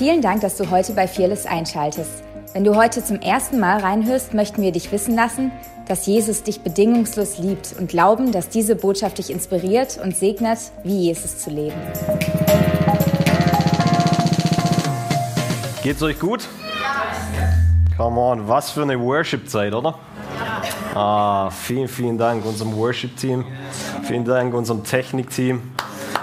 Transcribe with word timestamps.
Vielen 0.00 0.22
Dank, 0.22 0.40
dass 0.40 0.56
du 0.56 0.70
heute 0.70 0.94
bei 0.94 1.06
Fearless 1.06 1.44
einschaltest. 1.44 2.22
Wenn 2.54 2.64
du 2.64 2.74
heute 2.74 3.04
zum 3.04 3.20
ersten 3.20 3.60
Mal 3.60 3.80
reinhörst, 3.80 4.32
möchten 4.32 4.62
wir 4.62 4.72
dich 4.72 4.90
wissen 4.92 5.14
lassen, 5.14 5.52
dass 5.88 6.06
Jesus 6.06 6.42
dich 6.42 6.62
bedingungslos 6.62 7.36
liebt 7.36 7.74
und 7.78 7.90
glauben, 7.90 8.32
dass 8.32 8.48
diese 8.48 8.76
Botschaft 8.76 9.18
dich 9.18 9.28
inspiriert 9.28 10.00
und 10.02 10.16
segnet, 10.16 10.58
wie 10.84 11.00
Jesus 11.00 11.36
zu 11.40 11.50
leben. 11.50 11.76
Geht's 15.82 16.02
euch 16.02 16.18
gut? 16.18 16.48
Come 17.98 18.18
on, 18.18 18.48
was 18.48 18.70
für 18.70 18.80
eine 18.80 18.98
Worship-Zeit, 18.98 19.74
oder? 19.74 19.98
Ah, 20.94 21.50
vielen, 21.50 21.88
vielen 21.88 22.16
Dank 22.16 22.46
unserem 22.46 22.74
Worship-Team. 22.74 23.44
Vielen 24.04 24.24
Dank 24.24 24.54
unserem 24.54 24.82
Technik-Team. 24.82 25.60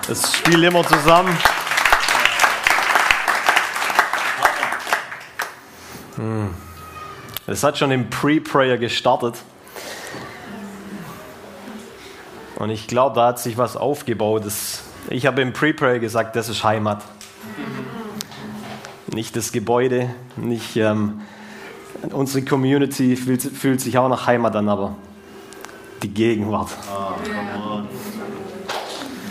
Es 0.09 0.34
spielt 0.34 0.64
immer 0.64 0.84
zusammen. 0.84 1.38
Es 7.46 7.64
hat 7.64 7.78
schon 7.78 7.92
im 7.92 8.10
Pre-Prayer 8.10 8.78
gestartet. 8.78 9.36
Und 12.56 12.71
ich 12.71 12.88
glaube, 12.88 13.16
da 13.16 13.28
hat 13.28 13.40
sich 13.40 13.57
was 13.57 13.78
aufgebaut. 13.78 14.46
Das, 14.46 14.84
ich 15.10 15.26
habe 15.28 15.42
im 15.42 15.54
Pre-Prayer 15.54 16.00
gesagt, 16.00 16.36
das 16.36 16.50
ist 16.50 16.64
Heimat. 16.64 17.04
Nicht 19.14 19.36
das 19.36 19.52
Gebäude, 19.52 20.10
nicht 20.36 20.76
ähm, 20.76 21.21
unsere 22.12 22.43
Community 22.43 23.15
fühlt, 23.15 23.42
fühlt, 23.42 23.82
sich 23.82 23.98
auch 23.98 24.10
nach 24.10 24.28
Heimat 24.28 24.56
an, 24.56 24.70
aber 24.70 24.96
die 26.04 26.10
Gegenwart. 26.10 26.70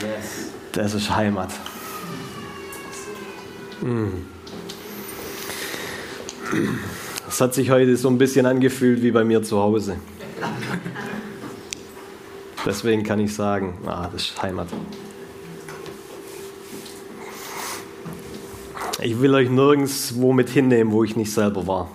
Yes. 0.00 0.50
Das 0.72 0.94
ist 0.94 1.14
Heimat. 1.14 1.50
Es 7.28 7.40
hat 7.40 7.54
sich 7.54 7.70
heute 7.70 7.96
so 7.96 8.08
ein 8.08 8.18
bisschen 8.18 8.46
angefühlt 8.46 9.02
wie 9.02 9.10
bei 9.10 9.24
mir 9.24 9.42
zu 9.42 9.58
Hause. 9.58 9.96
Deswegen 12.64 13.02
kann 13.02 13.20
ich 13.20 13.34
sagen, 13.34 13.74
ah, 13.86 14.08
das 14.12 14.22
ist 14.22 14.42
Heimat. 14.42 14.68
Ich 19.02 19.20
will 19.20 19.34
euch 19.34 19.50
nirgends 19.50 20.14
wo 20.16 20.32
mit 20.32 20.48
hinnehmen, 20.48 20.92
wo 20.92 21.04
ich 21.04 21.16
nicht 21.16 21.32
selber 21.32 21.66
war. 21.66 21.90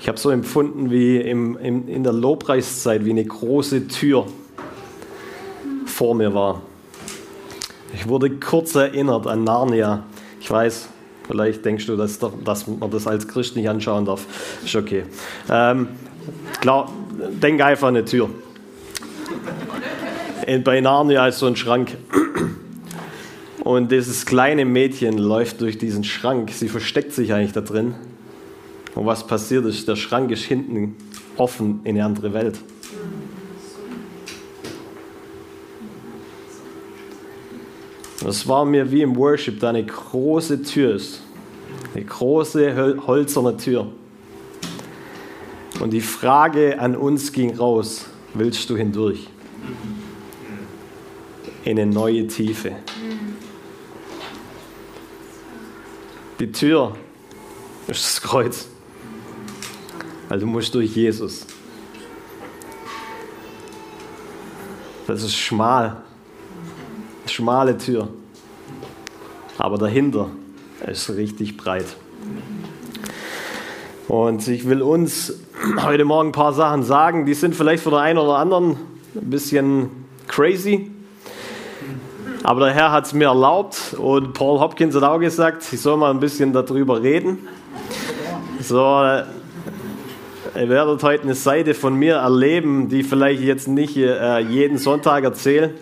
Ich 0.00 0.08
habe 0.08 0.18
so 0.18 0.30
empfunden 0.30 0.90
wie 0.90 1.18
im, 1.18 1.56
im, 1.58 1.86
in 1.86 2.02
der 2.02 2.14
Lobpreiszeit, 2.14 3.04
wie 3.04 3.10
eine 3.10 3.24
große 3.24 3.88
Tür 3.88 4.26
vor 5.84 6.14
mir 6.14 6.32
war. 6.32 6.62
Ich 7.94 8.08
wurde 8.08 8.30
kurz 8.30 8.74
erinnert 8.74 9.26
an 9.26 9.44
Narnia. 9.44 10.04
Ich 10.40 10.50
weiß, 10.50 10.88
vielleicht 11.26 11.64
denkst 11.64 11.86
du, 11.86 11.96
dass, 11.96 12.18
dass 12.18 12.66
man 12.66 12.90
das 12.90 13.06
als 13.06 13.26
Christ 13.28 13.56
nicht 13.56 13.68
anschauen 13.68 14.04
darf. 14.04 14.26
Ist 14.64 14.76
okay. 14.76 15.04
Ähm, 15.50 15.88
klar, 16.60 16.92
denk 17.42 17.60
einfach 17.60 17.88
an 17.88 17.96
eine 17.96 18.04
Tür 18.04 18.30
bei 20.64 20.80
Narnia 20.80 21.28
ist 21.28 21.40
so 21.40 21.46
ein 21.46 21.56
Schrank. 21.56 21.96
Und 23.62 23.92
dieses 23.92 24.24
kleine 24.24 24.64
Mädchen 24.64 25.18
läuft 25.18 25.60
durch 25.60 25.76
diesen 25.76 26.04
Schrank. 26.04 26.50
Sie 26.52 26.68
versteckt 26.68 27.12
sich 27.12 27.34
eigentlich 27.34 27.52
da 27.52 27.60
drin. 27.60 27.94
Und 28.94 29.04
was 29.04 29.26
passiert 29.26 29.66
ist, 29.66 29.86
der 29.88 29.96
Schrank 29.96 30.30
ist 30.30 30.44
hinten 30.44 30.96
offen 31.36 31.80
in 31.84 31.96
eine 31.96 32.06
andere 32.06 32.32
Welt. 32.32 32.58
Das 38.20 38.46
war 38.48 38.64
mir 38.64 38.90
wie 38.90 39.02
im 39.02 39.16
Worship, 39.16 39.60
da 39.60 39.70
eine 39.70 39.84
große 39.84 40.62
Tür 40.62 40.96
ist. 40.96 41.20
Eine 41.94 42.04
große 42.04 42.96
holzerne 43.06 43.56
Tür. 43.56 43.86
Und 45.80 45.90
die 45.92 46.00
Frage 46.00 46.80
an 46.80 46.96
uns 46.96 47.32
ging 47.32 47.56
raus, 47.56 48.06
willst 48.34 48.68
du 48.68 48.76
hindurch? 48.76 49.28
in 51.68 51.78
eine 51.78 51.90
neue 51.90 52.26
Tiefe. 52.26 52.76
Die 56.38 56.50
Tür 56.50 56.96
ist 57.86 58.04
das 58.04 58.22
Kreuz. 58.22 58.68
Also 60.30 60.46
du 60.46 60.52
musst 60.52 60.74
durch 60.74 60.96
Jesus. 60.96 61.46
Das 65.06 65.22
ist 65.22 65.36
schmal. 65.36 66.02
Schmale 67.38 67.78
Tür. 67.78 68.08
Aber 69.58 69.78
dahinter 69.78 70.28
ist 70.84 71.08
richtig 71.10 71.56
breit. 71.56 71.84
Und 74.08 74.48
ich 74.48 74.68
will 74.68 74.82
uns 74.82 75.34
heute 75.80 76.04
Morgen 76.04 76.30
ein 76.30 76.32
paar 76.32 76.52
Sachen 76.52 76.82
sagen, 76.82 77.26
die 77.26 77.34
sind 77.34 77.54
vielleicht 77.54 77.84
für 77.84 77.90
den 77.90 78.00
einen 78.00 78.18
oder 78.18 78.38
anderen 78.38 78.70
ein 79.14 79.30
bisschen 79.30 79.90
crazy. 80.26 80.90
Aber 82.42 82.58
der 82.64 82.74
Herr 82.74 82.90
hat 82.90 83.06
es 83.06 83.12
mir 83.12 83.28
erlaubt 83.28 83.94
und 83.96 84.32
Paul 84.32 84.58
Hopkins 84.58 84.96
hat 84.96 85.04
auch 85.04 85.20
gesagt, 85.20 85.64
ich 85.72 85.80
soll 85.80 85.96
mal 85.96 86.10
ein 86.10 86.18
bisschen 86.18 86.52
darüber 86.52 87.04
reden. 87.04 87.46
So, 88.60 88.80
ihr 90.56 90.68
werdet 90.68 91.04
heute 91.04 91.22
eine 91.22 91.34
Seite 91.34 91.74
von 91.74 91.94
mir 91.94 92.16
erleben, 92.16 92.88
die 92.88 93.04
vielleicht 93.04 93.42
jetzt 93.42 93.68
nicht 93.68 93.96
äh, 93.96 94.40
jeden 94.40 94.76
Sonntag 94.76 95.22
erzähle. 95.22 95.74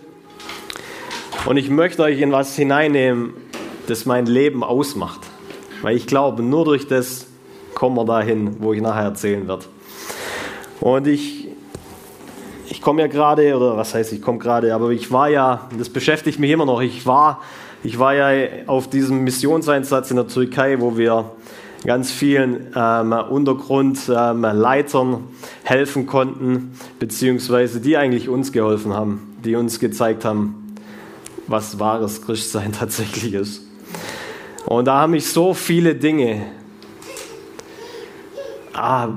Und 1.47 1.57
ich 1.57 1.71
möchte 1.71 2.03
euch 2.03 2.21
in 2.21 2.33
was 2.33 2.57
hineinnehmen, 2.57 3.33
das 3.87 4.05
mein 4.05 4.27
Leben 4.27 4.65
ausmacht. 4.65 5.21
Weil 5.81 5.97
ich 5.97 6.07
glaube, 6.07 6.43
nur 6.43 6.65
durch 6.65 6.89
das 6.89 7.27
kommen 7.75 7.97
wir 7.97 8.05
dahin, 8.05 8.57
wo 8.59 8.73
ich 8.73 8.83
nachher 8.83 9.05
erzählen 9.05 9.47
werde. 9.47 9.65
Und 10.81 11.07
ich 11.07 11.47
ich 12.69 12.83
komme 12.83 13.01
ja 13.01 13.07
gerade, 13.07 13.57
oder 13.57 13.77
was 13.77 13.95
heißt 13.95 14.12
ich 14.12 14.21
komme 14.21 14.39
gerade, 14.39 14.75
aber 14.75 14.91
ich 14.91 15.12
war 15.12 15.29
ja, 15.29 15.69
das 15.79 15.89
beschäftigt 15.89 16.39
mich 16.39 16.51
immer 16.51 16.67
noch, 16.67 16.81
ich 16.81 17.07
war, 17.07 17.41
ich 17.84 17.99
war 17.99 18.15
ja 18.15 18.49
auf 18.67 18.91
diesem 18.91 19.23
Missionseinsatz 19.23 20.11
in 20.11 20.17
der 20.17 20.27
Türkei, 20.27 20.81
wo 20.81 20.97
wir 20.97 21.31
ganz 21.84 22.11
vielen 22.11 22.73
ähm, 22.75 23.13
Untergrundleitern 23.13 25.13
ähm, 25.13 25.25
helfen 25.63 26.07
konnten, 26.07 26.73
beziehungsweise 26.99 27.81
die 27.81 27.97
eigentlich 27.97 28.28
uns 28.28 28.51
geholfen 28.51 28.93
haben, 28.93 29.37
die 29.45 29.55
uns 29.55 29.78
gezeigt 29.78 30.25
haben, 30.25 30.66
was 31.47 31.79
wahres 31.79 32.23
Christsein 32.23 32.73
tatsächlich 32.79 33.34
ist. 33.34 33.62
Und 34.67 34.87
da 34.87 35.01
haben 35.01 35.12
mich 35.12 35.27
so 35.27 35.55
viele 35.55 35.95
Dinge 35.95 36.47
ah, 38.73 39.11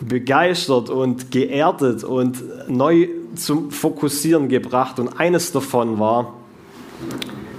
begeistert 0.00 0.90
und 0.90 1.30
geerdet 1.30 2.04
und 2.04 2.42
neu 2.68 3.08
zum 3.34 3.70
Fokussieren 3.70 4.48
gebracht. 4.48 5.00
Und 5.00 5.08
eines 5.18 5.50
davon 5.52 5.98
war, 5.98 6.34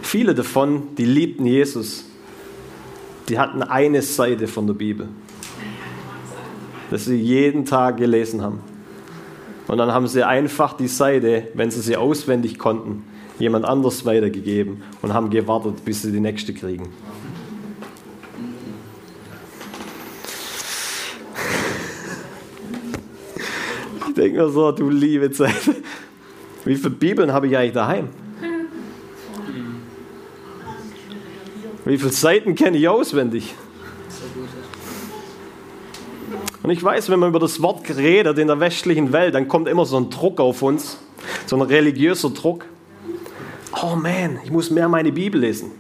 viele 0.02 0.34
davon, 0.34 0.96
die 0.98 1.06
liebten 1.06 1.46
Jesus, 1.46 2.06
die 3.28 3.40
hatten 3.40 3.62
eine 3.62 4.02
Seite 4.02 4.48
von 4.48 4.68
der 4.68 4.74
Bibel, 4.74 5.10
das 6.92 7.06
sie 7.06 7.16
jeden 7.16 7.66
Tag 7.66 7.98
gelesen 7.98 8.42
haben. 8.42 8.60
Und 9.68 9.78
dann 9.78 9.92
haben 9.92 10.08
sie 10.08 10.26
einfach 10.26 10.74
die 10.74 10.88
Seite, 10.88 11.48
wenn 11.54 11.72
sie 11.72 11.82
sie 11.82 11.96
auswendig 11.96 12.60
konnten, 12.60 13.04
jemand 13.40 13.66
anders 13.66 14.06
weitergegeben 14.06 14.84
und 15.02 15.14
haben 15.14 15.30
gewartet, 15.30 15.84
bis 15.86 16.02
sie 16.02 16.12
die 16.12 16.20
nächste 16.20 16.54
kriegen. 16.54 16.90
Ich 24.08 24.14
denke 24.14 24.38
mir 24.38 24.50
so, 24.50 24.72
du 24.72 24.90
liebe 24.90 25.32
Zeit. 25.32 25.54
Wie 26.66 26.76
viele 26.76 26.92
Bibeln 26.92 27.34
habe 27.34 27.48
ich 27.48 27.58
eigentlich 27.58 27.74
daheim? 27.74 28.10
Wie 31.86 31.98
viele 31.98 32.12
Seiten 32.12 32.56
kenne 32.56 32.78
ich 32.78 32.88
auswendig? 32.88 33.56
Und 36.64 36.70
ich 36.70 36.82
weiß, 36.82 37.10
wenn 37.10 37.20
man 37.20 37.30
über 37.30 37.40
das 37.40 37.62
Wort 37.62 37.90
redet 37.98 38.38
in 38.38 38.48
der 38.48 38.60
westlichen 38.62 39.12
Welt, 39.12 39.36
dann 39.36 39.50
kommt 39.50 39.68
immer 39.68 39.86
so 39.86 39.98
ein 39.98 40.10
Druck 40.10 40.40
auf 40.40 40.62
uns, 40.62 40.98
so 41.46 41.58
ein 41.58 41.62
religiöser 41.62 42.30
Druck. 42.30 42.66
Oh 43.84 43.98
man, 43.98 44.40
ich 44.46 44.50
muss 44.50 44.70
mehr 44.70 44.88
meine 44.88 45.12
Bibel 45.12 45.42
lesen. 45.42 45.72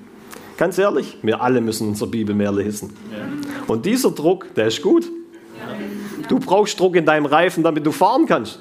Ganz 0.57 0.77
ehrlich, 0.77 1.17
wir 1.21 1.41
alle 1.41 1.61
müssen 1.61 1.87
unsere 1.87 2.09
Bibel 2.09 2.35
mehr 2.35 2.51
lesen. 2.51 2.93
Und 3.67 3.85
dieser 3.85 4.11
Druck, 4.11 4.53
der 4.55 4.67
ist 4.67 4.81
gut. 4.81 5.09
Du 6.27 6.37
brauchst 6.37 6.77
Druck 6.77 6.97
in 6.97 7.05
deinem 7.05 7.25
Reifen, 7.25 7.63
damit 7.63 7.85
du 7.85 7.93
fahren 7.93 8.25
kannst. 8.25 8.59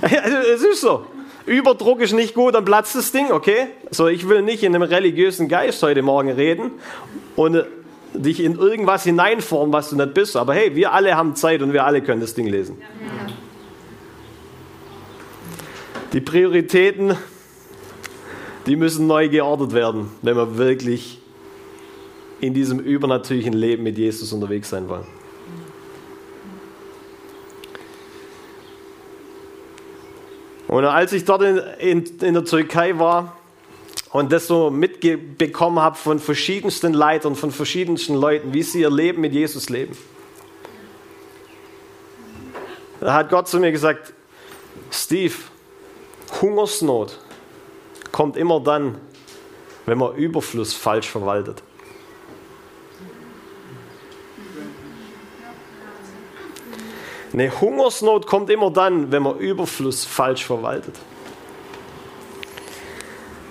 Also, 0.00 0.36
es 0.54 0.62
ist 0.62 0.80
so. 0.82 1.04
Überdruck 1.46 2.00
ist 2.00 2.12
nicht 2.12 2.34
gut, 2.34 2.54
dann 2.54 2.64
platzt 2.64 2.94
das 2.94 3.10
Ding, 3.10 3.32
okay? 3.32 3.66
So, 3.90 4.06
ich 4.06 4.28
will 4.28 4.42
nicht 4.42 4.62
in 4.62 4.72
einem 4.72 4.82
religiösen 4.82 5.48
Geist 5.48 5.82
heute 5.82 6.02
Morgen 6.02 6.30
reden 6.30 6.70
und 7.34 7.56
äh, 7.56 7.64
dich 8.14 8.38
in 8.38 8.56
irgendwas 8.56 9.02
hineinformen, 9.02 9.72
was 9.72 9.90
du 9.90 9.96
nicht 9.96 10.14
bist. 10.14 10.36
Aber 10.36 10.54
hey, 10.54 10.76
wir 10.76 10.92
alle 10.92 11.16
haben 11.16 11.34
Zeit 11.34 11.60
und 11.60 11.72
wir 11.72 11.84
alle 11.84 12.02
können 12.02 12.20
das 12.20 12.34
Ding 12.34 12.46
lesen. 12.46 12.76
Die 16.12 16.20
Prioritäten, 16.20 17.16
die 18.66 18.74
müssen 18.74 19.06
neu 19.06 19.28
geordnet 19.28 19.72
werden, 19.72 20.10
wenn 20.22 20.36
wir 20.36 20.58
wirklich 20.58 21.20
in 22.40 22.52
diesem 22.52 22.80
übernatürlichen 22.80 23.52
Leben 23.52 23.84
mit 23.84 23.96
Jesus 23.96 24.32
unterwegs 24.32 24.70
sein 24.70 24.88
wollen. 24.88 25.06
Und 30.66 30.84
als 30.84 31.12
ich 31.12 31.24
dort 31.24 31.42
in, 31.42 31.58
in, 31.78 32.04
in 32.20 32.34
der 32.34 32.44
Türkei 32.44 32.98
war 32.98 33.36
und 34.12 34.32
das 34.32 34.48
so 34.48 34.70
mitbekommen 34.70 35.80
habe 35.80 35.96
von 35.96 36.18
verschiedensten 36.18 36.92
Leitern, 36.92 37.36
von 37.36 37.52
verschiedensten 37.52 38.14
Leuten, 38.14 38.52
wie 38.52 38.62
sie 38.62 38.80
ihr 38.80 38.90
Leben 38.90 39.20
mit 39.20 39.32
Jesus 39.32 39.68
leben, 39.68 39.96
da 43.00 43.14
hat 43.14 43.30
Gott 43.30 43.48
zu 43.48 43.58
mir 43.60 43.72
gesagt, 43.72 44.12
Steve, 44.90 45.34
Hungersnot 46.40 47.18
kommt 48.12 48.36
immer 48.36 48.60
dann, 48.60 48.98
wenn 49.86 49.98
man 49.98 50.14
Überfluss 50.14 50.74
falsch 50.74 51.08
verwaltet. 51.08 51.62
Eine 57.32 57.60
Hungersnot 57.60 58.26
kommt 58.26 58.50
immer 58.50 58.70
dann, 58.70 59.12
wenn 59.12 59.22
man 59.22 59.38
Überfluss 59.38 60.04
falsch 60.04 60.44
verwaltet. 60.44 60.96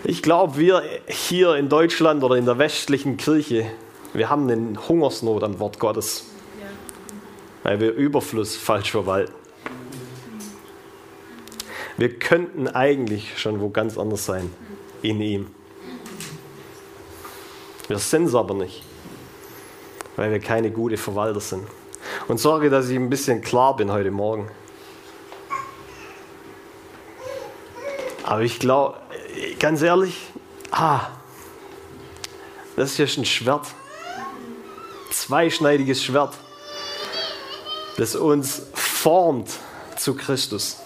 Ich 0.04 0.22
glaube, 0.22 0.58
wir 0.58 0.84
hier 1.08 1.56
in 1.56 1.70
Deutschland 1.70 2.24
oder 2.24 2.36
in 2.36 2.46
der 2.46 2.58
westlichen 2.58 3.16
Kirche, 3.18 3.72
wir 4.14 4.30
haben 4.30 4.50
eine 4.50 4.88
Hungersnot 4.90 5.44
am 5.44 5.60
Wort 5.60 5.80
Gottes, 5.80 6.26
weil 7.64 7.80
wir 7.80 7.94
Überfluss 7.94 8.56
falsch 8.56 8.92
verwalten. 8.92 9.39
Wir 12.00 12.18
könnten 12.18 12.70
eigentlich 12.70 13.38
schon 13.38 13.60
wo 13.60 13.72
ganz 13.72 13.98
anders 13.98 14.26
sein 14.26 14.54
in 15.02 15.20
ihm. 15.20 15.54
Wir 17.90 18.00
sind 18.00 18.24
es 18.24 18.36
aber 18.36 18.54
nicht, 18.54 18.84
weil 20.16 20.32
wir 20.32 20.40
keine 20.40 20.72
gute 20.72 20.96
Verwalter 20.96 21.42
sind. 21.42 21.68
Und 22.30 22.38
sorge, 22.38 22.70
dass 22.70 22.88
ich 22.88 22.96
ein 22.96 23.10
bisschen 23.10 23.42
klar 23.42 23.76
bin 23.76 23.92
heute 23.92 24.12
Morgen. 24.12 24.50
Aber 28.24 28.44
ich 28.44 28.60
glaube, 28.60 28.98
ganz 29.60 29.82
ehrlich, 29.82 30.22
ah, 30.72 31.02
das 32.78 32.96
hier 32.96 33.04
ist 33.04 33.18
ein 33.18 33.26
Schwert. 33.26 33.68
Zweischneidiges 35.12 36.02
Schwert, 36.02 36.38
das 37.98 38.16
uns 38.16 38.62
formt 38.74 39.50
zu 39.98 40.16
Christus. 40.16 40.78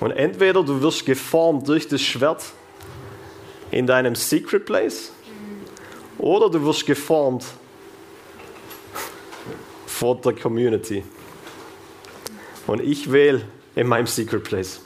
Und 0.00 0.12
entweder 0.12 0.62
du 0.62 0.80
wirst 0.80 1.04
geformt 1.06 1.68
durch 1.68 1.88
das 1.88 2.00
Schwert 2.00 2.44
in 3.70 3.86
deinem 3.86 4.14
Secret 4.14 4.64
Place 4.64 5.12
oder 6.18 6.48
du 6.50 6.64
wirst 6.64 6.86
geformt 6.86 7.44
vor 9.86 10.20
der 10.20 10.34
Community. 10.34 11.04
Und 12.66 12.80
ich 12.80 13.10
wähle 13.10 13.42
in 13.74 13.86
meinem 13.86 14.06
Secret 14.06 14.44
Place. 14.44 14.80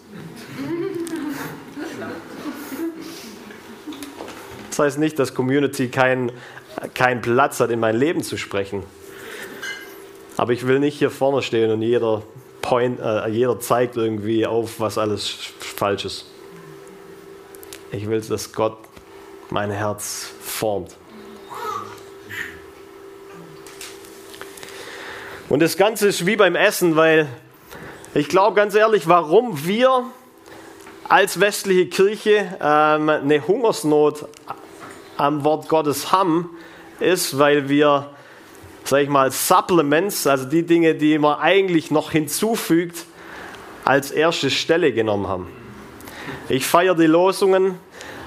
Das 4.71 4.79
heißt 4.79 4.99
nicht, 4.99 5.19
dass 5.19 5.35
Community 5.35 5.89
keinen 5.89 6.33
kein 6.95 7.21
Platz 7.21 7.61
hat, 7.61 7.71
in 7.71 7.81
mein 7.81 7.97
Leben 7.97 8.23
zu 8.23 8.37
sprechen. 8.37 8.83
Aber 10.37 10.53
ich 10.53 10.67
will 10.67 10.79
nicht 10.79 10.99
hier 10.99 11.11
vorne 11.11 11.43
stehen 11.43 11.71
und 11.71 11.83
jeder, 11.83 12.23
point, 12.73 13.01
äh, 13.01 13.29
jeder 13.29 13.61
zeigt 13.61 13.99
irgendwie 13.99 14.47
auf, 14.47 14.81
was 14.81 14.97
alles 14.97 15.29
falsch 15.59 16.07
ist. 16.07 16.25
Ich 17.91 18.09
will, 18.09 18.19
dass 18.23 18.51
Gott 18.55 18.79
mein 19.51 19.71
Herz 19.71 20.31
formt. 20.41 20.97
Und 25.51 25.61
das 25.61 25.77
Ganze 25.77 26.09
ist 26.09 26.25
wie 26.25 26.37
beim 26.37 26.57
Essen, 26.57 26.97
weil 26.97 27.29
ich 28.15 28.31
glaube 28.31 28.57
ganz 28.57 28.75
ehrlich, 28.75 29.07
warum 29.07 29.67
wir 29.67 30.05
als 31.07 31.41
westliche 31.41 31.91
Kirche 31.91 32.57
ähm, 32.59 33.11
eine 33.11 33.47
Hungersnot 33.47 34.25
am 35.19 35.45
Wort 35.45 35.69
Gottes 35.69 36.11
haben, 36.11 36.49
ist, 37.01 37.39
weil 37.39 37.69
wir, 37.69 38.09
sag 38.85 39.03
ich 39.03 39.09
mal, 39.09 39.31
Supplements, 39.31 40.27
also 40.27 40.45
die 40.45 40.65
Dinge, 40.65 40.95
die 40.95 41.19
man 41.19 41.39
eigentlich 41.39 41.91
noch 41.91 42.11
hinzufügt, 42.11 43.05
als 43.85 44.11
erste 44.11 44.51
Stelle 44.51 44.93
genommen 44.93 45.27
haben. 45.29 45.49
Ich 46.49 46.67
feiere 46.67 46.95
die 46.95 47.07
Losungen, 47.07 47.79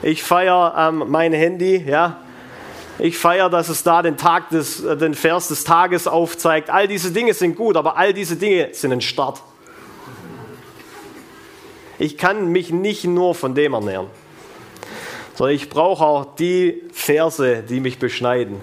ich 0.01 0.23
feiere 0.23 0.73
ähm, 0.77 1.05
mein 1.07 1.33
Handy, 1.33 1.83
ja, 1.87 2.19
ich 2.97 3.17
feiere, 3.17 3.49
dass 3.49 3.69
es 3.69 3.83
da 3.83 4.01
den, 4.01 4.17
Tag 4.17 4.49
des, 4.49 4.83
äh, 4.83 4.95
den 4.95 5.13
Vers 5.13 5.49
des 5.49 5.63
Tages 5.63 6.07
aufzeigt. 6.07 6.69
All 6.69 6.87
diese 6.87 7.11
Dinge 7.11 7.33
sind 7.33 7.55
gut, 7.55 7.75
aber 7.75 7.97
all 7.97 8.13
diese 8.13 8.35
Dinge 8.35 8.69
sind 8.71 8.91
ein 8.91 9.01
Start. 9.01 9.41
Ich 11.97 12.17
kann 12.17 12.51
mich 12.51 12.71
nicht 12.71 13.05
nur 13.05 13.35
von 13.35 13.55
dem 13.55 13.73
ernähren, 13.73 14.07
sondern 15.35 15.55
ich 15.55 15.69
brauche 15.69 16.03
auch 16.03 16.35
die 16.35 16.83
Verse, 16.91 17.63
die 17.63 17.79
mich 17.79 17.99
beschneiden. 17.99 18.59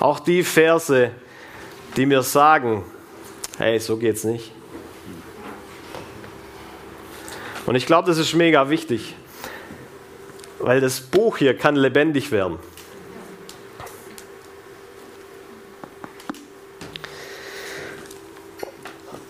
Auch 0.00 0.18
die 0.20 0.42
Verse, 0.42 1.12
die 1.96 2.06
mir 2.06 2.22
sagen, 2.22 2.84
hey, 3.58 3.78
so 3.78 3.96
geht's 3.96 4.24
nicht. 4.24 4.52
Und 7.66 7.76
ich 7.76 7.86
glaube, 7.86 8.08
das 8.08 8.18
ist 8.18 8.34
mega 8.34 8.70
wichtig, 8.70 9.14
weil 10.58 10.80
das 10.80 11.00
Buch 11.00 11.38
hier 11.38 11.56
kann 11.56 11.76
lebendig 11.76 12.32
werden. 12.32 12.58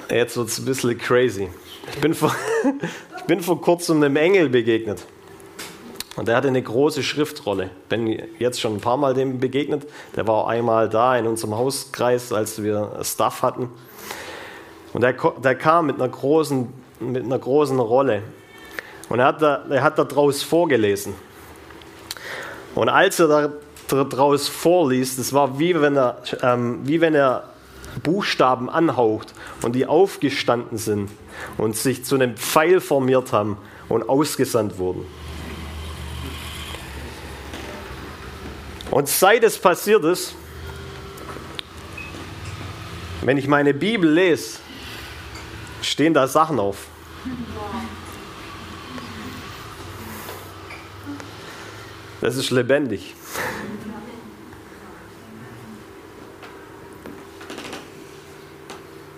Jetzt 0.08 0.36
wird 0.36 0.48
es 0.48 0.58
ein 0.58 0.64
bisschen 0.66 0.98
crazy. 0.98 1.48
Ich 1.94 2.00
bin, 2.00 2.14
vor, 2.14 2.34
ich 3.18 3.24
bin 3.24 3.40
vor 3.40 3.60
kurzem 3.60 4.02
einem 4.02 4.16
Engel 4.16 4.50
begegnet. 4.50 5.06
Und 6.16 6.28
der 6.28 6.36
hatte 6.36 6.48
eine 6.48 6.62
große 6.62 7.02
Schriftrolle. 7.02 7.70
Bin 7.88 8.06
jetzt 8.38 8.60
schon 8.60 8.74
ein 8.74 8.80
paar 8.80 8.98
Mal 8.98 9.14
dem 9.14 9.40
begegnet. 9.40 9.86
Der 10.14 10.26
war 10.26 10.46
einmal 10.46 10.88
da 10.88 11.16
in 11.16 11.26
unserem 11.26 11.56
Hauskreis, 11.56 12.32
als 12.32 12.62
wir 12.62 13.00
Stuff 13.02 13.42
hatten. 13.42 13.70
Und 14.92 15.00
der, 15.00 15.14
der 15.42 15.54
kam 15.54 15.86
mit 15.86 15.96
einer, 15.96 16.08
großen, 16.08 16.68
mit 17.00 17.24
einer 17.24 17.38
großen 17.38 17.78
Rolle. 17.78 18.22
Und 19.08 19.20
er 19.20 19.26
hat 19.26 19.40
da, 19.40 19.64
er 19.70 19.82
hat 19.82 19.98
da 19.98 20.04
draus 20.04 20.42
vorgelesen. 20.42 21.14
Und 22.74 22.88
als 22.88 23.18
er 23.18 23.28
da 23.28 24.04
draus 24.04 24.48
vorliest, 24.48 25.18
das 25.18 25.32
war 25.32 25.58
wie 25.58 25.80
wenn 25.80 25.96
er, 25.96 26.22
ähm, 26.42 26.80
wie 26.84 27.00
wenn 27.00 27.14
er 27.14 27.44
Buchstaben 28.02 28.70
anhaucht 28.70 29.34
und 29.62 29.74
die 29.74 29.86
aufgestanden 29.86 30.78
sind 30.78 31.10
und 31.58 31.76
sich 31.76 32.04
zu 32.04 32.14
einem 32.14 32.36
Pfeil 32.36 32.80
formiert 32.80 33.32
haben 33.32 33.58
und 33.88 34.08
ausgesandt 34.08 34.78
wurden. 34.78 35.04
Und 38.92 39.08
seit 39.08 39.42
es 39.42 39.56
passiert 39.56 40.04
ist, 40.04 40.34
wenn 43.22 43.38
ich 43.38 43.48
meine 43.48 43.72
Bibel 43.72 44.10
lese, 44.10 44.58
stehen 45.80 46.12
da 46.12 46.28
Sachen 46.28 46.60
auf. 46.60 46.88
Das 52.20 52.36
ist 52.36 52.50
lebendig. 52.50 53.14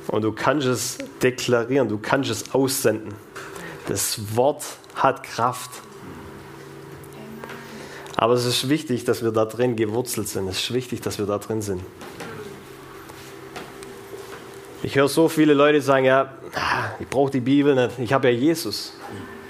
Und 0.07 0.23
du 0.23 0.31
kannst 0.31 0.69
es 0.69 0.99
deklarieren, 1.21 1.89
du 1.89 1.99
kannst 1.99 2.31
es 2.31 2.55
aussenden. 2.55 3.13
Das 3.89 4.37
Wort 4.37 4.65
hat 4.95 5.25
Kraft. 5.25 5.71
Aber 8.17 8.35
es 8.35 8.45
ist 8.45 8.69
wichtig, 8.69 9.05
dass 9.05 9.23
wir 9.23 9.33
da 9.33 9.45
drin 9.45 9.77
gewurzelt 9.77 10.29
sind. 10.29 10.49
Es 10.49 10.61
ist 10.61 10.75
wichtig, 10.75 11.01
dass 11.01 11.19
wir 11.19 11.27
da 11.27 11.39
drin 11.39 11.63
sind. 11.63 11.81
Ich 14.83 14.97
höre 14.97 15.09
so 15.09 15.29
viele 15.29 15.55
Leute 15.55 15.81
sagen, 15.81 16.05
ja, 16.05 16.35
ich 17.01 17.09
brauche 17.09 17.31
die 17.31 17.41
Bibel 17.41 17.75
nicht, 17.75 17.99
ich 17.99 18.13
habe 18.13 18.31
ja 18.31 18.35
Jesus. 18.35 18.93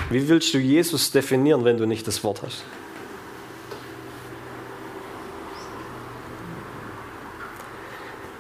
Wie 0.09 0.29
willst 0.29 0.55
du 0.55 0.59
Jesus 0.59 1.11
definieren, 1.11 1.65
wenn 1.65 1.77
du 1.77 1.87
nicht 1.87 2.07
das 2.07 2.23
Wort 2.23 2.43
hast? 2.43 2.63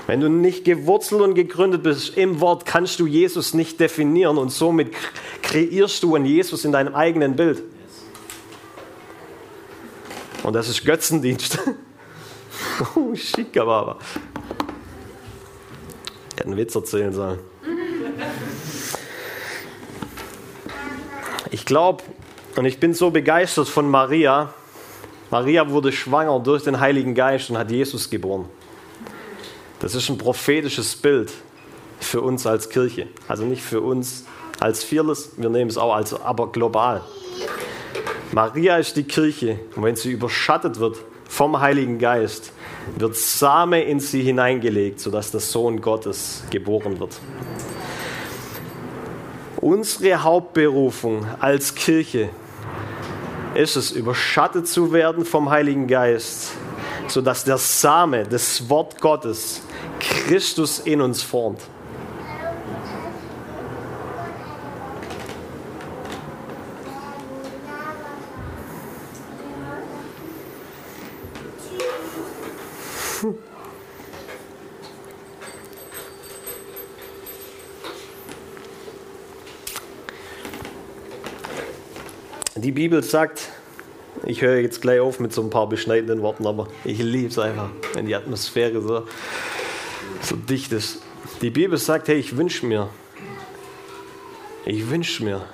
Wenn 0.06 0.20
du 0.20 0.28
nicht 0.28 0.64
gewurzelt 0.64 1.22
und 1.22 1.34
gegründet 1.34 1.82
bist 1.82 2.16
im 2.16 2.40
Wort, 2.40 2.66
kannst 2.66 3.00
du 3.00 3.06
Jesus 3.06 3.54
nicht 3.54 3.80
definieren 3.80 4.38
und 4.38 4.50
somit 4.50 4.92
kreierst 5.42 6.02
du 6.02 6.14
einen 6.14 6.26
Jesus 6.26 6.64
in 6.64 6.72
deinem 6.72 6.94
eigenen 6.94 7.36
Bild. 7.36 7.62
Und 10.44 10.52
das 10.52 10.68
ist 10.68 10.84
Götzendienst. 10.84 11.58
oh, 12.94 13.14
Schickerbaba. 13.14 13.96
Ich 16.28 16.36
hätte 16.36 16.44
einen 16.44 16.56
Witz 16.56 16.74
erzählen 16.74 17.12
sollen. 17.12 17.38
Ich 21.50 21.64
glaube, 21.64 22.04
und 22.56 22.66
ich 22.66 22.78
bin 22.78 22.92
so 22.92 23.10
begeistert 23.10 23.68
von 23.68 23.90
Maria. 23.90 24.52
Maria 25.30 25.68
wurde 25.70 25.92
schwanger 25.92 26.38
durch 26.40 26.62
den 26.62 26.78
Heiligen 26.78 27.14
Geist 27.14 27.48
und 27.48 27.56
hat 27.56 27.70
Jesus 27.70 28.10
geboren. 28.10 28.44
Das 29.80 29.94
ist 29.94 30.08
ein 30.10 30.18
prophetisches 30.18 30.94
Bild 30.94 31.32
für 32.00 32.20
uns 32.20 32.46
als 32.46 32.68
Kirche. 32.68 33.08
Also 33.28 33.44
nicht 33.44 33.62
für 33.62 33.80
uns 33.80 34.24
als 34.60 34.84
Vierles, 34.84 35.32
wir 35.36 35.48
nehmen 35.48 35.70
es 35.70 35.78
auch 35.78 35.94
als, 35.94 36.12
aber 36.12 36.52
global. 36.52 37.02
Maria 38.34 38.78
ist 38.78 38.96
die 38.96 39.04
Kirche 39.04 39.60
und 39.76 39.84
wenn 39.84 39.94
sie 39.94 40.10
überschattet 40.10 40.80
wird 40.80 40.96
vom 41.28 41.60
Heiligen 41.60 42.00
Geist, 42.00 42.50
wird 42.98 43.14
Same 43.14 43.84
in 43.84 44.00
sie 44.00 44.22
hineingelegt, 44.22 44.98
sodass 44.98 45.30
der 45.30 45.38
Sohn 45.38 45.80
Gottes 45.80 46.42
geboren 46.50 46.98
wird. 46.98 47.12
Unsere 49.58 50.24
Hauptberufung 50.24 51.24
als 51.38 51.76
Kirche 51.76 52.28
ist 53.54 53.76
es, 53.76 53.92
überschattet 53.92 54.66
zu 54.66 54.92
werden 54.92 55.24
vom 55.24 55.50
Heiligen 55.50 55.86
Geist, 55.86 56.54
sodass 57.06 57.44
der 57.44 57.58
Same, 57.58 58.24
das 58.24 58.68
Wort 58.68 59.00
Gottes, 59.00 59.62
Christus 60.00 60.80
in 60.80 61.00
uns 61.00 61.22
formt. 61.22 61.60
Die 82.56 82.72
Bibel 82.72 83.02
sagt, 83.02 83.48
ich 84.24 84.42
höre 84.42 84.58
jetzt 84.58 84.80
gleich 84.80 85.00
auf 85.00 85.20
mit 85.20 85.32
so 85.32 85.42
ein 85.42 85.50
paar 85.50 85.68
beschneidenden 85.68 86.22
Worten, 86.22 86.46
aber 86.46 86.68
ich 86.84 86.98
liebe 86.98 87.28
es 87.28 87.38
einfach, 87.38 87.70
wenn 87.94 88.06
die 88.06 88.14
Atmosphäre 88.14 88.80
so, 88.80 89.06
so 90.22 90.36
dicht 90.36 90.72
ist. 90.72 91.02
Die 91.42 91.50
Bibel 91.50 91.78
sagt, 91.78 92.08
hey, 92.08 92.16
ich 92.16 92.36
wünsche 92.36 92.66
mir, 92.66 92.88
ich 94.64 94.88
wünsche 94.88 95.24
mir, 95.24 95.44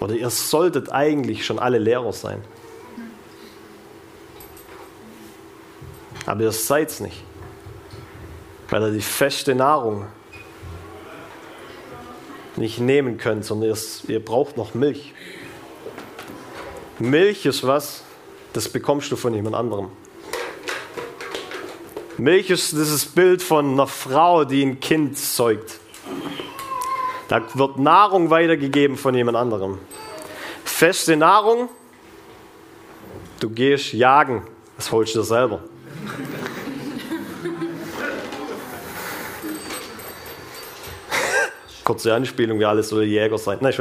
oder 0.00 0.14
ihr 0.14 0.30
solltet 0.30 0.92
eigentlich 0.92 1.44
schon 1.44 1.58
alle 1.58 1.78
Lehrer 1.78 2.12
sein. 2.12 2.42
Aber 6.26 6.42
ihr 6.42 6.52
seid 6.52 6.90
es 6.90 7.00
nicht, 7.00 7.22
weil 8.70 8.82
ihr 8.82 8.92
die 8.92 9.00
feste 9.00 9.54
Nahrung 9.54 10.06
nicht 12.56 12.78
nehmen 12.78 13.18
könnt, 13.18 13.44
sondern 13.44 13.70
ihr, 13.70 13.78
ihr 14.08 14.24
braucht 14.24 14.56
noch 14.56 14.74
Milch. 14.74 15.12
Milch 16.98 17.44
ist 17.44 17.66
was, 17.66 18.04
das 18.52 18.68
bekommst 18.68 19.10
du 19.10 19.16
von 19.16 19.34
jemand 19.34 19.56
anderem. 19.56 19.90
Milch 22.16 22.50
ist 22.50 22.72
dieses 22.72 23.06
Bild 23.06 23.42
von 23.42 23.72
einer 23.72 23.88
Frau, 23.88 24.44
die 24.44 24.64
ein 24.64 24.78
Kind 24.78 25.18
zeugt. 25.18 25.80
Da 27.28 27.42
wird 27.54 27.78
Nahrung 27.78 28.30
weitergegeben 28.30 28.96
von 28.96 29.14
jemand 29.14 29.36
anderem. 29.36 29.78
Feste 30.64 31.16
Nahrung, 31.16 31.68
du 33.40 33.50
gehst 33.50 33.92
jagen, 33.92 34.42
das 34.76 34.92
holst 34.92 35.14
du 35.14 35.20
dir 35.20 35.24
selber. 35.24 35.60
Kurze 41.84 42.14
Anspielung, 42.14 42.58
wir 42.58 42.68
alle 42.68 42.82
so 42.82 43.00
Jäger 43.00 43.36
sein. 43.38 43.58
Nein, 43.60 43.72
ich 43.72 43.80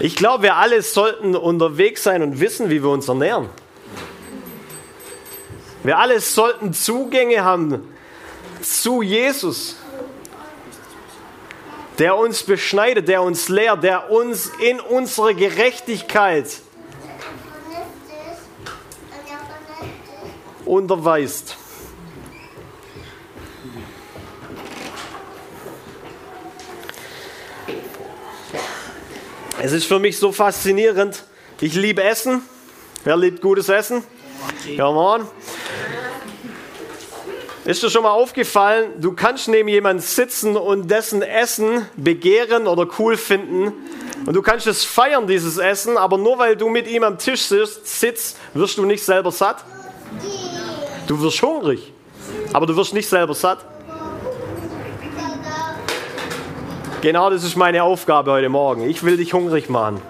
ich 0.00 0.16
glaube, 0.16 0.42
wir 0.42 0.56
alle 0.56 0.82
sollten 0.82 1.36
unterwegs 1.36 2.02
sein 2.02 2.22
und 2.22 2.40
wissen, 2.40 2.68
wie 2.68 2.82
wir 2.82 2.90
uns 2.90 3.08
ernähren. 3.08 3.48
Wir 5.84 5.98
alle 5.98 6.18
sollten 6.20 6.72
Zugänge 6.72 7.44
haben 7.44 7.88
zu 8.60 9.02
Jesus, 9.02 9.76
der 11.98 12.16
uns 12.16 12.42
beschneidet, 12.42 13.06
der 13.06 13.22
uns 13.22 13.48
lehrt, 13.48 13.84
der 13.84 14.10
uns 14.10 14.50
in 14.60 14.80
unsere 14.80 15.34
Gerechtigkeit 15.34 16.46
unterweist. 20.64 21.56
Es 29.64 29.72
ist 29.72 29.86
für 29.86 29.98
mich 29.98 30.18
so 30.18 30.30
faszinierend. 30.30 31.24
Ich 31.58 31.72
liebe 31.72 32.02
Essen. 32.02 32.42
Wer 33.02 33.16
liebt 33.16 33.40
gutes 33.40 33.70
Essen? 33.70 34.04
Ja, 34.66 34.92
Mann. 34.92 35.26
Ist 37.64 37.82
dir 37.82 37.88
schon 37.88 38.02
mal 38.02 38.10
aufgefallen, 38.10 39.00
du 39.00 39.14
kannst 39.14 39.48
neben 39.48 39.70
jemandem 39.70 40.04
sitzen 40.04 40.58
und 40.58 40.90
dessen 40.90 41.22
Essen 41.22 41.88
begehren 41.96 42.66
oder 42.66 42.86
cool 42.98 43.16
finden. 43.16 43.72
Und 44.26 44.34
du 44.34 44.42
kannst 44.42 44.66
es 44.66 44.84
feiern, 44.84 45.26
dieses 45.26 45.56
Essen, 45.56 45.96
aber 45.96 46.18
nur 46.18 46.38
weil 46.38 46.56
du 46.56 46.68
mit 46.68 46.86
ihm 46.86 47.02
am 47.02 47.16
Tisch 47.16 47.40
sitzt, 47.40 48.36
wirst 48.52 48.76
du 48.76 48.84
nicht 48.84 49.02
selber 49.02 49.32
satt. 49.32 49.64
Du 51.06 51.18
wirst 51.22 51.40
hungrig, 51.40 51.90
aber 52.52 52.66
du 52.66 52.76
wirst 52.76 52.92
nicht 52.92 53.08
selber 53.08 53.32
satt. 53.32 53.64
Genau 57.04 57.28
das 57.28 57.44
ist 57.44 57.54
meine 57.54 57.82
Aufgabe 57.82 58.30
heute 58.32 58.48
Morgen. 58.48 58.88
Ich 58.88 59.02
will 59.02 59.18
dich 59.18 59.34
hungrig 59.34 59.68
machen. 59.68 60.00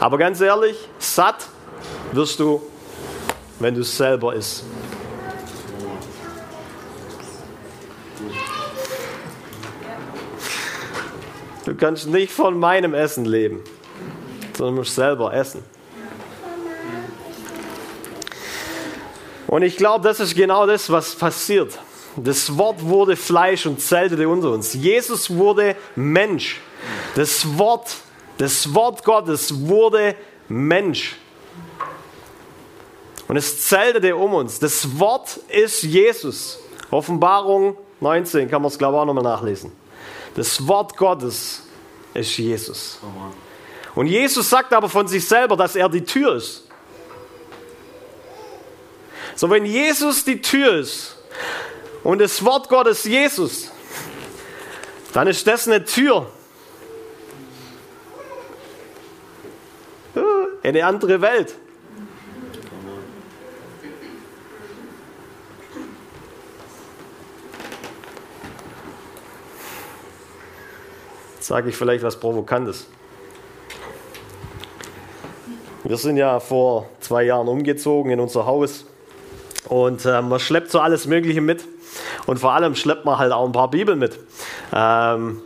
Aber 0.00 0.16
ganz 0.16 0.40
ehrlich, 0.40 0.78
satt 0.98 1.46
wirst 2.12 2.40
du, 2.40 2.62
wenn 3.58 3.74
du 3.74 3.82
es 3.82 3.94
selber 3.94 4.34
isst. 4.34 4.64
Du 11.66 11.74
kannst 11.74 12.06
nicht 12.06 12.32
von 12.32 12.58
meinem 12.58 12.94
Essen 12.94 13.26
leben, 13.26 13.60
sondern 14.56 14.76
musst 14.76 14.94
selber 14.94 15.34
essen. 15.34 15.62
Und 19.48 19.60
ich 19.64 19.76
glaube, 19.76 20.08
das 20.08 20.18
ist 20.18 20.34
genau 20.34 20.66
das, 20.66 20.88
was 20.88 21.14
passiert. 21.14 21.78
Das 22.16 22.56
Wort 22.58 22.82
wurde 22.82 23.16
Fleisch 23.16 23.66
und 23.66 23.80
zeltete 23.80 24.28
unter 24.28 24.50
uns. 24.50 24.74
Jesus 24.74 25.34
wurde 25.34 25.76
Mensch. 25.96 26.60
Das 27.14 27.58
Wort, 27.58 27.96
das 28.38 28.74
Wort 28.74 29.04
Gottes 29.04 29.66
wurde 29.66 30.14
Mensch. 30.48 31.16
Und 33.28 33.36
es 33.36 33.66
zeltete 33.66 34.14
um 34.14 34.34
uns. 34.34 34.58
Das 34.58 34.98
Wort 34.98 35.38
ist 35.48 35.82
Jesus. 35.82 36.58
Offenbarung 36.90 37.76
19 38.00 38.50
kann 38.50 38.60
man 38.60 38.70
es, 38.70 38.76
glaube 38.76 38.96
ich, 38.96 39.00
auch 39.00 39.06
nochmal 39.06 39.24
nachlesen. 39.24 39.72
Das 40.34 40.66
Wort 40.66 40.96
Gottes 40.96 41.62
ist 42.12 42.36
Jesus. 42.36 42.98
Und 43.94 44.06
Jesus 44.06 44.50
sagt 44.50 44.72
aber 44.72 44.88
von 44.88 45.06
sich 45.08 45.26
selber, 45.26 45.56
dass 45.56 45.76
er 45.76 45.88
die 45.88 46.04
Tür 46.04 46.36
ist. 46.36 46.68
So, 49.34 49.48
wenn 49.48 49.64
Jesus 49.64 50.24
die 50.24 50.40
Tür 50.42 50.74
ist, 50.74 51.16
und 52.04 52.20
das 52.20 52.44
Wort 52.44 52.68
Gottes 52.68 53.04
Jesus, 53.04 53.70
dann 55.12 55.28
ist 55.28 55.46
das 55.46 55.68
eine 55.68 55.84
Tür. 55.84 56.26
Eine 60.62 60.86
andere 60.86 61.20
Welt. 61.20 61.54
Sage 71.40 71.70
ich 71.70 71.76
vielleicht 71.76 72.04
was 72.04 72.18
Provokantes. 72.18 72.86
Wir 75.82 75.96
sind 75.96 76.16
ja 76.16 76.38
vor 76.38 76.88
zwei 77.00 77.24
Jahren 77.24 77.48
umgezogen 77.48 78.12
in 78.12 78.20
unser 78.20 78.46
Haus 78.46 78.86
und 79.68 80.06
äh, 80.06 80.22
man 80.22 80.38
schleppt 80.38 80.70
so 80.70 80.78
alles 80.78 81.06
Mögliche 81.06 81.40
mit. 81.40 81.64
Und 82.26 82.38
vor 82.38 82.52
allem 82.52 82.74
schleppt 82.74 83.04
man 83.04 83.18
halt 83.18 83.32
auch 83.32 83.46
ein 83.46 83.52
paar 83.52 83.70
Bibeln 83.70 83.98
mit. 83.98 84.18
Ähm, 84.74 85.40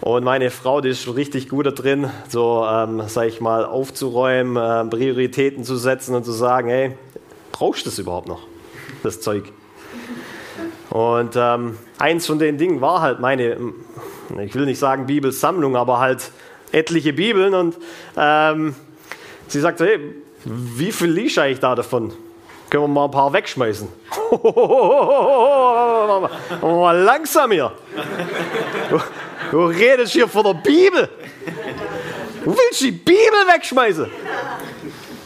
und 0.00 0.24
meine 0.24 0.50
Frau, 0.50 0.80
die 0.80 0.90
ist 0.90 1.12
richtig 1.14 1.48
gut 1.48 1.66
da 1.66 1.70
drin, 1.70 2.08
so, 2.28 2.64
ähm, 2.64 3.02
sag 3.06 3.26
ich 3.26 3.40
mal, 3.40 3.64
aufzuräumen, 3.64 4.56
äh, 4.56 4.88
Prioritäten 4.88 5.64
zu 5.64 5.76
setzen 5.76 6.14
und 6.14 6.24
zu 6.24 6.32
sagen, 6.32 6.68
hey, 6.68 6.96
brauchst 7.52 7.84
du 7.84 7.90
das 7.90 7.98
überhaupt 7.98 8.28
noch, 8.28 8.42
das 9.02 9.20
Zeug? 9.20 9.52
Und 10.90 11.34
ähm, 11.36 11.76
eins 11.98 12.26
von 12.26 12.38
den 12.38 12.58
Dingen 12.58 12.80
war 12.80 13.02
halt 13.02 13.20
meine, 13.20 13.56
ich 14.40 14.54
will 14.54 14.64
nicht 14.64 14.78
sagen 14.78 15.06
Bibelsammlung, 15.06 15.76
aber 15.76 15.98
halt 15.98 16.30
etliche 16.72 17.12
Bibeln. 17.12 17.54
Und 17.54 17.76
ähm, 18.16 18.74
sie 19.48 19.60
sagte, 19.60 19.84
hey, 19.84 20.00
wie 20.44 20.92
viel 20.92 21.10
liest 21.10 21.38
eigentlich 21.38 21.60
da 21.60 21.74
davon? 21.74 22.12
Können 22.70 22.84
wir 22.84 22.88
mal 22.88 23.04
ein 23.06 23.10
paar 23.10 23.32
wegschmeißen? 23.32 23.88
mal 26.62 26.98
langsam 26.98 27.50
hier. 27.50 27.72
Du, 28.90 29.00
du 29.50 29.66
redest 29.66 30.12
hier 30.12 30.28
von 30.28 30.44
der 30.44 30.54
Bibel. 30.54 31.08
Du 32.44 32.50
willst 32.50 32.80
die 32.80 32.92
Bibel 32.92 33.46
wegschmeißen? 33.54 34.10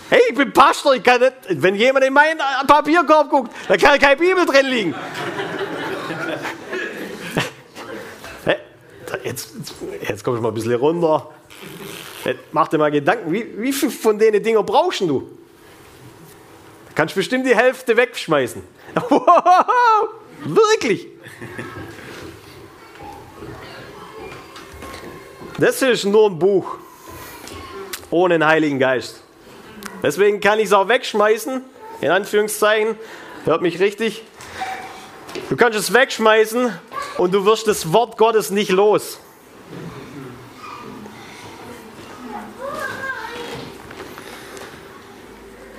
Hey, 0.09 0.21
ich 0.29 0.35
bin 0.37 0.53
Pastor, 0.53 0.95
ich 0.95 1.03
kann 1.03 1.21
nicht, 1.21 1.33
wenn 1.49 1.75
jemand 1.75 2.05
in 2.05 2.13
meinen 2.13 2.39
Papierkorb 2.67 3.31
guckt, 3.31 3.51
da 3.67 3.77
kann 3.77 3.99
keine 3.99 4.17
Bibel 4.17 4.45
drin 4.45 4.67
liegen. 4.67 4.95
Jetzt, 9.25 9.53
jetzt 10.09 10.25
komm 10.25 10.37
ich 10.37 10.43
mal 10.43 10.49
ein 10.49 10.55
bisschen 10.55 10.75
runter. 10.75 11.31
Mach 12.53 12.69
dir 12.69 12.79
mal 12.79 12.91
Gedanken, 12.91 13.33
wie, 13.33 13.47
wie 13.59 13.73
viel 13.73 13.91
von 13.91 14.19
denen 14.19 14.43
Dinger 14.43 14.63
brauchst 14.63 15.01
du? 15.01 15.29
Kannst 16.95 17.15
bestimmt 17.15 17.47
die 17.47 17.57
Hälfte 17.57 17.97
wegschmeißen. 17.97 18.63
Wirklich? 20.45 21.09
Das 25.59 25.81
ist 25.81 26.05
nur 26.05 26.31
ein 26.31 26.39
Buch 26.39 26.77
ohne 28.11 28.35
den 28.35 28.47
Heiligen 28.47 28.79
Geist. 28.79 29.23
Deswegen 30.03 30.41
kann 30.41 30.59
ich 30.59 30.67
es 30.67 30.73
auch 30.73 30.89
wegschmeißen, 30.89 31.63
in 32.01 32.11
Anführungszeichen. 32.11 32.97
Hört 33.45 33.63
mich 33.63 33.81
richtig. 33.81 34.23
Du 35.49 35.57
kannst 35.57 35.79
es 35.79 35.93
wegschmeißen 35.93 36.73
und 37.19 37.33
du 37.33 37.45
wirst 37.45 37.69
das 37.69 37.93
Wort 37.93 38.19
Gottes 38.19 38.51
nicht 38.51 38.71
los. 38.71 39.19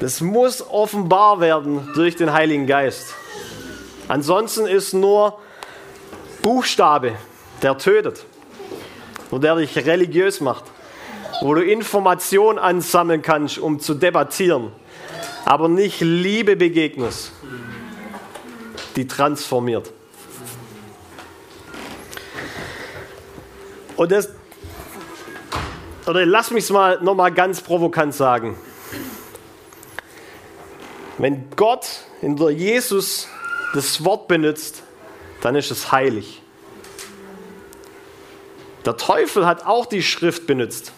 Das 0.03 0.19
muss 0.19 0.61
offenbar 0.69 1.39
werden 1.39 1.89
durch 1.95 2.17
den 2.17 2.33
Heiligen 2.33 2.67
Geist. 2.67 3.13
Ansonsten 4.09 4.65
ist 4.65 4.91
nur 4.91 5.39
Buchstabe, 6.41 7.13
der 7.61 7.77
tötet 7.77 8.25
und 9.31 9.45
der 9.45 9.55
dich 9.55 9.77
religiös 9.77 10.41
macht, 10.41 10.65
wo 11.39 11.53
du 11.53 11.63
Informationen 11.63 12.59
ansammeln 12.59 13.21
kannst, 13.21 13.57
um 13.59 13.79
zu 13.79 13.93
debattieren, 13.93 14.73
aber 15.45 15.69
nicht 15.69 16.01
Liebe 16.01 16.57
begegnest, 16.57 17.31
die 18.97 19.07
transformiert. 19.07 19.89
Und 23.95 24.11
das, 24.11 24.27
oder 26.05 26.25
lass 26.25 26.51
mich 26.51 26.65
es 26.65 26.71
mal 26.71 27.01
nochmal 27.01 27.31
ganz 27.31 27.61
provokant 27.61 28.13
sagen. 28.13 28.57
Wenn 31.17 31.49
Gott 31.55 31.87
in 32.21 32.35
der 32.37 32.49
Jesus 32.49 33.27
das 33.73 34.03
Wort 34.03 34.27
benutzt, 34.27 34.83
dann 35.41 35.55
ist 35.55 35.71
es 35.71 35.91
heilig. 35.91 36.41
Der 38.85 38.97
Teufel 38.97 39.45
hat 39.45 39.65
auch 39.65 39.85
die 39.85 40.03
Schrift 40.03 40.47
benutzt. 40.47 40.91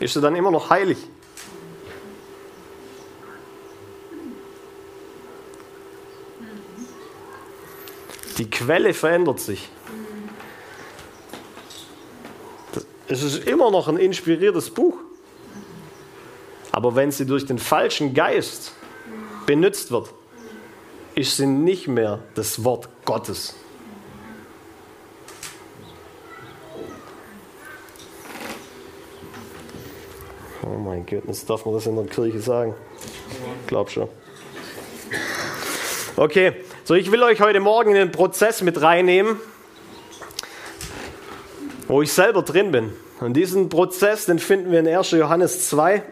Ist 0.00 0.14
er 0.14 0.22
dann 0.22 0.36
immer 0.36 0.50
noch 0.50 0.70
heilig? 0.70 0.98
Die 8.36 8.48
Quelle 8.48 8.94
verändert 8.94 9.40
sich. 9.40 9.68
Es 13.08 13.22
ist 13.22 13.48
immer 13.48 13.70
noch 13.70 13.88
ein 13.88 13.96
inspiriertes 13.96 14.70
Buch. 14.70 14.96
Aber 16.72 16.94
wenn 16.94 17.10
sie 17.10 17.26
durch 17.26 17.46
den 17.46 17.58
falschen 17.58 18.14
Geist 18.14 18.72
benutzt 19.46 19.90
wird, 19.90 20.10
ist 21.14 21.36
sie 21.36 21.46
nicht 21.46 21.88
mehr 21.88 22.20
das 22.34 22.62
Wort 22.64 22.88
Gottes. 23.04 23.54
Oh 30.62 30.78
mein 30.78 31.06
Gott, 31.06 31.24
darf 31.48 31.64
man 31.64 31.74
das 31.74 31.86
in 31.86 31.96
der 31.96 32.04
Kirche 32.06 32.40
sagen. 32.40 32.74
Glaub 33.66 33.90
schon. 33.90 34.08
Okay, 36.16 36.52
so 36.84 36.94
ich 36.94 37.10
will 37.10 37.22
euch 37.22 37.40
heute 37.40 37.60
Morgen 37.60 37.90
in 37.90 37.96
den 37.96 38.12
Prozess 38.12 38.60
mit 38.60 38.80
reinnehmen, 38.82 39.40
wo 41.86 42.02
ich 42.02 42.12
selber 42.12 42.42
drin 42.42 42.70
bin. 42.70 42.92
Und 43.20 43.34
diesen 43.34 43.68
Prozess, 43.68 44.26
den 44.26 44.38
finden 44.38 44.70
wir 44.70 44.78
in 44.80 44.88
1. 44.88 45.10
Johannes 45.10 45.68
2. 45.68 46.02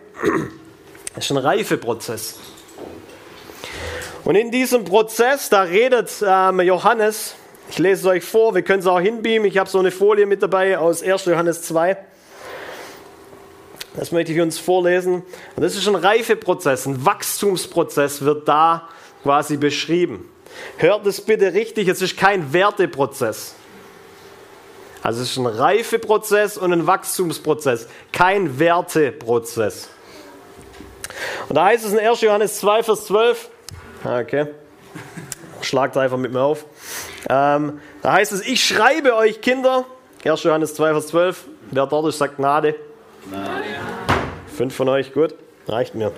Das 1.14 1.24
ist 1.24 1.30
ein 1.30 1.36
Reifeprozess. 1.36 2.38
Und 4.24 4.34
in 4.34 4.50
diesem 4.50 4.84
Prozess, 4.84 5.48
da 5.48 5.62
redet 5.62 6.10
ähm, 6.26 6.60
Johannes, 6.60 7.36
ich 7.70 7.78
lese 7.78 8.00
es 8.00 8.06
euch 8.06 8.24
vor, 8.24 8.56
wir 8.56 8.62
können 8.62 8.80
es 8.80 8.86
auch 8.86 8.98
hinbeamen, 8.98 9.46
ich 9.46 9.58
habe 9.58 9.70
so 9.70 9.78
eine 9.78 9.92
Folie 9.92 10.26
mit 10.26 10.42
dabei 10.42 10.78
aus 10.78 11.02
1. 11.02 11.26
Johannes 11.26 11.62
2. 11.62 11.96
Das 13.94 14.10
möchte 14.10 14.32
ich 14.32 14.40
uns 14.40 14.58
vorlesen. 14.58 15.22
Und 15.54 15.62
das 15.62 15.76
ist 15.76 15.86
ein 15.86 15.94
Reifeprozess, 15.94 16.86
ein 16.86 17.06
Wachstumsprozess 17.06 18.22
wird 18.22 18.48
da 18.48 18.88
quasi 19.22 19.56
beschrieben. 19.56 20.28
Hört 20.76 21.06
es 21.06 21.20
bitte 21.20 21.54
richtig, 21.54 21.86
es 21.86 22.02
ist 22.02 22.16
kein 22.16 22.52
Werteprozess. 22.52 23.54
Also 25.02 25.22
es 25.22 25.30
ist 25.30 25.36
ein 25.36 25.46
Reifeprozess 25.46 26.58
und 26.58 26.72
ein 26.72 26.86
Wachstumsprozess, 26.86 27.88
kein 28.12 28.58
Werteprozess. 28.58 29.88
Und 31.48 31.56
da 31.56 31.66
heißt 31.66 31.84
es 31.84 31.92
in 31.92 31.98
1. 31.98 32.20
Johannes 32.20 32.58
2, 32.58 32.82
Vers 32.82 33.06
12, 33.06 33.48
ah, 34.04 34.18
okay, 34.20 34.46
schlagt 35.62 35.96
einfach 35.96 36.18
mit 36.18 36.32
mir 36.32 36.40
auf. 36.40 36.64
Ähm, 37.28 37.80
da 38.02 38.12
heißt 38.12 38.32
es, 38.32 38.40
ich 38.46 38.64
schreibe 38.64 39.14
euch 39.14 39.40
Kinder, 39.40 39.84
1. 40.24 40.42
Johannes 40.42 40.74
2, 40.74 40.92
Vers 40.92 41.06
12, 41.08 41.44
wer 41.70 41.86
dort 41.86 42.08
ist, 42.08 42.18
sagt 42.18 42.36
Gnade. 42.36 42.74
Gnade. 43.28 43.64
Fünf 44.56 44.74
von 44.74 44.88
euch, 44.88 45.12
gut, 45.12 45.34
reicht 45.68 45.94
mir. 45.94 46.12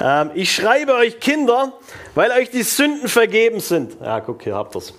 Ähm, 0.00 0.30
ich 0.34 0.54
schreibe 0.54 0.94
euch 0.94 1.20
Kinder, 1.20 1.74
weil 2.14 2.30
euch 2.32 2.50
die 2.50 2.62
Sünden 2.62 3.08
vergeben 3.08 3.60
sind. 3.60 4.00
Ja, 4.00 4.20
guck, 4.20 4.42
hier 4.42 4.54
habt 4.54 4.74
ihr 4.74 4.78
es. 4.78 4.94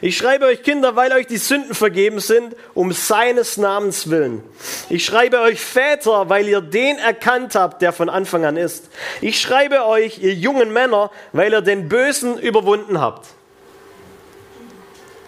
Ich 0.00 0.16
schreibe 0.16 0.46
euch 0.46 0.62
Kinder, 0.62 0.96
weil 0.96 1.12
euch 1.12 1.26
die 1.26 1.36
Sünden 1.36 1.74
vergeben 1.74 2.20
sind, 2.20 2.56
um 2.74 2.92
seines 2.92 3.56
Namens 3.56 4.10
willen. 4.10 4.42
Ich 4.88 5.04
schreibe 5.04 5.40
euch 5.40 5.60
Väter, 5.60 6.28
weil 6.28 6.48
ihr 6.48 6.60
den 6.60 6.98
erkannt 6.98 7.54
habt, 7.54 7.82
der 7.82 7.92
von 7.92 8.08
Anfang 8.08 8.44
an 8.44 8.56
ist. 8.56 8.88
Ich 9.20 9.40
schreibe 9.40 9.86
euch, 9.86 10.18
ihr 10.18 10.34
jungen 10.34 10.72
Männer, 10.72 11.10
weil 11.32 11.52
ihr 11.52 11.60
den 11.60 11.88
Bösen 11.88 12.38
überwunden 12.38 13.00
habt. 13.00 13.28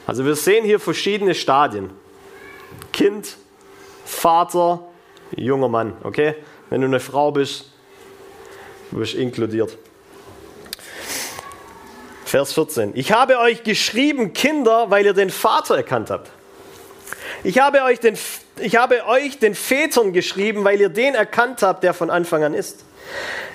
Also 0.07 0.25
wir 0.25 0.37
sehen 0.37 0.65
hier 0.65 0.81
verschiedene 0.81 1.35
Stadien. 1.35 1.91
Kind, 2.93 3.37
Vater, 4.05 4.87
junger 5.37 5.69
Mann, 5.69 5.97
okay? 6.03 6.35
Wenn 6.71 6.81
du 6.81 6.87
eine 6.87 7.01
Frau 7.01 7.31
bist, 7.31 7.71
bist 8.91 9.15
du 9.15 9.19
inkludiert. 9.19 9.77
Vers 12.29 12.53
14. 12.53 12.93
Ich 12.95 13.13
habe 13.13 13.39
euch 13.39 13.63
geschrieben, 13.63 14.35
Kinder, 14.35 14.91
weil 14.91 15.07
ihr 15.07 15.15
den 15.15 15.31
Vater 15.31 15.77
erkannt 15.77 16.11
habt. 16.11 16.31
Ich 17.43 17.59
habe, 17.59 17.83
euch 17.85 18.01
den, 18.01 18.19
ich 18.61 18.77
habe 18.77 19.07
euch 19.07 19.39
den 19.39 19.55
Vätern 19.55 20.13
geschrieben, 20.13 20.63
weil 20.63 20.79
ihr 20.79 20.91
den 20.91 21.15
erkannt 21.15 21.63
habt, 21.63 21.83
der 21.83 21.95
von 21.95 22.11
Anfang 22.11 22.45
an 22.45 22.53
ist. 22.53 22.85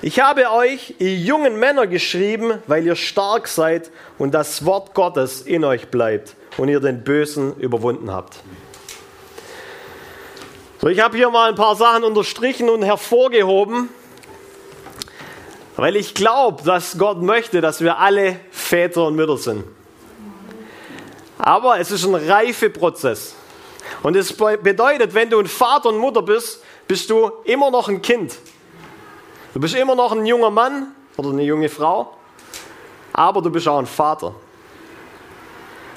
Ich 0.02 0.22
habe 0.22 0.50
euch, 0.50 0.96
ihr 0.98 1.16
jungen 1.16 1.60
Männer, 1.60 1.86
geschrieben, 1.86 2.64
weil 2.66 2.84
ihr 2.84 2.96
stark 2.96 3.48
seid 3.48 3.92
und 4.18 4.34
das 4.34 4.66
Wort 4.66 4.96
Gottes 4.96 5.42
in 5.42 5.64
euch 5.66 5.90
bleibt 5.90 6.36
und 6.58 6.68
ihr 6.68 6.80
den 6.80 7.04
Bösen 7.04 7.56
überwunden 7.58 8.12
habt. 8.12 8.38
So, 10.82 10.88
ich 10.88 11.00
habe 11.00 11.16
hier 11.16 11.30
mal 11.30 11.50
ein 11.50 11.56
paar 11.56 11.76
Sachen 11.76 12.04
unterstrichen 12.04 12.70
und 12.72 12.82
hervorgehoben, 12.82 13.90
weil 15.76 15.96
ich 15.96 16.14
glaube, 16.14 16.64
dass 16.64 16.98
Gott 16.98 17.22
möchte, 17.22 17.62
dass 17.62 17.82
wir 17.82 17.98
alle 17.98 18.40
Väter 18.52 19.08
und 19.08 19.16
Mütter 19.16 19.38
sind. 19.38 19.64
Aber 21.38 21.80
es 21.80 21.92
ist 21.92 22.06
ein 22.06 22.16
Reifeprozess. 22.16 23.36
Und 24.02 24.16
es 24.16 24.34
bedeutet, 24.34 25.14
wenn 25.14 25.30
du 25.30 25.40
ein 25.40 25.48
Vater 25.48 25.90
und 25.90 25.98
Mutter 25.98 26.22
bist, 26.22 26.64
bist 26.88 27.10
du 27.10 27.32
immer 27.44 27.72
noch 27.72 27.90
ein 27.90 28.02
Kind. 28.02 28.38
Du 29.54 29.60
bist 29.60 29.76
immer 29.76 29.96
noch 29.96 30.12
ein 30.12 30.26
junger 30.26 30.50
Mann 30.50 30.94
oder 31.18 31.30
eine 31.30 31.44
junge 31.44 31.70
Frau, 31.70 32.16
aber 33.12 33.42
du 33.42 33.50
bist 33.50 33.68
auch 33.68 33.80
ein 33.80 33.86
Vater. 33.86 34.34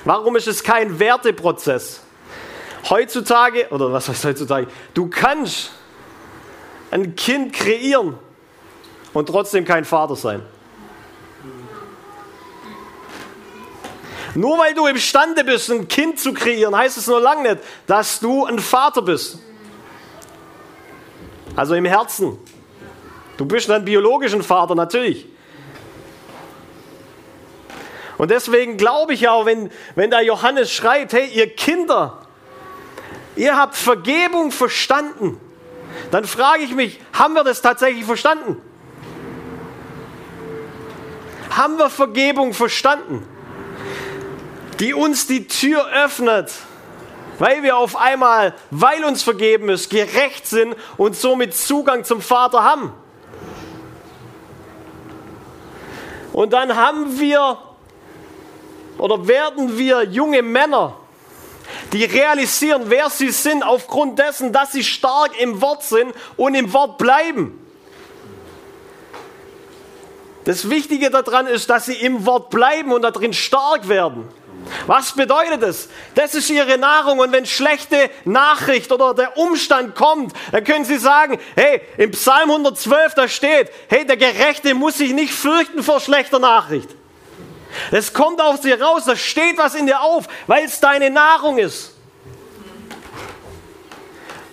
Warum 0.05 0.37
ist 0.37 0.47
es 0.47 0.63
kein 0.63 0.99
Werteprozess? 0.99 2.03
Heutzutage, 2.89 3.69
oder 3.71 3.93
was 3.93 4.09
heißt 4.09 4.25
heutzutage, 4.25 4.69
du 4.95 5.09
kannst 5.09 5.73
ein 6.91 7.17
Kind 7.17 7.53
kreieren 7.53 8.19
und 9.17 9.25
trotzdem 9.31 9.65
kein 9.65 9.87
Vater 9.87 10.15
sein. 10.15 10.43
Nur 14.35 14.59
weil 14.59 14.75
du 14.75 14.87
imstande 14.87 15.43
bist, 15.43 15.71
ein 15.71 15.89
Kind 15.89 16.21
zu 16.21 16.35
kreieren, 16.35 16.77
heißt 16.77 16.99
es 16.99 17.07
nur 17.07 17.19
lange 17.19 17.55
nicht, 17.55 17.65
dass 17.87 18.21
du 18.21 18.45
ein 18.45 18.59
Vater 18.59 19.01
bist. 19.01 19.39
Also 21.57 21.75
im 21.75 21.87
Herzen. 21.87 22.39
Du 23.39 23.47
bist 23.47 23.71
ein 23.71 23.87
biologischen 23.87 24.43
Vater, 24.43 24.75
natürlich. 24.75 25.27
Und 28.19 28.31
deswegen 28.31 28.77
glaube 28.77 29.15
ich 29.15 29.29
auch, 29.29 29.47
wenn, 29.47 29.71
wenn 29.95 30.11
da 30.11 30.21
Johannes 30.21 30.71
schreibt, 30.71 31.15
hey, 31.15 31.27
ihr 31.33 31.49
Kinder, 31.55 32.21
ihr 33.35 33.57
habt 33.57 33.77
Vergebung 33.77 34.51
verstanden. 34.51 35.41
Dann 36.11 36.27
frage 36.27 36.65
ich 36.65 36.75
mich, 36.75 37.01
haben 37.15 37.33
wir 37.33 37.45
das 37.45 37.63
tatsächlich 37.63 38.05
verstanden? 38.05 38.61
Haben 41.51 41.79
wir 41.79 41.91
Vergebung 41.91 42.53
verstanden? 42.55 43.27
Die 44.81 44.95
uns 44.95 45.27
die 45.27 45.49
Tür 45.49 45.87
öffnet, 46.05 46.53
weil 47.39 47.63
wir 47.63 47.77
auf 47.77 47.97
einmal, 47.97 48.55
weil 48.71 49.05
uns 49.05 49.23
vergeben 49.23 49.69
ist, 49.69 49.89
gerecht 49.89 50.47
sind 50.47 50.77
und 50.97 51.17
somit 51.17 51.55
Zugang 51.55 52.05
zum 52.05 52.21
Vater 52.21 52.63
haben. 52.63 52.93
Und 56.33 56.53
dann 56.53 56.77
haben 56.77 57.19
wir 57.19 57.59
oder 58.99 59.27
werden 59.29 59.77
wir 59.77 60.05
junge 60.05 60.43
Männer, 60.43 60.97
die 61.93 62.05
realisieren, 62.05 62.85
wer 62.87 63.11
sie 63.11 63.31
sind, 63.31 63.63
aufgrund 63.63 64.19
dessen, 64.19 64.53
dass 64.53 64.73
sie 64.73 64.85
stark 64.85 65.39
im 65.41 65.61
Wort 65.61 65.83
sind 65.83 66.15
und 66.37 66.55
im 66.55 66.73
Wort 66.73 66.99
bleiben. 66.99 67.66
Das 70.47 70.71
Wichtige 70.71 71.11
daran 71.11 71.49
ist, 71.49 71.69
dass 71.69 71.87
sie 71.87 71.95
im 71.95 72.25
Wort 72.25 72.51
bleiben 72.51 72.93
und 72.93 73.03
darin 73.03 73.33
stark 73.33 73.89
werden. 73.89 74.29
Was 74.87 75.13
bedeutet 75.13 75.63
es? 75.65 75.89
Das 76.15 76.37
ist 76.37 76.51
ihre 76.51 76.79
Nahrung 76.79 77.19
und 77.19 77.33
wenn 77.33 77.47
schlechte 77.47 78.11
Nachricht 78.25 78.93
oder 78.93 79.13
der 79.13 79.37
Umstand 79.37 79.97
kommt, 79.97 80.33
dann 80.53 80.63
können 80.63 80.85
sie 80.85 80.99
sagen, 80.99 81.41
hey, 81.57 81.81
im 81.99 82.13
Psalm 82.13 82.51
112 82.51 83.15
da 83.15 83.27
steht, 83.27 83.73
hey, 83.89 84.07
der 84.07 84.17
Gerechte 84.17 84.75
muss 84.75 84.99
sich 84.99 85.13
nicht 85.13 85.33
fürchten 85.33 85.83
vor 85.83 85.99
schlechter 85.99 86.39
Nachricht. 86.39 86.91
Es 87.91 88.13
kommt 88.13 88.41
aus 88.41 88.61
dir 88.61 88.81
raus, 88.81 89.03
da 89.05 89.17
steht 89.17 89.59
was 89.59 89.75
in 89.75 89.87
dir 89.87 90.01
auf, 90.01 90.29
weil 90.47 90.65
es 90.65 90.79
deine 90.79 91.11
Nahrung 91.11 91.59
ist. 91.59 91.93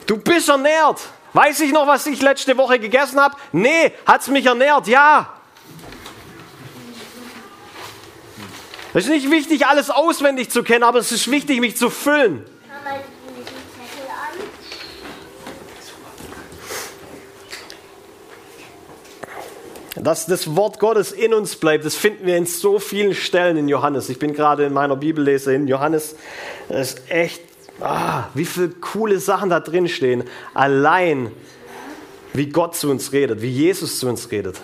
Du 0.07 0.17
bist 0.17 0.49
ernährt. 0.49 1.01
Weiß 1.33 1.59
ich 1.59 1.71
noch, 1.71 1.85
was 1.85 2.07
ich 2.07 2.19
letzte 2.21 2.57
Woche 2.57 2.79
gegessen 2.79 3.19
habe? 3.19 3.35
Nee, 3.51 3.91
hat 4.07 4.21
es 4.21 4.27
mich 4.27 4.47
ernährt? 4.47 4.87
Ja. 4.87 5.42
Es 8.95 9.05
ist 9.05 9.09
nicht 9.09 9.31
wichtig, 9.31 9.65
alles 9.65 9.89
auswendig 9.89 10.51
zu 10.51 10.61
kennen, 10.61 10.83
aber 10.83 10.99
es 10.99 11.11
ist 11.11 11.31
wichtig, 11.31 11.59
mich 11.59 11.75
zu 11.75 11.89
füllen. 11.89 12.43
Dass 19.95 20.25
das 20.27 20.55
Wort 20.55 20.79
Gottes 20.79 21.11
in 21.11 21.33
uns 21.33 21.55
bleibt, 21.55 21.85
das 21.85 21.95
finden 21.95 22.27
wir 22.27 22.37
in 22.37 22.45
so 22.45 22.77
vielen 22.77 23.15
Stellen 23.15 23.57
in 23.57 23.67
Johannes. 23.67 24.09
Ich 24.09 24.19
bin 24.19 24.33
gerade 24.33 24.65
in 24.65 24.73
meiner 24.73 24.95
Bibellese 24.95 25.53
in 25.53 25.67
Johannes. 25.67 26.15
Das 26.69 26.93
ist 26.93 27.09
echt, 27.09 27.41
ah, 27.79 28.25
wie 28.33 28.45
viele 28.45 28.69
coole 28.69 29.19
Sachen 29.19 29.49
da 29.49 29.59
drin 29.59 29.87
stehen. 29.87 30.23
Allein, 30.53 31.31
wie 32.33 32.47
Gott 32.47 32.75
zu 32.75 32.91
uns 32.91 33.11
redet, 33.11 33.41
wie 33.41 33.49
Jesus 33.49 33.99
zu 33.99 34.07
uns 34.07 34.29
redet. 34.29 34.61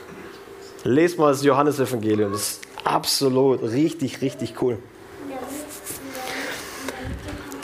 Lest 0.84 1.18
mal 1.18 1.32
das 1.32 1.44
Johannesevangelium. 1.44 2.32
Das 2.32 2.42
ist 2.42 2.69
absolut 2.84 3.62
richtig, 3.62 4.22
richtig 4.22 4.62
cool. 4.62 4.78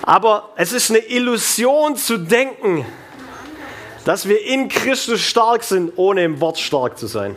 Aber 0.01 0.54
es 0.56 0.71
ist 0.71 0.91
eine 0.91 0.99
Illusion 0.99 1.95
zu 1.95 2.17
denken, 2.17 2.86
dass 4.06 4.28
wir 4.28 4.45
in 4.45 4.69
Christus 4.69 5.21
stark 5.21 5.63
sind, 5.63 5.93
ohne 5.95 6.23
im 6.23 6.39
Wort 6.39 6.60
stark 6.60 6.97
zu 6.97 7.08
sein. 7.08 7.36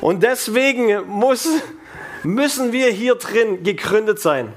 Und 0.00 0.22
deswegen 0.22 1.06
muss, 1.08 1.48
müssen 2.22 2.72
wir 2.72 2.90
hier 2.90 3.14
drin 3.14 3.62
gegründet 3.62 4.20
sein. 4.20 4.52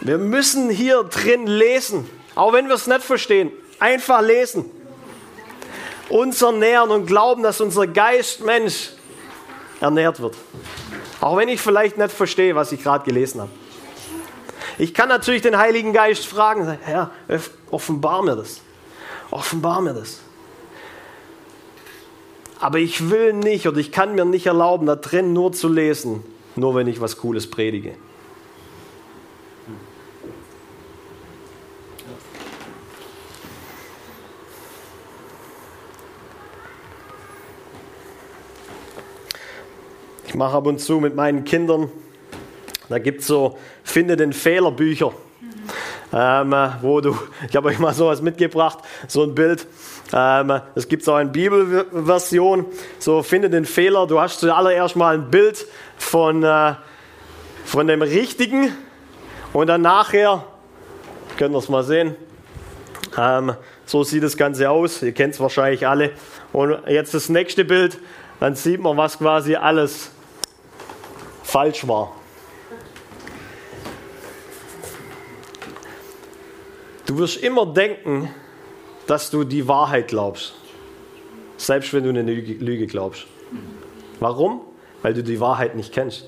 Wir 0.00 0.18
müssen 0.18 0.68
hier 0.68 1.04
drin 1.04 1.46
lesen, 1.46 2.08
auch 2.34 2.52
wenn 2.52 2.68
wir 2.68 2.74
es 2.74 2.86
nicht 2.86 3.02
verstehen. 3.02 3.50
Einfach 3.78 4.20
lesen. 4.20 4.70
Uns 6.12 6.42
ernähren 6.42 6.90
und 6.90 7.06
glauben, 7.06 7.42
dass 7.42 7.62
unser 7.62 7.86
Geist, 7.86 8.44
Mensch, 8.44 8.90
ernährt 9.80 10.20
wird. 10.20 10.36
Auch 11.22 11.38
wenn 11.38 11.48
ich 11.48 11.58
vielleicht 11.58 11.96
nicht 11.96 12.12
verstehe, 12.12 12.54
was 12.54 12.70
ich 12.70 12.82
gerade 12.82 13.02
gelesen 13.06 13.40
habe. 13.40 13.50
Ich 14.76 14.92
kann 14.92 15.08
natürlich 15.08 15.40
den 15.40 15.56
Heiligen 15.56 15.94
Geist 15.94 16.26
fragen, 16.26 16.78
Herr, 16.82 17.10
offenbar 17.70 18.22
mir 18.22 18.36
das. 18.36 18.60
Offenbar 19.30 19.80
mir 19.80 19.94
das. 19.94 20.20
Aber 22.60 22.78
ich 22.78 23.08
will 23.08 23.32
nicht 23.32 23.66
oder 23.66 23.78
ich 23.78 23.90
kann 23.90 24.14
mir 24.14 24.26
nicht 24.26 24.44
erlauben, 24.44 24.86
da 24.86 24.96
drin 24.96 25.32
nur 25.32 25.52
zu 25.52 25.66
lesen, 25.66 26.22
nur 26.56 26.74
wenn 26.74 26.88
ich 26.88 27.00
was 27.00 27.16
Cooles 27.16 27.48
predige. 27.48 27.94
Ich 40.32 40.38
mache 40.38 40.56
ab 40.56 40.66
und 40.66 40.80
zu 40.80 40.98
mit 40.98 41.14
meinen 41.14 41.44
Kindern, 41.44 41.90
da 42.88 42.98
gibt 42.98 43.20
es 43.20 43.26
so, 43.26 43.58
finde 43.84 44.16
den 44.16 44.32
Fehlerbücher. 44.32 45.12
Ähm, 46.10 46.54
wo 46.80 47.02
du, 47.02 47.18
ich 47.50 47.54
habe 47.54 47.68
euch 47.68 47.78
mal 47.78 47.92
sowas 47.92 48.22
mitgebracht, 48.22 48.78
so 49.08 49.24
ein 49.24 49.34
Bild, 49.34 49.66
ähm, 50.10 50.62
es 50.74 50.88
gibt 50.88 51.06
auch 51.06 51.16
eine 51.16 51.28
Bibelversion. 51.28 52.64
So, 52.98 53.22
finde 53.22 53.50
den 53.50 53.66
Fehler. 53.66 54.06
Du 54.06 54.18
hast 54.22 54.40
zuallererst 54.40 54.96
mal 54.96 55.16
ein 55.16 55.30
Bild 55.30 55.66
von, 55.98 56.42
äh, 56.42 56.76
von 57.66 57.86
dem 57.86 58.00
Richtigen 58.00 58.72
und 59.52 59.66
dann 59.66 59.82
nachher, 59.82 60.46
könnt 61.36 61.54
ihr 61.54 61.58
es 61.58 61.68
mal 61.68 61.84
sehen, 61.84 62.16
ähm, 63.18 63.52
so 63.84 64.02
sieht 64.02 64.22
das 64.22 64.38
Ganze 64.38 64.70
aus. 64.70 65.02
Ihr 65.02 65.12
kennt 65.12 65.34
es 65.34 65.40
wahrscheinlich 65.40 65.86
alle. 65.86 66.12
Und 66.54 66.88
jetzt 66.88 67.12
das 67.12 67.28
nächste 67.28 67.66
Bild, 67.66 67.98
dann 68.40 68.54
sieht 68.54 68.80
man, 68.80 68.96
was 68.96 69.18
quasi 69.18 69.56
alles 69.56 70.11
falsch 71.52 71.86
war. 71.86 72.16
Du 77.04 77.18
wirst 77.18 77.36
immer 77.42 77.66
denken, 77.66 78.34
dass 79.06 79.30
du 79.30 79.44
die 79.44 79.68
Wahrheit 79.68 80.08
glaubst. 80.08 80.54
Selbst 81.58 81.92
wenn 81.92 82.04
du 82.04 82.08
eine 82.08 82.22
Lüge 82.22 82.86
glaubst. 82.86 83.26
Warum? 84.18 84.62
Weil 85.02 85.12
du 85.12 85.22
die 85.22 85.40
Wahrheit 85.40 85.76
nicht 85.76 85.92
kennst. 85.92 86.24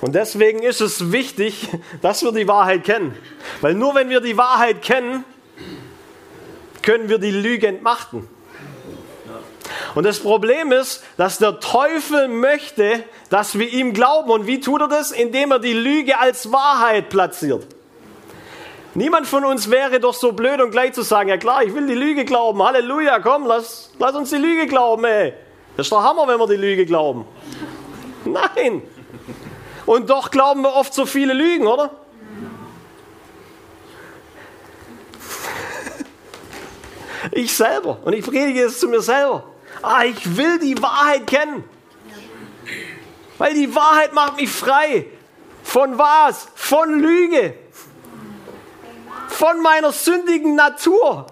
Und 0.00 0.14
deswegen 0.14 0.62
ist 0.62 0.80
es 0.80 1.12
wichtig, 1.12 1.68
dass 2.00 2.22
wir 2.22 2.32
die 2.32 2.48
Wahrheit 2.48 2.84
kennen. 2.84 3.14
Weil 3.60 3.74
nur 3.74 3.94
wenn 3.94 4.08
wir 4.08 4.22
die 4.22 4.38
Wahrheit 4.38 4.80
kennen, 4.80 5.24
können 6.80 7.10
wir 7.10 7.18
die 7.18 7.32
Lüge 7.32 7.66
entmachten. 7.66 8.28
Und 9.94 10.04
das 10.04 10.20
Problem 10.20 10.72
ist, 10.72 11.02
dass 11.16 11.38
der 11.38 11.60
Teufel 11.60 12.28
möchte, 12.28 13.04
dass 13.30 13.58
wir 13.58 13.68
ihm 13.68 13.92
glauben. 13.92 14.30
Und 14.30 14.46
wie 14.46 14.60
tut 14.60 14.80
er 14.80 14.88
das? 14.88 15.10
Indem 15.10 15.52
er 15.52 15.58
die 15.58 15.72
Lüge 15.72 16.18
als 16.18 16.52
Wahrheit 16.52 17.08
platziert. 17.08 17.66
Niemand 18.94 19.26
von 19.26 19.44
uns 19.44 19.70
wäre 19.70 20.00
doch 20.00 20.14
so 20.14 20.32
blöd 20.32 20.60
und 20.60 20.70
gleich 20.70 20.94
zu 20.94 21.02
sagen, 21.02 21.28
ja 21.28 21.36
klar, 21.36 21.62
ich 21.62 21.74
will 21.74 21.86
die 21.86 21.94
Lüge 21.94 22.24
glauben. 22.24 22.62
Halleluja, 22.62 23.18
komm, 23.18 23.46
lass, 23.46 23.90
lass 23.98 24.14
uns 24.14 24.30
die 24.30 24.36
Lüge 24.36 24.66
glauben, 24.66 25.04
ey. 25.04 25.34
Das 25.76 25.86
ist 25.86 25.92
doch 25.92 26.02
Hammer, 26.02 26.26
wenn 26.26 26.38
wir 26.38 26.46
die 26.46 26.56
Lüge 26.56 26.86
glauben. 26.86 27.26
Nein. 28.24 28.82
Und 29.84 30.08
doch 30.08 30.30
glauben 30.30 30.62
wir 30.62 30.74
oft 30.74 30.94
so 30.94 31.04
viele 31.04 31.34
Lügen, 31.34 31.66
oder? 31.66 31.90
Ich 37.32 37.54
selber. 37.54 37.98
Und 38.04 38.14
ich 38.14 38.24
predige 38.24 38.64
es 38.64 38.80
zu 38.80 38.88
mir 38.88 39.00
selber. 39.00 39.44
Ah, 39.82 40.04
ich 40.04 40.36
will 40.36 40.58
die 40.58 40.80
Wahrheit 40.80 41.26
kennen. 41.26 41.64
Weil 43.38 43.54
die 43.54 43.74
Wahrheit 43.74 44.12
macht 44.12 44.36
mich 44.36 44.50
frei. 44.50 45.06
Von 45.62 45.98
was? 45.98 46.48
Von 46.54 47.00
Lüge 47.00 47.54
von 49.36 49.60
meiner 49.60 49.92
sündigen 49.92 50.54
Natur, 50.54 51.26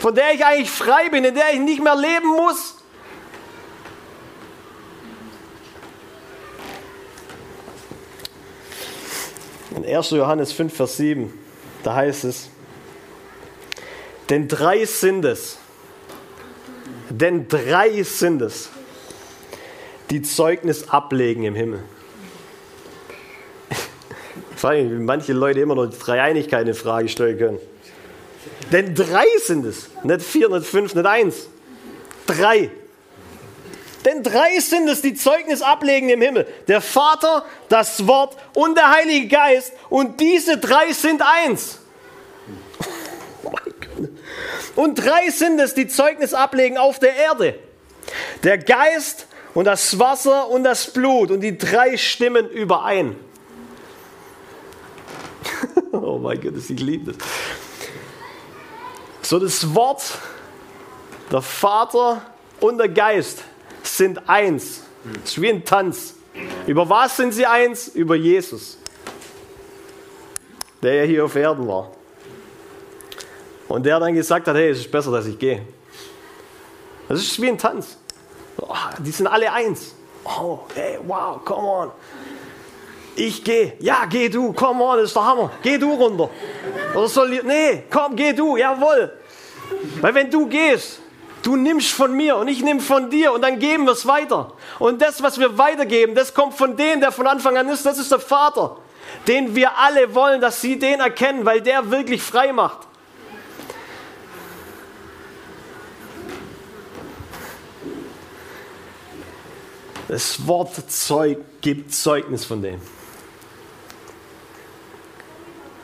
von 0.00 0.14
der 0.14 0.34
ich 0.34 0.44
eigentlich 0.44 0.70
frei 0.70 1.08
bin, 1.08 1.24
in 1.24 1.34
der 1.34 1.52
ich 1.52 1.60
nicht 1.60 1.82
mehr 1.82 1.94
leben 1.94 2.26
muss. 2.26 2.74
In 9.76 9.84
1. 9.84 10.10
Johannes 10.10 10.52
5, 10.52 10.74
Vers 10.74 10.96
7, 10.96 11.32
da 11.84 11.94
heißt 11.94 12.24
es, 12.24 12.48
denn 14.28 14.48
drei 14.48 14.84
sind 14.84 15.24
es, 15.24 15.58
denn 17.08 17.48
drei 17.48 18.02
sind 18.02 18.42
es, 18.42 18.70
die 20.10 20.22
Zeugnis 20.22 20.88
ablegen 20.88 21.44
im 21.44 21.54
Himmel 21.54 21.82
frage 24.56 24.82
mich, 24.84 24.92
wie 24.92 25.02
manche 25.02 25.32
Leute 25.32 25.60
immer 25.60 25.74
noch 25.74 25.86
die 25.86 25.98
Dreieinigkeit 25.98 26.66
in 26.66 26.74
Frage 26.74 27.08
stellen 27.08 27.38
können. 27.38 27.58
Denn 28.72 28.94
drei 28.94 29.26
sind 29.38 29.64
es. 29.64 29.88
Nicht 30.02 30.22
vier, 30.22 30.48
nicht 30.48 30.66
fünf, 30.66 30.94
nicht 30.94 31.06
eins. 31.06 31.48
Drei. 32.26 32.70
Denn 34.04 34.22
drei 34.22 34.58
sind 34.60 34.88
es, 34.88 35.02
die 35.02 35.14
Zeugnis 35.14 35.62
ablegen 35.62 36.08
im 36.08 36.20
Himmel. 36.20 36.46
Der 36.68 36.80
Vater, 36.80 37.44
das 37.68 38.06
Wort 38.06 38.36
und 38.54 38.76
der 38.76 38.90
Heilige 38.90 39.28
Geist. 39.28 39.72
Und 39.88 40.20
diese 40.20 40.58
drei 40.58 40.92
sind 40.92 41.22
eins. 41.22 41.80
Und 44.74 44.96
drei 44.96 45.30
sind 45.30 45.58
es, 45.60 45.74
die 45.74 45.88
Zeugnis 45.88 46.34
ablegen 46.34 46.78
auf 46.78 46.98
der 46.98 47.16
Erde. 47.16 47.58
Der 48.42 48.58
Geist 48.58 49.26
und 49.54 49.64
das 49.64 49.98
Wasser 49.98 50.48
und 50.48 50.64
das 50.64 50.92
Blut. 50.92 51.30
Und 51.30 51.40
die 51.40 51.56
drei 51.56 51.96
stimmen 51.96 52.48
überein. 52.48 53.16
oh 55.92 56.18
mein 56.18 56.40
Gott, 56.40 56.54
ich 56.56 56.80
liebe 56.80 57.12
das. 57.12 57.26
So 59.22 59.38
das 59.38 59.74
Wort, 59.74 60.18
der 61.32 61.42
Vater 61.42 62.22
und 62.60 62.78
der 62.78 62.88
Geist 62.88 63.42
sind 63.82 64.28
eins. 64.28 64.82
Es 65.24 65.32
ist 65.32 65.42
wie 65.42 65.50
ein 65.50 65.64
Tanz. 65.64 66.14
Über 66.66 66.88
was 66.88 67.16
sind 67.16 67.32
sie 67.32 67.46
eins? 67.46 67.88
Über 67.88 68.14
Jesus, 68.14 68.78
der 70.82 70.94
ja 70.94 71.02
hier 71.04 71.24
auf 71.24 71.34
Erden 71.34 71.66
war. 71.66 71.95
Und 73.68 73.84
der 73.84 73.98
dann 73.98 74.14
gesagt 74.14 74.46
hat, 74.46 74.56
hey, 74.56 74.70
es 74.70 74.78
ist 74.78 74.90
besser, 74.90 75.10
dass 75.10 75.26
ich 75.26 75.38
gehe. 75.38 75.62
Das 77.08 77.20
ist 77.20 77.40
wie 77.40 77.48
ein 77.48 77.58
Tanz. 77.58 77.98
Oh, 78.58 78.74
die 78.98 79.10
sind 79.10 79.26
alle 79.26 79.52
eins. 79.52 79.94
Oh, 80.24 80.60
hey, 80.74 80.98
wow, 81.06 81.44
come 81.44 81.66
on. 81.66 81.90
Ich 83.14 83.42
gehe. 83.42 83.74
Ja, 83.80 84.04
geh 84.08 84.28
du. 84.28 84.52
Come 84.52 84.84
on, 84.84 84.98
das 84.98 85.06
ist 85.06 85.16
der 85.16 85.24
Hammer. 85.24 85.50
Geh 85.62 85.78
du 85.78 85.94
runter. 85.94 86.28
Oder 86.94 87.08
soll 87.08 87.32
ich? 87.32 87.42
Nee, 87.42 87.84
komm, 87.90 88.14
geh 88.14 88.32
du. 88.32 88.56
Jawohl. 88.56 89.12
Weil 90.00 90.14
wenn 90.14 90.30
du 90.30 90.46
gehst, 90.46 91.00
du 91.42 91.56
nimmst 91.56 91.92
von 91.92 92.12
mir 92.12 92.36
und 92.36 92.48
ich 92.48 92.62
nehme 92.62 92.80
von 92.80 93.08
dir 93.08 93.32
und 93.32 93.42
dann 93.42 93.58
geben 93.58 93.84
wir 93.84 93.92
es 93.92 94.06
weiter. 94.06 94.52
Und 94.78 95.00
das, 95.00 95.22
was 95.22 95.38
wir 95.38 95.56
weitergeben, 95.56 96.14
das 96.14 96.34
kommt 96.34 96.54
von 96.54 96.76
dem, 96.76 97.00
der 97.00 97.12
von 97.12 97.26
Anfang 97.26 97.56
an 97.56 97.68
ist. 97.68 97.86
Das 97.86 97.98
ist 97.98 98.10
der 98.10 98.20
Vater, 98.20 98.76
den 99.26 99.54
wir 99.54 99.78
alle 99.78 100.14
wollen, 100.14 100.40
dass 100.40 100.60
sie 100.60 100.78
den 100.78 101.00
erkennen, 101.00 101.46
weil 101.46 101.62
der 101.62 101.90
wirklich 101.90 102.22
frei 102.22 102.52
macht. 102.52 102.85
Das 110.08 110.46
Wort 110.46 110.72
Zeug 110.90 111.38
gibt 111.60 111.92
Zeugnis 111.92 112.44
von 112.44 112.62
dem. 112.62 112.80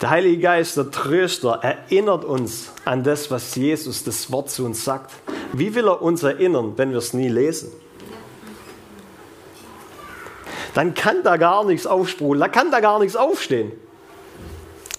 Der 0.00 0.10
Heilige 0.10 0.42
Geist, 0.42 0.76
der 0.76 0.90
Tröster, 0.90 1.60
erinnert 1.62 2.24
uns 2.24 2.72
an 2.84 3.04
das, 3.04 3.30
was 3.30 3.54
Jesus, 3.54 4.04
das 4.04 4.30
Wort 4.32 4.50
zu 4.50 4.64
uns 4.64 4.84
sagt. 4.84 5.12
Wie 5.52 5.74
will 5.74 5.86
er 5.86 6.02
uns 6.02 6.22
erinnern, 6.22 6.72
wenn 6.76 6.90
wir 6.90 6.98
es 6.98 7.14
nie 7.14 7.28
lesen? 7.28 7.70
Dann 10.74 10.94
kann 10.94 11.22
da 11.22 11.36
gar 11.36 11.64
nichts 11.64 11.86
aufsprudeln, 11.86 12.40
da 12.40 12.48
kann 12.48 12.70
da 12.70 12.80
gar 12.80 12.98
nichts 12.98 13.14
aufstehen. 13.14 13.72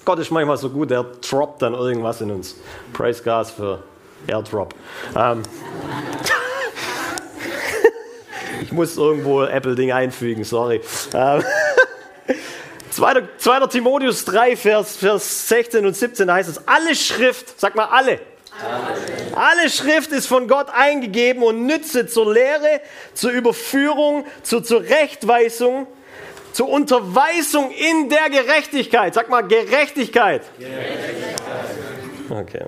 Gott 0.05 0.19
ist 0.19 0.31
manchmal 0.31 0.57
so 0.57 0.69
gut, 0.69 0.91
er 0.91 1.03
droppt 1.03 1.61
dann 1.61 1.73
irgendwas 1.73 2.21
in 2.21 2.29
uns. 2.29 2.55
Praise 2.91 3.23
Gas 3.23 3.51
für 3.51 3.83
Airdrop. 4.27 4.73
Ähm, 5.15 5.43
muss 8.73 8.97
irgendwo 8.97 9.43
Apple-Ding 9.43 9.91
einfügen, 9.91 10.43
sorry. 10.43 10.81
Ähm, 11.13 11.43
2. 12.91 13.23
2. 13.37 13.67
Timotheus 13.67 14.25
3, 14.25 14.55
Vers, 14.55 14.97
Vers 14.97 15.47
16 15.49 15.85
und 15.85 15.95
17, 15.95 16.27
da 16.27 16.35
heißt 16.35 16.49
es, 16.49 16.67
alle 16.67 16.95
Schrift, 16.95 17.59
sag 17.59 17.75
mal 17.75 17.85
alle. 17.85 18.19
Alle. 18.61 19.35
alle 19.35 19.69
Schrift 19.69 20.11
ist 20.11 20.27
von 20.27 20.47
Gott 20.47 20.67
eingegeben 20.71 21.41
und 21.41 21.65
nütze 21.65 22.05
zur 22.05 22.31
Lehre, 22.31 22.81
zur 23.15 23.31
Überführung, 23.31 24.25
zur 24.43 24.63
Zurechtweisung, 24.63 25.87
zur 26.51 26.69
Unterweisung 26.69 27.71
in 27.71 28.09
der 28.09 28.29
Gerechtigkeit. 28.29 29.15
Sag 29.15 29.27
mal 29.29 29.41
Gerechtigkeit. 29.41 30.43
Gerechtigkeit. 30.59 31.35
Okay. 32.29 32.65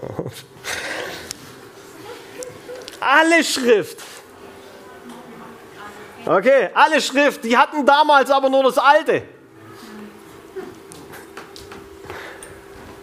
Alle 3.00 3.44
Schrift 3.44 4.00
Okay, 6.26 6.70
alle 6.74 7.02
Schrift, 7.02 7.44
die 7.44 7.56
hatten 7.56 7.86
damals 7.86 8.32
aber 8.32 8.50
nur 8.50 8.64
das 8.64 8.80
Alte. 8.80 9.24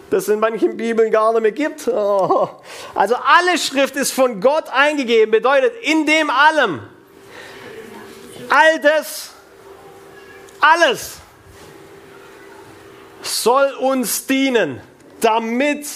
Das 0.09 0.27
in 0.27 0.39
manchen 0.39 0.75
Bibeln 0.75 1.09
gar 1.09 1.31
nicht 1.31 1.41
mehr 1.41 1.51
gibt. 1.51 1.87
Oh. 1.87 2.49
Also 2.93 3.15
alle 3.15 3.57
Schrift 3.57 3.95
ist 3.95 4.11
von 4.11 4.41
Gott 4.41 4.65
eingegeben, 4.69 5.31
bedeutet 5.31 5.73
in 5.81 6.05
dem 6.05 6.29
allem. 6.29 6.81
All 8.49 8.79
das, 8.81 9.31
alles 10.59 11.17
soll 13.21 13.71
uns 13.79 14.27
dienen, 14.27 14.81
damit 15.21 15.87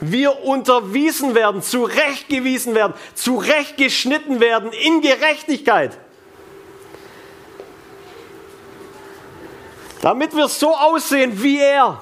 wir 0.00 0.42
unterwiesen 0.42 1.34
werden, 1.34 1.62
zurechtgewiesen 1.62 2.74
werden, 2.74 2.94
zurechtgeschnitten 3.14 4.40
werden 4.40 4.72
in 4.72 5.02
Gerechtigkeit. 5.02 5.98
Damit 10.00 10.34
wir 10.34 10.48
so 10.48 10.74
aussehen 10.74 11.42
wie 11.42 11.58
er, 11.58 12.00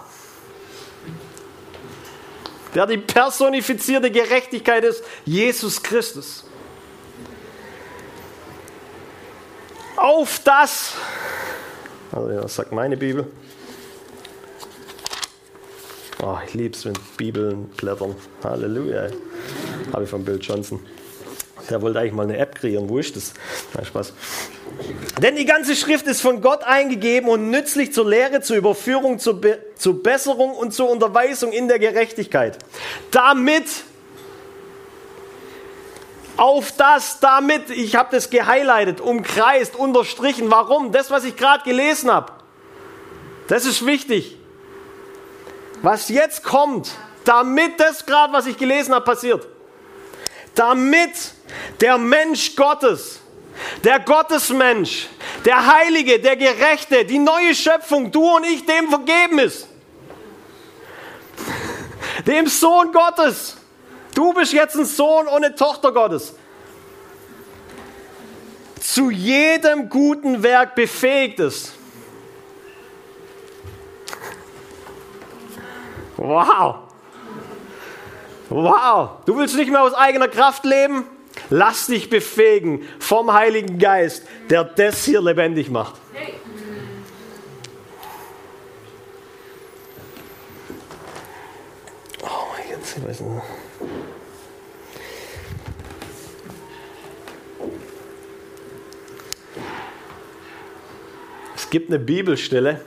der 2.74 2.86
die 2.86 2.98
personifizierte 2.98 4.10
Gerechtigkeit 4.10 4.84
ist, 4.84 5.02
Jesus 5.24 5.82
Christus. 5.82 6.44
Auf 9.96 10.40
das, 10.44 10.94
also 12.10 12.30
ja, 12.30 12.48
sagt 12.48 12.72
meine 12.72 12.96
Bibel. 12.96 13.30
Oh, 16.20 16.38
ich 16.46 16.54
liebe 16.54 16.74
es, 16.74 16.84
wenn 16.84 16.94
Bibeln 17.16 17.68
blättern. 17.76 18.16
Halleluja. 18.42 19.08
Habe 19.92 20.04
ich 20.04 20.10
von 20.10 20.24
Bill 20.24 20.38
Johnson. 20.40 20.80
Der 21.70 21.80
wollte 21.80 22.00
eigentlich 22.00 22.12
mal 22.12 22.24
eine 22.24 22.36
App 22.36 22.54
kreieren. 22.54 22.88
Wo 22.88 22.98
ist 22.98 23.16
das? 23.16 23.32
Nein, 23.74 23.84
Spaß. 23.84 24.12
Denn 25.22 25.36
die 25.36 25.44
ganze 25.44 25.76
Schrift 25.76 26.06
ist 26.06 26.20
von 26.20 26.40
Gott 26.40 26.64
eingegeben 26.64 27.28
und 27.28 27.50
nützlich 27.50 27.92
zur 27.92 28.08
Lehre, 28.08 28.40
zur 28.40 28.56
Überführung, 28.56 29.18
zur, 29.18 29.40
Be 29.40 29.58
zur 29.76 30.02
Besserung 30.02 30.52
und 30.52 30.74
zur 30.74 30.90
Unterweisung 30.90 31.52
in 31.52 31.68
der 31.68 31.78
Gerechtigkeit. 31.78 32.58
Damit, 33.10 33.66
auf 36.36 36.72
das, 36.72 37.20
damit, 37.20 37.70
ich 37.70 37.94
habe 37.94 38.08
das 38.10 38.30
gehighlightet, 38.30 39.00
umkreist, 39.00 39.76
unterstrichen. 39.76 40.50
Warum? 40.50 40.90
Das, 40.90 41.10
was 41.10 41.24
ich 41.24 41.36
gerade 41.36 41.62
gelesen 41.62 42.10
habe. 42.10 42.32
Das 43.46 43.64
ist 43.64 43.86
wichtig. 43.86 44.38
Was 45.82 46.08
jetzt 46.08 46.42
kommt, 46.42 46.90
damit 47.24 47.78
das 47.78 48.06
gerade, 48.06 48.32
was 48.32 48.46
ich 48.46 48.56
gelesen 48.56 48.94
habe, 48.94 49.04
passiert. 49.04 49.46
Damit 50.54 51.33
der 51.80 51.98
Mensch 51.98 52.56
Gottes, 52.56 53.20
der 53.82 54.00
Gottesmensch, 54.00 55.08
der 55.44 55.66
Heilige, 55.66 56.18
der 56.18 56.36
Gerechte, 56.36 57.04
die 57.04 57.18
neue 57.18 57.54
Schöpfung, 57.54 58.10
du 58.10 58.36
und 58.36 58.44
ich, 58.44 58.64
dem 58.66 58.88
vergeben 58.88 59.38
ist. 59.38 59.68
Dem 62.26 62.46
Sohn 62.46 62.92
Gottes. 62.92 63.56
Du 64.14 64.32
bist 64.32 64.52
jetzt 64.52 64.76
ein 64.76 64.84
Sohn 64.84 65.26
und 65.26 65.44
eine 65.44 65.54
Tochter 65.54 65.92
Gottes. 65.92 66.34
Zu 68.80 69.10
jedem 69.10 69.88
guten 69.88 70.42
Werk 70.42 70.74
befähigt 70.74 71.40
ist. 71.40 71.72
Wow. 76.16 76.76
Wow. 78.48 79.10
Du 79.26 79.36
willst 79.36 79.56
nicht 79.56 79.70
mehr 79.70 79.82
aus 79.82 79.94
eigener 79.94 80.28
Kraft 80.28 80.64
leben? 80.64 81.06
Lass 81.56 81.86
dich 81.86 82.10
befähigen 82.10 82.82
vom 82.98 83.32
Heiligen 83.32 83.78
Geist, 83.78 84.24
der 84.50 84.64
das 84.64 85.04
hier 85.04 85.20
lebendig 85.20 85.70
macht. 85.70 85.94
Oh 92.22 92.26
mein 92.56 92.70
Gott, 92.70 92.96
ich 92.96 93.04
weiß 93.04 93.20
nicht. 93.20 93.42
Es 101.54 101.70
gibt 101.70 101.88
eine 101.88 102.00
Bibelstelle 102.00 102.80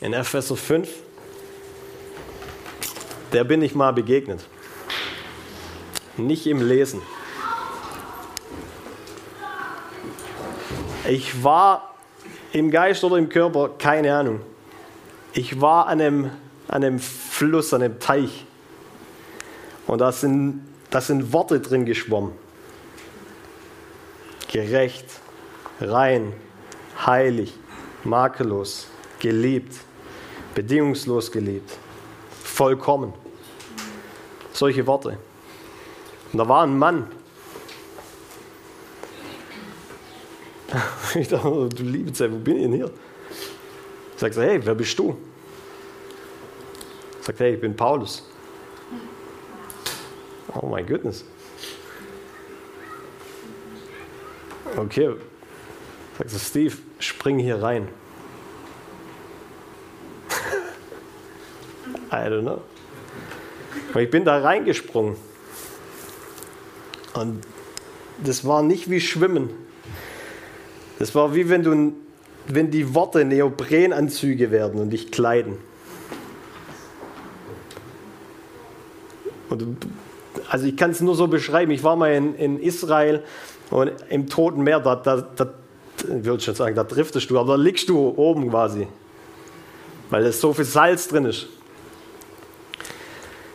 in 0.00 0.12
Epheser 0.12 0.56
5, 0.56 0.88
der 3.32 3.44
bin 3.44 3.62
ich 3.62 3.76
mal 3.76 3.92
begegnet 3.92 4.40
nicht 6.16 6.46
im 6.46 6.66
Lesen. 6.66 7.02
Ich 11.08 11.42
war 11.42 11.94
im 12.52 12.70
Geist 12.70 13.02
oder 13.02 13.16
im 13.16 13.28
Körper, 13.28 13.70
keine 13.78 14.14
Ahnung. 14.14 14.40
Ich 15.32 15.60
war 15.60 15.86
an 15.86 16.00
einem, 16.00 16.30
an 16.68 16.84
einem 16.84 16.98
Fluss, 16.98 17.74
an 17.74 17.82
einem 17.82 17.98
Teich. 17.98 18.46
Und 19.86 20.00
da 20.00 20.12
sind, 20.12 20.66
da 20.90 21.00
sind 21.00 21.32
Worte 21.32 21.60
drin 21.60 21.86
geschwommen. 21.86 22.32
gerecht, 24.52 25.06
rein, 25.80 26.34
heilig, 27.06 27.54
makellos, 28.04 28.86
geliebt, 29.18 29.74
bedingungslos 30.54 31.32
geliebt, 31.32 31.70
vollkommen. 32.44 33.14
Solche 34.52 34.86
Worte. 34.86 35.18
Und 36.32 36.38
da 36.38 36.48
war 36.48 36.62
ein 36.62 36.78
Mann. 36.78 37.06
Ich 41.14 41.28
dachte, 41.28 41.68
du 41.68 41.82
liebe 41.82 42.12
Zeit, 42.12 42.32
wo 42.32 42.36
bin 42.36 42.56
ich 42.56 42.62
denn 42.62 42.72
hier? 42.74 42.90
Sagt 44.16 44.36
er, 44.36 44.44
hey, 44.44 44.64
wer 44.64 44.74
bist 44.74 44.98
du? 44.98 45.16
Sagt, 47.20 47.40
hey, 47.40 47.54
ich 47.54 47.60
bin 47.60 47.76
Paulus. 47.76 48.28
Oh 50.54 50.66
my 50.66 50.82
goodness. 50.82 51.24
Okay. 54.76 55.14
Sagt 56.18 56.32
er, 56.32 56.38
Steve, 56.38 56.76
spring 56.98 57.38
hier 57.38 57.62
rein. 57.62 57.88
I 62.10 62.28
don't 62.28 62.42
know. 62.42 62.62
Und 63.94 64.00
ich 64.00 64.10
bin 64.10 64.24
da 64.24 64.38
reingesprungen. 64.38 65.16
Und 67.14 67.44
das 68.22 68.46
war 68.46 68.62
nicht 68.62 68.88
wie 68.88 69.00
Schwimmen. 69.00 69.61
Das 71.02 71.16
war 71.16 71.34
wie 71.34 71.48
wenn, 71.48 71.64
du, 71.64 71.94
wenn 72.46 72.70
die 72.70 72.94
Worte 72.94 73.24
Neoprenanzüge 73.24 74.52
werden 74.52 74.80
und 74.80 74.90
dich 74.90 75.10
kleiden. 75.10 75.56
Und, 79.50 79.78
also 80.48 80.64
ich 80.64 80.76
kann 80.76 80.92
es 80.92 81.00
nur 81.00 81.16
so 81.16 81.26
beschreiben. 81.26 81.72
Ich 81.72 81.82
war 81.82 81.96
mal 81.96 82.12
in, 82.12 82.36
in 82.36 82.60
Israel 82.60 83.24
und 83.70 83.90
im 84.10 84.28
Toten 84.28 84.62
Meer, 84.62 84.78
da, 84.78 84.94
da, 84.94 85.16
da 85.16 85.52
ich 86.06 86.44
schon 86.44 86.54
sagen, 86.54 86.76
da 86.76 86.84
driftest 86.84 87.28
du, 87.28 87.36
aber 87.36 87.56
da 87.56 87.60
liegst 87.60 87.88
du 87.88 87.98
oben 88.16 88.48
quasi. 88.50 88.86
Weil 90.08 90.22
da 90.22 90.30
so 90.30 90.52
viel 90.52 90.64
Salz 90.64 91.08
drin 91.08 91.24
ist. 91.24 91.48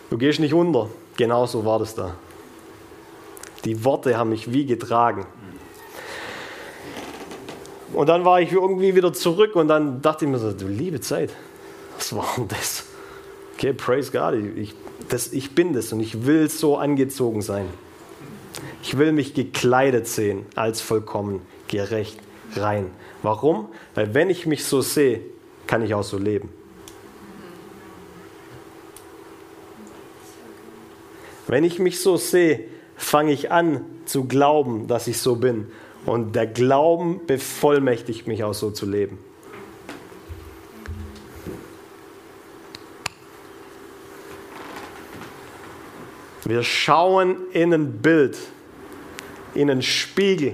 Du 0.09 0.17
gehst 0.17 0.41
nicht 0.41 0.53
unter. 0.53 0.89
Genau 1.15 1.45
so 1.45 1.63
war 1.63 1.79
das 1.79 1.95
da. 1.95 2.13
Die 3.63 3.85
Worte 3.85 4.17
haben 4.17 4.31
mich 4.31 4.51
wie 4.51 4.65
getragen. 4.65 5.25
Und 7.93 8.09
dann 8.09 8.25
war 8.25 8.41
ich 8.41 8.51
irgendwie 8.51 8.95
wieder 8.95 9.13
zurück 9.13 9.55
und 9.55 9.67
dann 9.67 10.01
dachte 10.01 10.25
ich 10.25 10.31
mir 10.31 10.39
so, 10.39 10.51
du 10.51 10.67
liebe 10.67 10.99
Zeit, 10.99 11.31
was 11.97 12.15
war 12.15 12.25
denn 12.37 12.47
das? 12.47 12.85
Okay, 13.55 13.73
praise 13.73 14.11
God, 14.11 14.35
ich, 14.55 14.75
das, 15.09 15.33
ich 15.33 15.55
bin 15.55 15.73
das 15.73 15.91
und 15.93 15.99
ich 15.99 16.25
will 16.25 16.49
so 16.49 16.77
angezogen 16.77 17.41
sein. 17.41 17.65
Ich 18.83 18.97
will 18.97 19.11
mich 19.13 19.33
gekleidet 19.33 20.07
sehen 20.07 20.45
als 20.55 20.81
vollkommen, 20.81 21.41
gerecht, 21.67 22.19
rein. 22.55 22.91
Warum? 23.23 23.69
Weil 23.95 24.13
wenn 24.13 24.29
ich 24.29 24.45
mich 24.45 24.65
so 24.65 24.81
sehe, 24.81 25.21
kann 25.65 25.81
ich 25.81 25.93
auch 25.93 26.03
so 26.03 26.17
leben. 26.17 26.49
Wenn 31.47 31.63
ich 31.63 31.79
mich 31.79 32.01
so 32.01 32.17
sehe, 32.17 32.65
fange 32.95 33.31
ich 33.31 33.51
an 33.51 33.85
zu 34.05 34.25
glauben, 34.25 34.87
dass 34.87 35.07
ich 35.07 35.19
so 35.19 35.37
bin. 35.37 35.67
Und 36.07 36.37
der 36.37 36.47
Glauben 36.47 37.19
bevollmächtigt 37.27 38.27
mich 38.27 38.41
auch 38.41 38.53
so 38.53 38.71
zu 38.71 38.85
leben. 38.85 39.19
Wir 46.45 46.63
schauen 46.63 47.35
in 47.51 47.73
ein 47.73 47.91
Bild, 48.01 48.37
in 49.53 49.69
einen 49.69 49.81
Spiegel. 49.81 50.53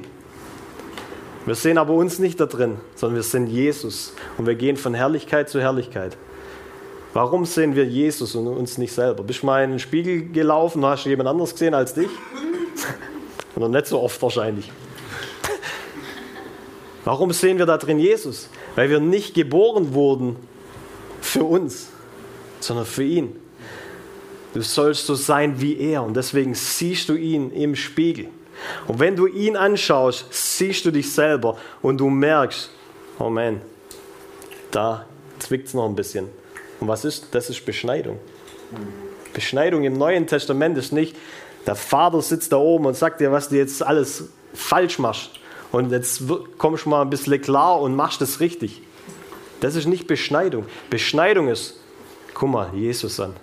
Wir 1.46 1.54
sehen 1.54 1.78
aber 1.78 1.94
uns 1.94 2.18
nicht 2.18 2.40
da 2.40 2.48
drin, 2.48 2.78
sondern 2.96 3.18
wir 3.18 3.24
sind 3.24 3.46
Jesus. 3.46 4.16
Und 4.40 4.48
wir 4.48 4.56
gehen 4.56 4.76
von 4.76 4.96
Herrlichkeit 4.96 5.50
zu 5.50 5.62
Herrlichkeit. 5.62 6.18
Warum 7.14 7.46
sehen 7.46 7.76
wir 7.76 7.86
Jesus 7.86 8.34
und 8.34 8.48
uns 8.48 8.80
nicht 8.80 8.92
selber? 8.92 9.22
Bist 9.22 9.44
du 9.44 9.46
mal 9.46 9.64
in 9.64 9.70
den 9.70 9.80
Spiegel 9.80 10.32
gelaufen 10.32 10.84
und 10.84 10.90
hast 10.90 11.06
jemand 11.06 11.30
anderes 11.30 11.52
gesehen 11.52 11.76
als 11.76 11.94
dich? 11.94 12.10
Oder 13.56 13.70
nicht 13.70 13.86
so 13.86 14.02
oft 14.02 14.20
wahrscheinlich. 14.20 14.72
Warum 17.06 17.32
sehen 17.32 17.58
wir 17.58 17.66
da 17.66 17.78
drin 17.78 18.00
Jesus? 18.00 18.50
Weil 18.76 18.90
wir 18.90 19.00
nicht 19.00 19.34
geboren 19.34 19.94
wurden 19.94 20.38
für 21.22 21.44
uns, 21.44 21.90
sondern 22.60 22.86
für 22.86 23.04
ihn. 23.04 23.36
Du 24.54 24.62
sollst 24.62 25.08
so 25.08 25.16
sein 25.16 25.60
wie 25.60 25.78
er 25.80 26.04
und 26.04 26.16
deswegen 26.16 26.54
siehst 26.54 27.10
du 27.10 27.16
ihn 27.16 27.52
im 27.52 27.76
Spiegel. 27.76 28.30
Und 28.88 29.00
wenn 29.00 29.16
du 29.16 29.26
ihn 29.28 29.58
anschaust, 29.58 30.28
siehst 30.30 30.86
du 30.86 30.92
dich 30.92 31.12
selber 31.12 31.58
und 31.82 31.98
du 31.98 32.10
merkst, 32.10 32.70
oh 33.20 33.30
man, 33.30 33.62
da 34.72 35.06
zwickt 35.40 35.68
es 35.68 35.74
noch 35.74 35.86
ein 35.86 35.96
bisschen. 35.96 36.30
Und 36.80 36.88
was 36.88 37.04
ist? 37.04 37.28
Das 37.32 37.50
ist 37.50 37.66
Beschneidung. 37.66 38.20
Beschneidung 39.34 39.84
im 39.84 39.94
Neuen 39.94 40.28
Testament 40.28 40.78
ist 40.78 40.94
nicht, 40.94 41.16
der 41.66 41.76
Vater 41.76 42.22
sitzt 42.22 42.52
da 42.52 42.58
oben 42.58 42.86
und 42.86 42.96
sagt 42.96 43.22
dir, 43.22 43.32
was 43.32 43.50
du 43.50 43.56
jetzt 43.56 43.82
alles 43.82 44.26
falsch 44.54 45.00
machst. 45.00 45.32
Und 45.74 45.92
jetzt 45.92 46.22
kommst 46.60 46.86
du 46.86 46.90
mal 46.90 47.02
ein 47.02 47.10
bisschen 47.10 47.42
klar 47.42 47.82
und 47.82 47.96
machst 47.96 48.22
es 48.22 48.40
richtig. 48.40 48.84
Das 49.60 49.76
ist 49.76 49.88
nicht 49.88 50.06
Beschneidung. 50.06 50.68
Beschneidung 50.92 51.48
ist, 51.48 51.80
guck 52.36 52.50
mal, 52.50 52.72
Jesus 52.76 53.20
an. 53.20 53.34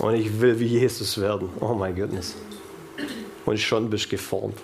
Und 0.00 0.14
ich 0.14 0.40
will 0.40 0.58
wie 0.58 0.66
Jesus 0.66 1.20
werden. 1.20 1.50
Oh 1.60 1.74
mein 1.74 1.94
Goodness. 1.94 2.34
Und 3.46 3.60
schon 3.60 3.88
bist 3.88 4.06
du 4.06 4.08
geformt. 4.10 4.58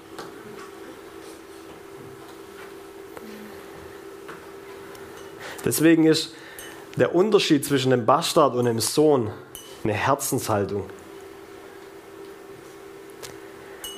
Deswegen 5.65 6.07
ist 6.07 6.35
der 6.97 7.15
Unterschied 7.15 7.65
zwischen 7.65 7.91
dem 7.91 8.05
Bastard 8.05 8.57
und 8.57 8.65
dem 8.65 8.81
Sohn 8.81 9.31
eine 9.85 9.93
Herzenshaltung. 9.93 10.91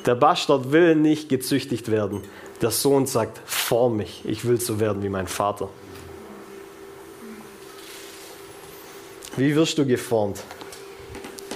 Der 0.07 0.17
Bastard 0.17 0.73
will 0.73 0.97
nicht 0.97 1.29
gezüchtigt 1.29 1.91
werden. 1.91 2.23
Der 2.61 2.71
Sohn 2.71 3.07
sagt, 3.07 3.41
form 3.45 3.99
mich, 3.99 4.23
ich 4.25 4.45
will 4.45 4.61
so 4.61 4.81
werden 4.81 5.03
wie 5.03 5.09
mein 5.09 5.29
Vater. 5.29 5.69
Wie 9.37 9.55
wirst 9.55 9.79
du 9.79 9.87
geformt? 9.87 10.43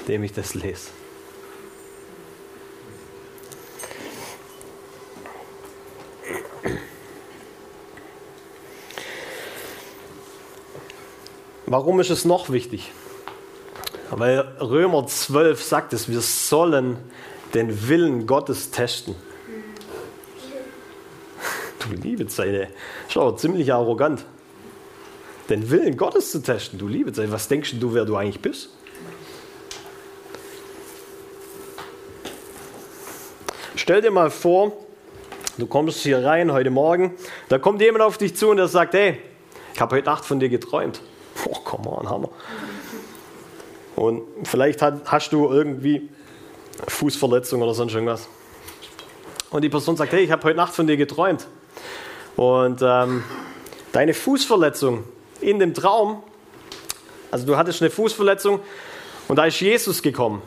Indem 0.01 0.23
ich 0.23 0.33
das 0.33 0.55
lese. 0.55 0.91
Warum 11.67 11.99
ist 11.99 12.11
es 12.11 12.25
noch 12.25 12.51
wichtig? 12.51 12.93
Weil 14.11 14.39
Römer 14.61 15.07
12 15.07 15.63
sagt 15.63 15.93
es, 15.93 16.09
wir 16.09 16.21
sollen 16.21 16.97
den 17.55 17.89
Willen 17.89 18.27
Gottes 18.27 18.71
testen. 18.71 19.15
Du 21.81 21.95
liebe 21.95 22.27
Zeit, 22.27 22.71
schau, 23.09 23.33
ziemlich 23.33 23.73
arrogant. 23.73 24.25
Den 25.49 25.71
Willen 25.71 25.97
Gottes 25.97 26.33
zu 26.33 26.43
testen, 26.43 26.79
du 26.79 26.89
liebe 26.89 27.13
Zeit, 27.13 27.31
was 27.31 27.47
denkst 27.47 27.75
du, 27.79 27.95
wer 27.95 28.05
du 28.05 28.17
eigentlich 28.17 28.41
bist? 28.41 28.71
Stell 33.77 34.01
dir 34.01 34.11
mal 34.11 34.31
vor, 34.31 34.73
du 35.59 35.67
kommst 35.67 36.01
hier 36.01 36.25
rein 36.25 36.53
heute 36.53 36.71
Morgen, 36.71 37.15
da 37.49 37.59
kommt 37.59 37.81
jemand 37.81 38.03
auf 38.03 38.19
dich 38.19 38.35
zu 38.35 38.49
und 38.49 38.57
der 38.57 38.67
sagt, 38.67 38.95
hey, 38.95 39.21
ich 39.73 39.81
habe 39.81 39.95
heute 39.95 40.07
Nacht 40.07 40.25
von 40.25 40.41
dir 40.41 40.49
geträumt. 40.49 41.01
Boah, 41.45 41.63
come 41.63 41.89
on, 41.89 42.11
Hammer. 42.11 42.31
Und 43.95 44.23
vielleicht 44.43 44.83
hast 44.83 45.33
du 45.33 45.49
irgendwie 45.49 46.09
Fußverletzung 46.89 47.63
oder 47.63 47.75
sonst 47.75 47.95
irgendwas. 47.95 48.29
Und 49.51 49.63
die 49.63 49.69
Person 49.69 49.97
sagt, 49.97 50.13
hey, 50.13 50.25
ich 50.25 50.31
habe 50.31 50.43
heute 50.45 50.57
Nacht 50.57 50.75
von 50.75 50.87
dir 50.87 50.97
geträumt. 50.97 51.47
Und 52.37 52.83
ähm, 52.83 53.25
deine 53.93 54.13
Fußverletzung 54.13 55.05
in 55.41 55.59
dem 55.59 55.73
Traum, 55.73 56.23
also 57.31 57.47
du 57.47 57.57
hattest 57.57 57.81
eine 57.83 57.91
Fußverletzung 57.91 58.61
und 59.29 59.37
da 59.37 59.47
ist 59.47 59.61
Jesus 59.61 60.03
gekommen. 60.03 60.43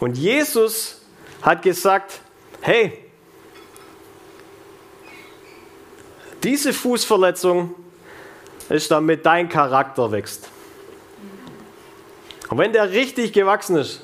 Und 0.00 0.18
Jesus 0.18 1.00
hat 1.42 1.62
gesagt, 1.62 2.20
hey, 2.60 2.98
diese 6.42 6.72
Fußverletzung 6.72 7.74
ist 8.68 8.90
damit 8.90 9.24
dein 9.24 9.48
Charakter 9.48 10.10
wächst. 10.10 10.48
Und 12.50 12.58
wenn 12.58 12.72
der 12.72 12.90
richtig 12.90 13.32
gewachsen 13.32 13.76
ist, 13.76 14.00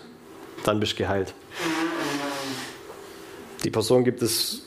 dann 0.65 0.81
bist 0.81 0.93
du 0.93 0.97
geheilt. 0.97 1.35
Die 3.65 3.71
Person 3.71 4.05
gibt 4.05 4.23
es 4.23 4.63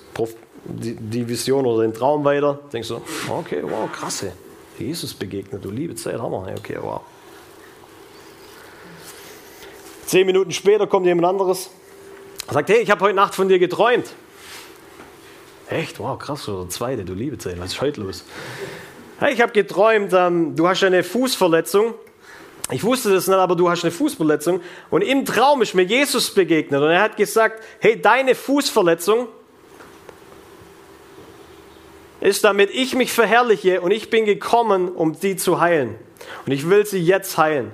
die 0.65 1.27
Vision 1.27 1.65
oder 1.65 1.83
den 1.83 1.93
Traum 1.93 2.23
weiter. 2.23 2.59
Denkst 2.71 2.87
du, 2.89 3.01
okay, 3.29 3.61
wow, 3.63 3.91
krasse. 3.91 4.33
Jesus 4.77 5.13
begegnet, 5.13 5.63
du 5.63 5.69
liebe 5.69 5.95
Zeit, 5.95 6.19
Hammer. 6.19 6.47
Okay, 6.57 6.77
wow. 6.81 7.01
Zehn 10.05 10.25
Minuten 10.25 10.51
später 10.51 10.87
kommt 10.87 11.05
jemand 11.05 11.27
anderes, 11.27 11.69
sagt, 12.49 12.69
hey, 12.69 12.79
ich 12.79 12.91
habe 12.91 13.01
heute 13.01 13.15
Nacht 13.15 13.35
von 13.35 13.47
dir 13.47 13.59
geträumt. 13.59 14.13
Echt? 15.69 15.99
Wow, 15.99 16.19
krass. 16.19 16.47
Oder 16.47 16.69
zweite, 16.69 17.05
du 17.05 17.13
liebe 17.13 17.37
Zeit. 17.37 17.59
Was 17.59 17.73
ist 17.73 17.81
heute 17.81 18.01
los? 18.01 18.23
Hey, 19.19 19.33
ich 19.33 19.41
habe 19.41 19.53
geträumt, 19.53 20.13
ähm, 20.13 20.55
du 20.55 20.67
hast 20.67 20.83
eine 20.83 21.03
Fußverletzung. 21.03 21.93
Ich 22.73 22.83
wusste 22.83 23.13
das 23.13 23.27
nicht, 23.27 23.37
aber 23.37 23.55
du 23.55 23.69
hast 23.69 23.83
eine 23.83 23.91
Fußverletzung. 23.91 24.59
Und 24.89 25.03
im 25.03 25.25
Traum 25.25 25.61
ist 25.61 25.75
mir 25.75 25.83
Jesus 25.83 26.33
begegnet 26.33 26.81
und 26.81 26.89
er 26.89 27.01
hat 27.01 27.17
gesagt, 27.17 27.63
hey, 27.79 28.01
deine 28.01 28.33
Fußverletzung 28.33 29.27
ist, 32.19 32.43
damit 32.43 32.71
ich 32.71 32.95
mich 32.95 33.13
verherrliche 33.13 33.79
und 33.79 33.91
ich 33.91 34.09
bin 34.09 34.25
gekommen, 34.25 34.89
um 34.89 35.13
sie 35.13 35.35
zu 35.35 35.59
heilen. 35.59 35.99
Und 36.47 36.51
ich 36.51 36.67
will 36.67 36.83
sie 36.83 36.97
jetzt 36.97 37.37
heilen. 37.37 37.71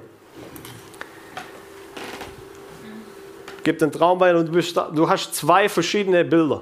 Gib 3.64 3.80
den 3.80 3.94
Traum 3.94 4.20
weiter 4.20 4.40
und 4.40 4.48
du, 4.48 4.52
bist, 4.52 4.76
du 4.76 5.10
hast 5.10 5.34
zwei 5.34 5.70
verschiedene 5.70 6.26
Bilder. 6.26 6.62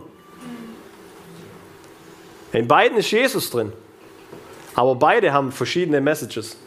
In 2.52 2.68
beiden 2.68 3.00
ist 3.00 3.10
Jesus 3.10 3.50
drin. 3.50 3.74
Aber 4.76 4.94
beide 4.94 5.34
haben 5.34 5.52
verschiedene 5.52 6.02
Messages. 6.02 6.58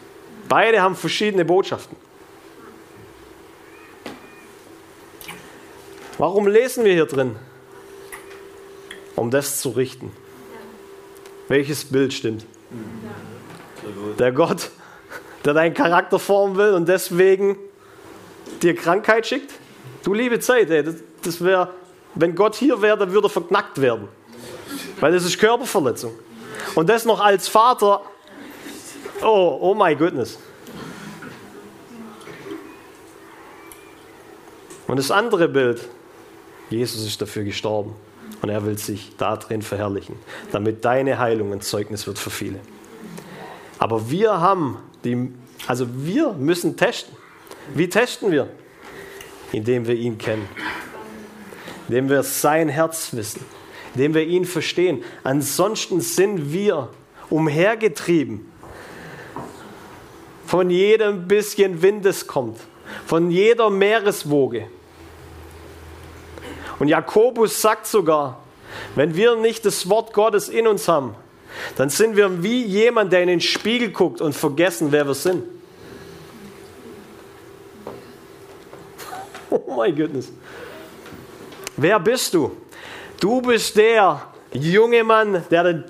Beide 0.50 0.82
haben 0.82 0.96
verschiedene 0.96 1.44
Botschaften. 1.44 1.96
Warum 6.18 6.48
lesen 6.48 6.84
wir 6.84 6.92
hier 6.92 7.06
drin? 7.06 7.36
Um 9.14 9.30
das 9.30 9.60
zu 9.60 9.70
richten. 9.70 10.10
Welches 11.46 11.84
Bild 11.84 12.12
stimmt? 12.12 12.46
Der 14.18 14.32
Gott, 14.32 14.70
der 15.44 15.54
deinen 15.54 15.72
Charakter 15.72 16.18
formen 16.18 16.56
will 16.56 16.74
und 16.74 16.88
deswegen 16.88 17.56
dir 18.60 18.74
Krankheit 18.74 19.28
schickt? 19.28 19.52
Du 20.02 20.14
liebe 20.14 20.40
Zeit, 20.40 20.68
ey, 20.70 20.82
das, 20.82 20.96
das 21.22 21.44
wäre, 21.44 21.74
wenn 22.16 22.34
Gott 22.34 22.56
hier 22.56 22.82
wäre, 22.82 22.98
dann 22.98 23.12
würde 23.12 23.28
er 23.28 23.30
verknackt 23.30 23.80
werden. 23.80 24.08
Weil 24.98 25.12
das 25.12 25.24
ist 25.24 25.38
Körperverletzung. 25.38 26.12
Und 26.74 26.88
das 26.88 27.04
noch 27.04 27.20
als 27.20 27.46
Vater. 27.46 28.02
Oh, 29.22 29.58
oh 29.60 29.74
my 29.74 29.94
goodness. 29.94 30.38
Und 34.86 34.96
das 34.96 35.10
andere 35.10 35.48
Bild, 35.48 35.86
Jesus 36.70 37.06
ist 37.06 37.20
dafür 37.20 37.44
gestorben 37.44 37.94
und 38.42 38.48
er 38.48 38.64
will 38.64 38.78
sich 38.78 39.12
da 39.18 39.36
drin 39.36 39.62
verherrlichen, 39.62 40.16
damit 40.52 40.84
deine 40.84 41.18
Heilung 41.18 41.52
ein 41.52 41.60
Zeugnis 41.60 42.06
wird 42.06 42.18
für 42.18 42.30
viele. 42.30 42.60
Aber 43.78 44.10
wir 44.10 44.40
haben 44.40 44.78
die, 45.04 45.32
also 45.66 45.86
wir 45.92 46.32
müssen 46.32 46.76
testen. 46.76 47.14
Wie 47.74 47.88
testen 47.88 48.32
wir? 48.32 48.48
Indem 49.52 49.86
wir 49.86 49.94
ihn 49.94 50.16
kennen, 50.16 50.48
indem 51.88 52.08
wir 52.08 52.22
sein 52.22 52.68
Herz 52.68 53.12
wissen, 53.12 53.44
indem 53.94 54.14
wir 54.14 54.24
ihn 54.24 54.44
verstehen. 54.44 55.04
Ansonsten 55.24 56.00
sind 56.00 56.52
wir 56.52 56.88
umhergetrieben 57.28 58.49
von 60.50 60.68
jedem 60.68 61.28
bisschen 61.28 61.80
Windes 61.80 62.26
kommt, 62.26 62.58
von 63.06 63.30
jeder 63.30 63.70
Meereswoge. 63.70 64.66
Und 66.80 66.88
Jakobus 66.88 67.62
sagt 67.62 67.86
sogar, 67.86 68.42
wenn 68.96 69.14
wir 69.14 69.36
nicht 69.36 69.64
das 69.64 69.88
Wort 69.88 70.12
Gottes 70.12 70.48
in 70.48 70.66
uns 70.66 70.88
haben, 70.88 71.14
dann 71.76 71.88
sind 71.88 72.16
wir 72.16 72.42
wie 72.42 72.64
jemand, 72.64 73.12
der 73.12 73.22
in 73.22 73.28
den 73.28 73.40
Spiegel 73.40 73.92
guckt 73.92 74.20
und 74.20 74.34
vergessen, 74.34 74.90
wer 74.90 75.06
wir 75.06 75.14
sind. 75.14 75.44
Oh 79.50 79.74
mein 79.76 79.94
Goodness. 79.94 80.32
Wer 81.76 82.00
bist 82.00 82.34
du? 82.34 82.56
Du 83.20 83.40
bist 83.40 83.76
der 83.76 84.20
junge 84.52 85.04
Mann, 85.04 85.44
der 85.50 85.62
den 85.62 85.84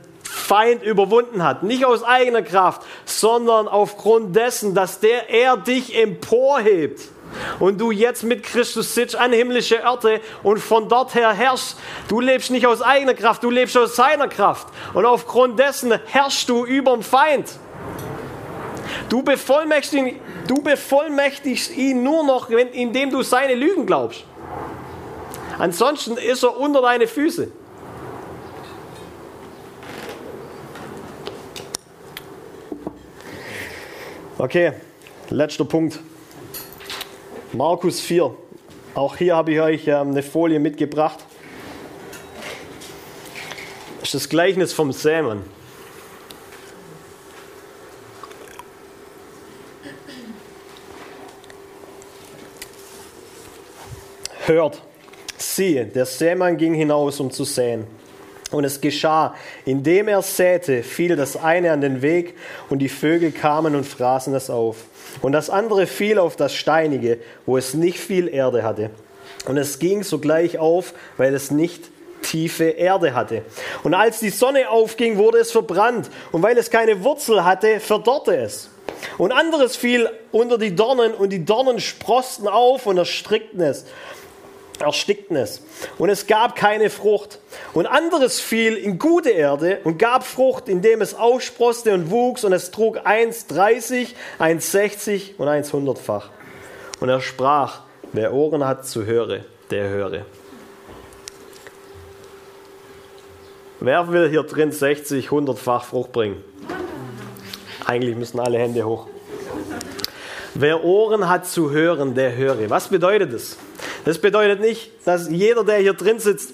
Feind 0.51 0.83
überwunden 0.83 1.45
hat. 1.45 1.63
Nicht 1.63 1.85
aus 1.85 2.03
eigener 2.03 2.43
Kraft, 2.43 2.83
sondern 3.11 3.69
aufgrund 3.69 4.35
dessen, 4.37 4.75
dass 4.75 5.01
der, 5.01 5.31
er 5.31 5.57
dich 5.57 5.97
emporhebt. 5.97 7.01
Und 7.59 7.81
du 7.81 7.91
jetzt 7.91 8.25
mit 8.25 8.43
Christus 8.43 8.95
sitzt 8.95 9.15
an 9.15 9.33
himmlische 9.33 9.85
Orte 9.85 10.21
und 10.43 10.59
von 10.59 10.89
dort 10.89 11.15
her 11.15 11.33
herrschst. 11.33 11.77
Du 12.09 12.21
lebst 12.21 12.51
nicht 12.51 12.67
aus 12.67 12.83
eigener 12.83 13.15
Kraft, 13.15 13.43
du 13.43 13.51
lebst 13.51 13.77
aus 13.77 13.95
seiner 13.95 14.29
Kraft. 14.29 14.69
Und 14.95 15.07
aufgrund 15.07 15.59
dessen 15.59 15.93
herrschst 16.07 16.49
du 16.49 16.65
über 16.65 16.93
den 16.93 17.03
Feind. 17.03 17.47
Du 19.09 19.23
bevollmächtigst, 19.23 20.17
du 20.49 20.63
bevollmächtigst 20.63 21.77
ihn 21.77 22.03
nur 22.03 22.25
noch, 22.25 22.51
indem 22.51 23.11
du 23.11 23.23
seine 23.23 23.55
Lügen 23.55 23.87
glaubst. 23.87 24.25
Ansonsten 25.59 26.17
ist 26.17 26.43
er 26.43 26.57
unter 26.57 26.83
deine 26.83 27.07
Füße. 27.07 27.53
Okay, 34.41 34.73
letzter 35.29 35.67
Punkt. 35.67 35.99
Markus 37.53 38.01
4. 38.01 38.35
Auch 38.95 39.17
hier 39.17 39.37
habe 39.37 39.53
ich 39.53 39.61
euch 39.61 39.87
ähm, 39.87 40.13
eine 40.13 40.23
Folie 40.23 40.59
mitgebracht. 40.59 41.19
Das 43.99 44.09
ist 44.09 44.15
das 44.15 44.29
Gleichnis 44.31 44.73
vom 44.73 44.93
Sämen. 44.93 45.43
Hört, 54.47 54.81
siehe, 55.37 55.85
der 55.85 56.07
Sämann 56.07 56.57
ging 56.57 56.73
hinaus, 56.73 57.21
um 57.21 57.31
zu 57.31 57.45
säen. 57.45 58.00
Und 58.51 58.65
es 58.65 58.81
geschah, 58.81 59.35
indem 59.65 60.09
er 60.09 60.23
säte, 60.23 60.83
fiel 60.83 61.17
das 61.17 61.37
eine 61.37 61.73
an 61.73 61.81
den 61.81 62.03
Weg 62.03 62.35
und 62.69 62.81
die 62.81 62.89
Vögel 62.89 63.31
kamen 63.31 63.77
und 63.77 63.85
fraßen 63.85 64.35
es 64.35 64.51
auf. 64.51 64.77
Und 65.23 65.33
das 65.33 65.51
andere 65.51 65.87
fiel 65.87 66.19
auf 66.19 66.37
das 66.37 66.55
Steinige, 66.55 67.19
wo 67.47 67.57
es 67.57 67.75
nicht 67.75 67.99
viel 67.99 68.29
Erde 68.29 68.63
hatte. 68.63 68.91
Und 69.47 69.57
es 69.57 69.79
ging 69.79 70.03
sogleich 70.03 70.59
auf, 70.59 70.95
weil 71.17 71.35
es 71.35 71.51
nicht 71.51 71.91
tiefe 72.23 72.65
Erde 72.65 73.15
hatte. 73.15 73.43
Und 73.83 73.95
als 73.95 74.21
die 74.21 74.31
Sonne 74.31 74.69
aufging, 74.69 75.17
wurde 75.17 75.39
es 75.39 75.53
verbrannt. 75.53 76.11
Und 76.33 76.43
weil 76.43 76.59
es 76.59 76.71
keine 76.71 77.03
Wurzel 77.03 77.45
hatte, 77.45 77.81
verdorrte 77.81 78.37
es. 78.37 78.71
Und 79.17 79.33
anderes 79.33 79.77
fiel 79.77 80.11
unter 80.31 80.59
die 80.59 80.75
Dornen 80.75 81.15
und 81.15 81.31
die 81.31 81.45
Dornen 81.45 81.81
sprosten 81.81 82.49
auf 82.49 82.87
und 82.87 82.99
erstrickten 82.99 83.61
es 83.61 83.87
erstickten 84.81 85.37
es. 85.37 85.63
Und 85.99 86.09
es 86.09 86.27
gab 86.27 86.57
keine 86.57 86.91
Frucht. 86.91 87.39
Und 87.73 87.87
anderes 87.87 88.41
fiel 88.41 88.77
in 88.77 88.99
gute 88.99 89.31
Erde 89.31 89.79
und 89.85 89.99
gab 89.99 90.25
Frucht, 90.25 90.69
indem 90.69 91.01
es 91.01 91.15
aufsproste 91.15 91.93
und 91.95 92.11
wuchs 92.11 92.45
und 92.45 92.53
es 92.53 92.71
trug 92.71 92.99
1,30, 92.99 94.09
1,60 94.39 95.37
und 95.39 95.49
1,100-fach. 95.49 96.31
Und 97.01 97.09
er 97.09 97.21
sprach, 97.21 97.81
wer 98.13 98.33
Ohren 98.33 98.67
hat 98.67 98.87
zu 98.87 99.05
höre, 99.05 99.41
der 99.71 99.89
höre. 99.89 100.25
Wer 103.83 104.13
will 104.13 104.29
hier 104.29 104.43
drin 104.43 104.73
60, 104.73 105.29
100-fach 105.29 105.85
Frucht 105.85 106.13
bringen? 106.13 106.45
Eigentlich 107.87 108.15
müssen 108.15 108.39
alle 108.39 108.59
Hände 108.59 108.85
hoch. 108.85 109.07
Wer 110.55 110.85
Ohren 110.85 111.29
hat 111.29 111.47
zu 111.47 111.71
hören, 111.71 112.15
der 112.15 112.37
höre. 112.37 112.69
Was 112.69 112.89
bedeutet 112.89 113.33
das? 113.33 113.57
Das 114.05 114.19
bedeutet 114.19 114.61
nicht, 114.61 114.91
dass 115.05 115.29
jeder, 115.29 115.65
der 115.65 115.79
hier 115.79 115.95
drin 115.95 116.19
sitzt, 116.19 116.53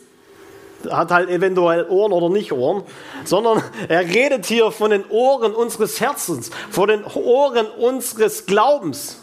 hat 0.91 1.11
halt 1.11 1.31
eventuell 1.31 1.87
Ohren 1.89 2.13
oder 2.13 2.29
nicht 2.29 2.53
Ohren, 2.53 2.83
sondern 3.25 3.63
er 3.89 4.01
redet 4.01 4.47
hier 4.47 4.71
von 4.71 4.91
den 4.91 5.05
Ohren 5.09 5.55
unseres 5.55 6.01
Herzens, 6.01 6.51
von 6.71 6.89
den 6.89 7.05
Ohren 7.05 7.67
unseres 7.67 8.47
Glaubens. 8.47 9.21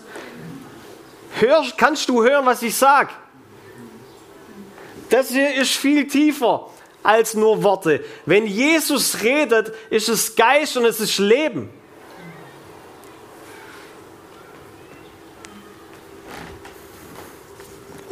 Hör, 1.40 1.64
kannst 1.78 2.10
du 2.10 2.24
hören, 2.24 2.46
was 2.46 2.62
ich 2.62 2.76
sage? 2.76 3.10
Das 5.10 5.30
hier 5.30 5.56
ist 5.56 5.72
viel 5.72 6.08
tiefer 6.08 6.70
als 7.04 7.34
nur 7.34 7.64
Worte. 7.64 8.04
Wenn 8.26 8.48
Jesus 8.48 9.22
redet, 9.24 9.74
ist 9.90 10.10
es 10.10 10.36
Geist 10.36 10.78
und 10.78 10.86
es 10.86 11.00
ist 11.00 11.20
Leben. 11.20 11.70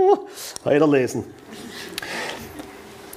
weiterlesen. 0.64 1.26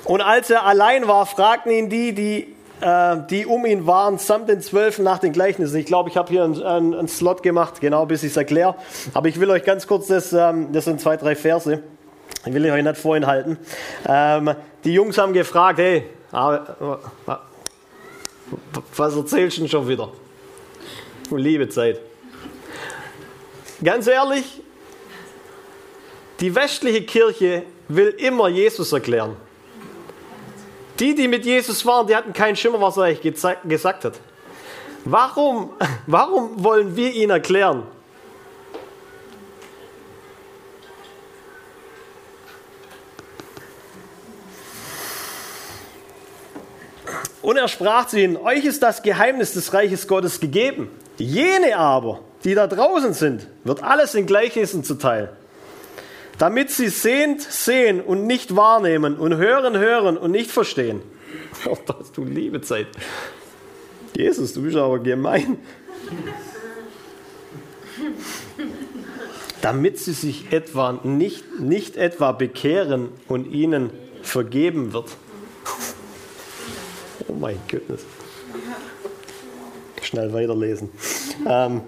Und 0.05 0.21
als 0.21 0.51
er 0.51 0.65
allein 0.65 1.09
war, 1.09 1.25
fragten 1.27 1.73
ihn 1.73 1.89
die, 1.89 2.13
die, 2.13 2.55
äh, 2.81 3.17
die 3.31 3.47
um 3.47 3.65
ihn 3.65 3.87
waren, 3.87 4.19
samt 4.19 4.49
den 4.49 4.61
Zwölfen 4.61 5.05
nach 5.05 5.19
den 5.19 5.33
Gleichnissen. 5.33 5.77
Ich 5.79 5.87
glaube, 5.87 6.11
ich 6.11 6.17
habe 6.17 6.31
hier 6.31 6.45
einen, 6.45 6.63
einen, 6.63 6.95
einen, 6.95 7.09
Slot 7.09 7.43
gemacht, 7.43 7.81
genau 7.81 8.05
bis 8.05 8.23
ich 8.23 8.33
es 8.33 8.37
erkläre. 8.37 8.75
Aber 9.15 9.29
ich 9.29 9.41
will 9.41 9.51
euch 9.51 9.65
ganz 9.65 9.87
kurz, 9.87 10.09
das, 10.09 10.33
ähm, 10.33 10.73
das 10.73 10.85
sind 10.85 11.01
zwei, 11.01 11.17
drei 11.17 11.35
Verse, 11.35 11.83
ich 12.45 12.53
will 12.53 12.71
euch 12.71 12.83
nicht 12.83 12.97
vorenthalten. 12.99 13.59
Ähm, 14.07 14.55
die 14.85 14.93
Jungs 14.93 15.17
haben 15.17 15.33
gefragt, 15.33 15.79
hey, 15.79 16.05
ah, 16.33 16.61
was 18.97 19.17
erzählst 19.17 19.57
du 19.57 19.63
denn 19.63 19.71
schon 19.71 19.89
wieder? 19.89 20.11
Liebe 21.31 21.69
Zeit. 21.71 22.01
Ganz 23.83 24.07
ehrlich, 24.07 24.63
die 26.41 26.55
westliche 26.55 27.03
Kirche 27.03 27.63
will 27.89 28.09
immer 28.19 28.49
Jesus 28.49 28.93
erklären. 28.93 29.37
Die, 30.99 31.15
die 31.15 31.29
mit 31.29 31.45
Jesus 31.45 31.85
waren, 31.85 32.07
die 32.07 32.15
hatten 32.15 32.33
keinen 32.33 32.57
Schimmer, 32.57 32.81
was 32.81 32.97
er 32.97 33.05
eigentlich 33.05 33.35
gesagt 33.65 34.05
hat. 34.05 34.15
Warum, 35.05 35.71
warum 36.07 36.63
wollen 36.63 36.97
wir 36.97 37.13
ihn 37.13 37.31
erklären? 37.31 37.85
Und 47.43 47.59
er 47.59 47.69
sprach 47.69 48.07
zu 48.07 48.19
ihnen, 48.19 48.39
euch 48.39 48.65
ist 48.65 48.83
das 48.83 49.03
Geheimnis 49.03 49.53
des 49.53 49.75
Reiches 49.75 50.09
Gottes 50.09 50.41
gegeben. 50.41 50.89
Jene 51.19 51.77
aber, 51.77 52.21
die 52.43 52.55
da 52.55 52.67
draußen 52.67 53.13
sind, 53.13 53.47
wird 53.65 53.83
alles 53.83 54.15
in 54.15 54.25
Gleichnissen 54.25 54.83
zuteil. 54.83 55.31
Damit 56.39 56.71
sie 56.71 56.89
sehend 56.89 57.43
sehen 57.43 58.01
und 58.01 58.27
nicht 58.27 58.57
wahrnehmen 58.57 59.17
und 59.17 59.37
hören, 59.37 59.79
hören 59.79 60.17
und 60.17 60.31
nicht 60.31 60.51
verstehen. 60.51 61.03
Oh, 61.67 61.79
das 61.87 62.13
du 62.13 62.25
liebe 62.25 62.61
Zeit. 62.61 62.89
Jesus, 64.15 64.53
du 64.53 64.63
bist 64.63 64.77
aber 64.77 64.99
gemein. 64.99 65.59
Damit 69.63 69.99
sie 69.99 70.13
sich 70.13 70.53
etwa 70.53 71.01
nicht, 71.05 71.59
nicht 71.59 71.97
etwa 71.97 72.33
bekehren 72.33 73.09
und 73.29 73.51
ihnen 73.51 73.91
vergeben 74.23 74.93
wird. 74.93 75.11
Oh 77.29 77.33
mein 77.33 77.59
Gott. 77.71 78.01
Schnell 80.03 80.33
weiterlesen. 80.33 80.91
Ähm, 81.49 81.81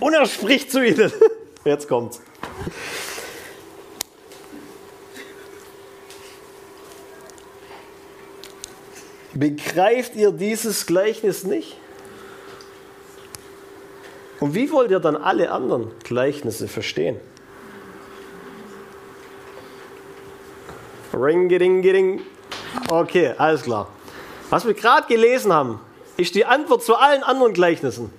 und 0.00 0.12
er 0.12 0.26
spricht 0.26 0.72
zu 0.72 0.84
ihnen. 0.84 1.12
Jetzt 1.64 1.88
kommt's. 1.88 2.20
Begreift 9.38 10.16
ihr 10.16 10.32
dieses 10.32 10.84
Gleichnis 10.86 11.44
nicht? 11.44 11.76
Und 14.40 14.54
wie 14.54 14.72
wollt 14.72 14.90
ihr 14.90 14.98
dann 14.98 15.16
alle 15.16 15.52
anderen 15.52 15.92
Gleichnisse 16.02 16.66
verstehen? 16.66 17.20
Ring, 21.14 21.48
ding, 21.48 21.82
ding. 21.82 22.22
Okay, 22.88 23.34
alles 23.38 23.62
klar. 23.62 23.88
Was 24.50 24.66
wir 24.66 24.74
gerade 24.74 25.06
gelesen 25.06 25.52
haben, 25.52 25.80
ist 26.16 26.34
die 26.34 26.44
Antwort 26.44 26.82
zu 26.82 26.96
allen 26.96 27.22
anderen 27.22 27.52
Gleichnissen. 27.52 28.10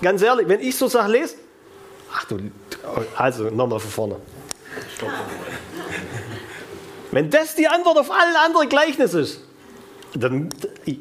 Ganz 0.00 0.22
ehrlich, 0.22 0.48
wenn 0.48 0.60
ich 0.60 0.76
so 0.76 0.88
Sachen 0.88 1.12
lese, 1.12 1.36
ach 2.10 2.24
du, 2.24 2.38
also 3.16 3.50
nochmal 3.50 3.80
von 3.80 3.90
vorne. 3.90 4.16
Wenn 7.16 7.30
das 7.30 7.54
die 7.54 7.66
Antwort 7.66 7.96
auf 7.96 8.10
alle 8.10 8.38
anderen 8.38 8.68
Gleichnisse 8.68 9.22
ist, 9.22 9.40
dann, 10.12 10.50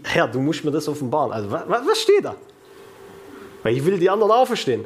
Herr, 0.05 0.29
du 0.29 0.39
musst 0.39 0.63
mir 0.63 0.71
das 0.71 0.87
offenbaren. 0.87 1.33
Also, 1.33 1.51
was, 1.51 1.85
was 1.85 2.01
steht 2.01 2.23
da? 2.23 2.37
Weil 3.63 3.75
ich 3.75 3.83
will 3.83 3.99
die 3.99 4.09
anderen 4.09 4.31
auch 4.31 4.45
verstehen. 4.45 4.85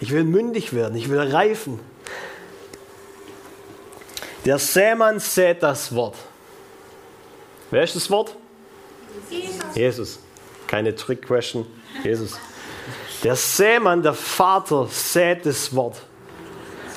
Ich 0.00 0.10
will 0.10 0.24
mündig 0.24 0.72
werden, 0.72 0.96
ich 0.96 1.08
will 1.08 1.20
reifen. 1.20 1.78
Der 4.44 4.58
Sämann 4.58 5.20
sät 5.20 5.62
das 5.62 5.94
Wort. 5.94 6.16
Wer 7.70 7.84
ist 7.84 7.94
das 7.94 8.10
Wort? 8.10 8.34
Jesus. 9.30 9.76
Jesus. 9.76 10.18
Keine 10.66 10.92
Trick-Question. 10.92 11.64
Jesus. 12.02 12.36
Der 13.22 13.36
Sämann, 13.36 14.02
der 14.02 14.14
Vater, 14.14 14.88
sät 14.90 15.46
das 15.46 15.72
Wort. 15.72 16.02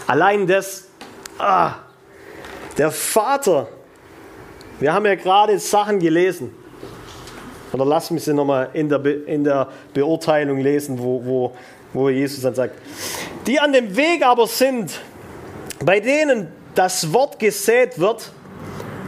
Allein 0.07 0.47
das. 0.47 0.87
Ah, 1.37 1.75
der 2.77 2.91
Vater. 2.91 3.67
Wir 4.79 4.93
haben 4.93 5.05
ja 5.05 5.15
gerade 5.15 5.57
Sachen 5.59 5.99
gelesen. 5.99 6.53
Oder 7.73 7.85
lass 7.85 8.11
mich 8.11 8.23
sie 8.23 8.33
nochmal 8.33 8.69
in 8.73 8.87
der, 8.87 8.99
Be 8.99 9.11
in 9.11 9.43
der 9.43 9.67
Beurteilung 9.93 10.59
lesen, 10.59 10.99
wo, 10.99 11.21
wo, 11.25 11.51
wo 11.93 12.09
Jesus 12.09 12.41
dann 12.41 12.55
sagt. 12.55 12.75
Die 13.45 13.59
an 13.59 13.73
dem 13.73 13.95
Weg 13.95 14.25
aber 14.25 14.47
sind, 14.47 14.99
bei 15.83 15.99
denen 15.99 16.47
das 16.75 17.11
Wort 17.11 17.39
gesät 17.39 17.99
wird. 17.99 18.31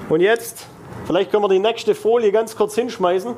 Und 0.09 0.21
jetzt 0.21 0.65
Vielleicht 1.09 1.31
können 1.31 1.43
wir 1.43 1.49
die 1.49 1.57
nächste 1.57 1.95
Folie 1.95 2.31
ganz 2.31 2.55
kurz 2.55 2.75
hinschmeißen, 2.75 3.33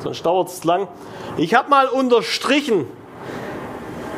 sonst 0.00 0.26
dauert 0.26 0.48
es 0.48 0.64
lang. 0.64 0.88
Ich 1.36 1.54
habe 1.54 1.70
mal 1.70 1.86
unterstrichen, 1.86 2.88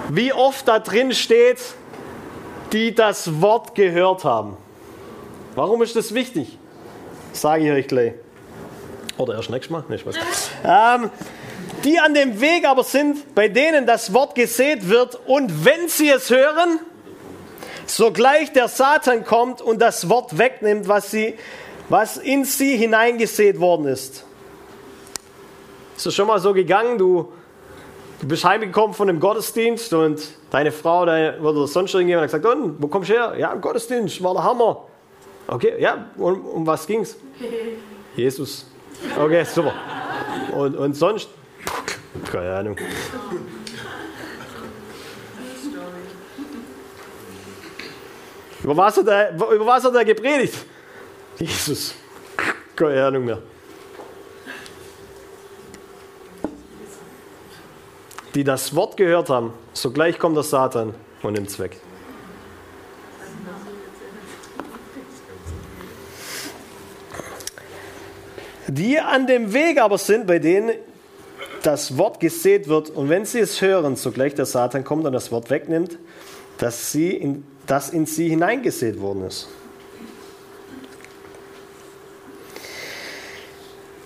wie 0.09 0.33
oft 0.33 0.67
da 0.67 0.79
drin 0.79 1.13
steht, 1.13 1.59
die 2.73 2.95
das 2.95 3.43
Wort 3.43 3.75
gehört 3.75 4.25
haben. 4.25 4.57
Warum 5.57 5.83
ist 5.83 5.97
das 5.97 6.15
wichtig? 6.15 6.57
Sage 7.33 7.65
ich 7.65 7.73
euch 7.73 7.89
gleich. 7.89 8.13
Oder 9.19 9.35
erst 9.35 9.51
nächstes 9.51 9.71
Mal? 9.71 9.85
Nee, 9.89 9.99
ähm, 10.65 11.11
die 11.83 11.99
an 11.99 12.15
dem 12.15 12.41
Weg 12.41 12.69
aber 12.69 12.85
sind, 12.85 13.35
bei 13.35 13.49
denen 13.49 13.87
das 13.87 14.13
Wort 14.13 14.35
gesät 14.37 14.89
wird 14.89 15.19
und 15.27 15.65
wenn 15.65 15.89
sie 15.89 16.11
es 16.11 16.31
hören, 16.31 16.79
sogleich 17.87 18.53
der 18.53 18.69
Satan 18.69 19.25
kommt 19.25 19.61
und 19.61 19.81
das 19.81 20.09
Wort 20.09 20.39
wegnimmt, 20.39 20.87
was 20.87 21.11
sie 21.11 21.35
was 21.89 22.17
in 22.17 22.45
sie 22.45 22.77
hineingesät 22.77 23.61
worden 23.61 23.87
ist. 23.87 24.25
Ist 25.97 26.07
es 26.07 26.15
schon 26.15 26.27
mal 26.27 26.39
so 26.39 26.53
gegangen, 26.53 26.99
du, 26.99 27.33
du 28.21 28.29
bist 28.29 28.45
heimgekommen 28.45 28.95
von 28.95 29.07
dem 29.07 29.21
Gottesdienst 29.21 29.93
und 29.93 30.21
deine 30.51 30.73
Frau 30.73 31.07
deine, 31.07 31.41
oder 31.41 31.67
sonst 31.67 31.95
irgendjemand 31.95 32.33
hat 32.33 32.43
gesagt, 32.43 32.57
und, 32.57 32.83
wo 32.83 32.89
kommst 32.89 33.11
du 33.11 33.15
her? 33.15 33.35
Ja, 33.39 33.53
im 33.53 33.61
Gottesdienst, 33.61 34.23
war 34.23 34.35
der 34.35 34.45
Hammer. 34.45 34.85
Okay, 35.49 35.81
ja, 35.81 36.11
und 36.17 36.45
um 36.45 36.67
was 36.67 36.87
ging's? 36.87 37.17
Jesus. 38.17 38.67
Okay, 39.19 39.45
super. 39.45 39.73
Und, 40.53 40.77
und 40.77 40.95
sonst? 40.95 41.29
Keine 42.31 42.57
Ahnung. 42.57 42.77
Über 48.63 48.77
was 48.77 48.97
hat 48.97 49.07
er, 49.07 49.35
über 49.35 49.67
was 49.67 49.85
hat 49.85 49.95
er 49.95 50.05
gepredigt? 50.05 50.57
Jesus, 51.39 51.95
keine 52.75 53.07
Ahnung 53.07 53.27
mehr. 53.27 53.39
Die 58.35 58.43
das 58.43 58.75
Wort 58.75 58.97
gehört 58.97 59.29
haben, 59.29 59.53
sogleich 59.73 60.19
kommt 60.19 60.37
der 60.37 60.43
Satan 60.43 60.95
und 61.23 61.35
nimmt 61.35 61.49
es 61.49 61.59
weg. 61.59 61.81
Die 68.77 69.01
an 69.01 69.27
dem 69.27 69.55
Weg 69.55 69.81
aber 69.81 69.97
sind, 69.97 70.27
bei 70.27 70.39
denen 70.39 70.73
das 71.63 71.97
Wort 71.97 72.21
gesät 72.21 72.69
wird, 72.69 72.91
und 72.91 73.09
wenn 73.09 73.25
sie 73.25 73.41
es 73.41 73.63
hören, 73.63 73.97
sogleich 73.97 74.35
der 74.35 74.45
Satan 74.45 74.85
kommt 74.85 75.07
und 75.07 75.15
das 75.15 75.33
Wort 75.33 75.49
wegnimmt, 75.49 75.99
dass 76.59 76.93
sie 76.93 77.11
in, 77.11 77.45
das 77.67 77.91
in 77.91 78.05
sie 78.05 78.29
hineingesät 78.29 79.01
worden 79.01 79.25
ist. 79.25 79.49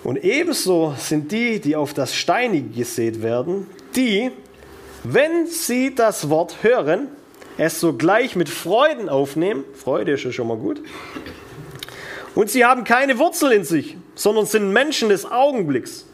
Und 0.03 0.23
ebenso 0.23 0.95
sind 0.97 1.31
die, 1.31 1.59
die 1.59 1.75
auf 1.75 1.93
das 1.93 2.15
Steinige 2.15 2.69
gesät 2.69 3.21
werden, 3.21 3.67
die, 3.95 4.31
wenn 5.03 5.47
sie 5.47 5.93
das 5.93 6.29
Wort 6.29 6.63
hören, 6.63 7.09
es 7.57 7.79
sogleich 7.79 8.35
mit 8.35 8.49
Freuden 8.49 9.09
aufnehmen. 9.09 9.65
Freude 9.75 10.13
ist 10.13 10.23
ja 10.23 10.31
schon 10.31 10.47
mal 10.47 10.57
gut. 10.57 10.81
Und 12.33 12.49
sie 12.49 12.65
haben 12.65 12.85
keine 12.85 13.19
Wurzel 13.19 13.51
in 13.51 13.65
sich, 13.65 13.97
sondern 14.21 14.45
sind 14.45 14.71
Menschen 14.71 15.09
des 15.09 15.25
Augenblicks. 15.25 16.05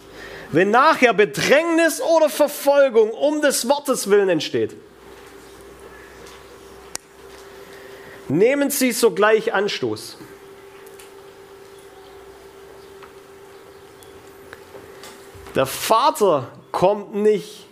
Wenn 0.52 0.72
nachher 0.72 1.14
Bedrängnis 1.14 2.02
oder 2.02 2.30
Verfolgung 2.30 3.12
um 3.12 3.42
des 3.42 3.68
Wortes 3.68 4.10
willen 4.10 4.30
entsteht, 4.30 4.78
nehmen 8.30 8.70
sie 8.70 8.94
sogleich 8.94 9.54
Anstoß. 9.54 10.18
Der 15.56 15.66
Vater 15.66 16.48
kommt 16.72 17.14
nicht. 17.14 17.66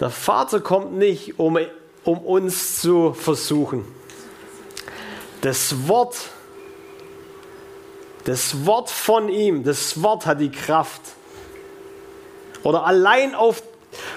Der 0.00 0.08
Vater 0.08 0.60
kommt 0.60 0.94
nicht, 0.94 1.38
um, 1.38 1.58
um 2.04 2.18
uns 2.20 2.80
zu 2.80 3.12
versuchen. 3.12 4.01
Das 5.42 5.86
Wort, 5.88 6.16
das 8.24 8.64
Wort 8.64 8.90
von 8.90 9.28
ihm, 9.28 9.62
das 9.62 10.02
Wort 10.02 10.24
hat 10.24 10.40
die 10.40 10.50
Kraft. 10.50 11.02
Oder 12.62 12.86
allein 12.86 13.34
auf, 13.34 13.62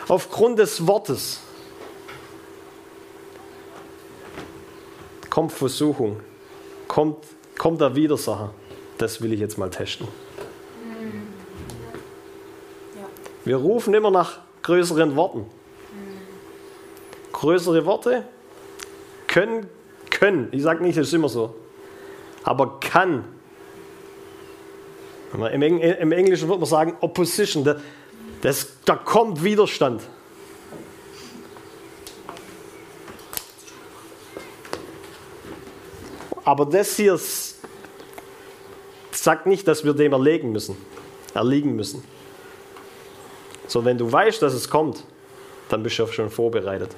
aufgrund 0.07 0.59
des 0.59 0.87
Wortes 0.87 1.41
kommt 5.29 5.51
Versuchung, 5.51 6.21
kommt 6.87 7.17
kommt 7.57 7.81
der 7.81 7.95
Widersacher. 7.95 8.53
Das 8.97 9.21
will 9.21 9.33
ich 9.33 9.39
jetzt 9.39 9.57
mal 9.57 9.69
testen. 9.69 10.07
Wir 13.43 13.57
rufen 13.57 13.93
immer 13.93 14.11
nach 14.11 14.39
größeren 14.63 15.15
Worten. 15.15 15.45
größere 17.31 17.85
Worte, 17.85 18.23
können, 19.27 19.69
können, 20.19 20.49
ich 20.51 20.63
sage 20.63 20.83
nicht, 20.83 20.97
das 20.97 21.07
ist 21.07 21.13
immer 21.13 21.29
so, 21.29 21.55
aber 22.43 22.79
kann. 22.79 23.25
Im, 25.33 26.11
Englischen 26.11 26.47
würde 26.47 26.61
man 26.61 26.69
sagen 26.69 26.95
Opposition, 27.01 27.63
das, 27.63 27.81
das, 28.41 28.67
da 28.85 28.95
kommt 28.95 29.43
Widerstand. 29.43 30.01
Aber 36.45 36.65
das 36.67 36.95
hier 36.95 37.19
sagt 39.11 39.47
nicht, 39.47 39.67
dass 39.67 39.83
wir 39.83 39.93
dem 39.93 40.13
erlegen 40.13 40.51
müssen, 40.51 40.77
erliegen 41.33 41.75
müssen. 41.75 42.03
So, 43.67 43.83
wenn 43.83 43.97
du 43.97 44.09
weißt, 44.11 44.41
dass 44.41 44.53
es 44.53 44.69
kommt, 44.69 45.03
dann 45.69 45.81
bist 45.81 45.97
du 45.97 46.05
schon 46.07 46.29
vorbereitet. 46.29 46.95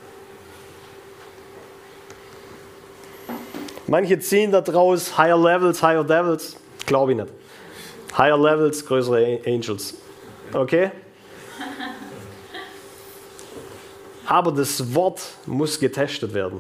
Manche 3.90 4.20
ziehen 4.20 4.52
da 4.52 4.60
draus 4.60 5.18
Higher 5.18 5.38
Levels, 5.38 5.82
Higher 5.82 6.04
Devils. 6.04 6.58
Glaube 6.86 7.14
ich 7.14 7.18
nicht. 7.18 7.30
Higher 8.18 8.38
Levels, 8.38 8.86
größere 8.86 9.40
Angels. 9.46 9.94
Okay? 10.52 10.92
Aber 14.26 14.52
das 14.52 14.94
Wort 14.94 15.22
muss 15.46 15.80
getestet 15.80 16.34
werden. 16.34 16.60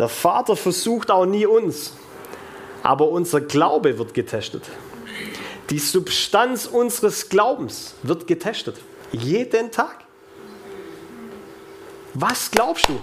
Der 0.00 0.08
Vater 0.08 0.56
versucht 0.56 1.10
auch 1.10 1.26
nie 1.26 1.46
uns, 1.46 1.94
aber 2.82 3.08
unser 3.08 3.40
Glaube 3.40 3.98
wird 3.98 4.14
getestet. 4.14 4.62
Die 5.70 5.78
Substanz 5.78 6.66
unseres 6.66 7.28
Glaubens 7.28 7.94
wird 8.02 8.26
getestet. 8.26 8.76
Jeden 9.12 9.70
Tag. 9.70 10.04
Was 12.14 12.50
glaubst 12.50 12.88
du? 12.88 13.00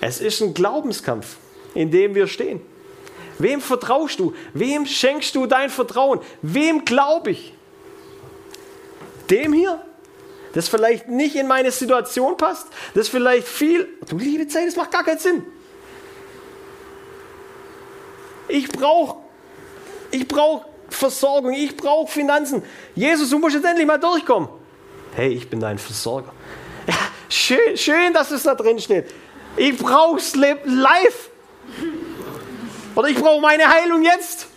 Es 0.00 0.20
ist 0.20 0.40
ein 0.40 0.54
Glaubenskampf, 0.54 1.36
in 1.74 1.90
dem 1.90 2.14
wir 2.14 2.26
stehen. 2.26 2.60
Wem 3.38 3.60
vertraust 3.60 4.20
du? 4.20 4.34
Wem 4.52 4.86
schenkst 4.86 5.34
du 5.34 5.46
dein 5.46 5.70
Vertrauen? 5.70 6.20
Wem 6.42 6.84
glaube 6.84 7.32
ich? 7.32 7.54
Dem 9.30 9.52
hier? 9.52 9.84
Das 10.52 10.68
vielleicht 10.68 11.08
nicht 11.08 11.34
in 11.34 11.48
meine 11.48 11.72
Situation 11.72 12.36
passt? 12.36 12.68
Das 12.94 13.08
vielleicht 13.08 13.48
viel. 13.48 13.88
Du 14.08 14.18
liebe 14.18 14.46
Zeit, 14.46 14.68
das 14.68 14.76
macht 14.76 14.92
gar 14.92 15.04
keinen 15.04 15.18
Sinn. 15.18 15.44
Ich 18.46 18.68
brauche 18.68 19.24
ich 20.14 20.28
brauch 20.28 20.64
Versorgung, 20.88 21.54
ich 21.54 21.76
brauche 21.76 22.10
Finanzen. 22.10 22.62
Jesus, 22.94 23.30
du 23.30 23.38
musst 23.38 23.56
jetzt 23.56 23.64
endlich 23.64 23.86
mal 23.86 23.98
durchkommen. 23.98 24.48
Hey, 25.14 25.28
ich 25.28 25.48
bin 25.48 25.60
dein 25.60 25.78
Versorger. 25.78 26.32
Ja, 26.86 26.94
schön, 27.28 27.76
schön, 27.76 28.12
dass 28.12 28.30
es 28.30 28.42
da 28.42 28.54
drin 28.54 28.78
steht. 28.80 29.06
Ich 29.56 29.78
brauche 29.78 30.18
es 30.18 30.34
live. 30.34 31.30
Oder 32.96 33.08
ich 33.08 33.16
brauche 33.16 33.40
meine 33.40 33.68
Heilung 33.68 34.02
jetzt. 34.02 34.48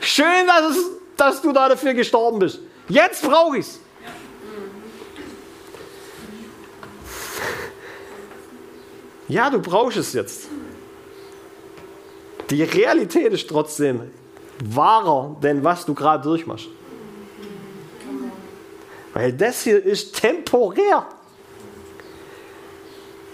Schön, 0.00 0.46
dass, 0.46 0.76
es, 0.76 0.84
dass 1.16 1.42
du 1.42 1.52
da 1.52 1.68
dafür 1.68 1.92
gestorben 1.92 2.38
bist. 2.38 2.60
Jetzt 2.88 3.22
brauche 3.22 3.58
ich 3.58 3.66
es. 3.66 3.80
Ja, 9.30 9.50
du 9.50 9.60
brauchst 9.60 9.98
es 9.98 10.14
jetzt. 10.14 10.48
Die 12.48 12.62
Realität 12.62 13.30
ist 13.30 13.46
trotzdem 13.46 14.10
wahrer, 14.64 15.36
denn 15.42 15.62
was 15.62 15.84
du 15.84 15.92
gerade 15.92 16.22
durchmachst. 16.22 16.68
Weil 19.18 19.32
das 19.32 19.64
hier 19.64 19.84
ist 19.84 20.14
temporär. 20.20 21.04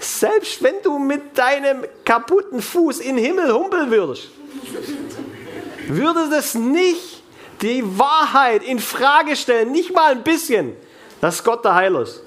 Selbst 0.01 0.63
wenn 0.63 0.77
du 0.83 0.99
mit 0.99 1.37
deinem 1.37 1.85
kaputten 2.07 2.63
Fuß 2.63 3.01
in 3.01 3.17
den 3.17 3.25
Himmel 3.27 3.53
humpeln 3.53 3.91
würdest, 3.91 4.31
würde 5.87 6.31
das 6.31 6.55
nicht 6.55 7.23
die 7.61 7.83
Wahrheit 7.99 8.63
in 8.63 8.79
Frage 8.79 9.37
stellen, 9.37 9.73
nicht 9.73 9.93
mal 9.93 10.13
ein 10.13 10.23
bisschen, 10.23 10.75
dass 11.21 11.45
Gott 11.45 11.63
der 11.67 11.75
Heiler 11.75 12.01
ist. 12.01 12.23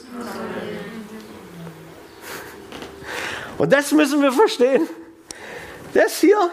Und 3.58 3.74
das 3.74 3.92
müssen 3.92 4.22
wir 4.22 4.34
verstehen. 4.34 4.88
Das 5.96 6.20
hier 6.20 6.52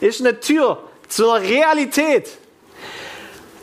ist 0.00 0.20
eine 0.20 0.38
Tür 0.38 0.80
zur 1.08 1.40
Realität. 1.40 2.30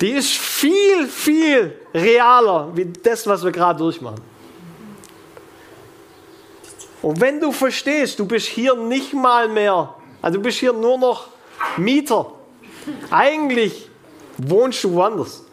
Die 0.02 0.12
ist 0.12 0.32
viel, 0.32 1.08
viel 1.08 1.80
realer 1.94 2.72
wie 2.76 2.86
das, 2.86 3.28
was 3.28 3.44
wir 3.44 3.52
gerade 3.52 3.80
durchmachen. 3.80 4.22
Und 7.02 7.20
wenn 7.20 7.39
du 7.39 7.52
verstehst, 7.52 8.20
du 8.20 8.26
bist 8.26 8.48
hier 8.48 8.76
nicht 8.76 9.14
mal 9.14 9.50
mehr, 9.50 9.96
also 10.22 10.38
du 10.38 10.44
bist 10.44 10.60
hier 10.60 10.74
nur 10.74 10.98
noch 10.98 11.30
Mieter. 11.78 12.32
Eigentlich 13.10 13.89
wohnst 14.38 14.84
du 14.84 14.94
woanders. 14.94 15.44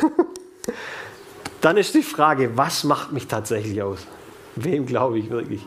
Dann 1.60 1.76
ist 1.76 1.94
die 1.94 2.02
Frage, 2.02 2.56
was 2.56 2.84
macht 2.84 3.12
mich 3.12 3.26
tatsächlich 3.26 3.82
aus? 3.82 4.06
Wem 4.56 4.86
glaube 4.86 5.18
ich 5.18 5.28
wirklich? 5.28 5.60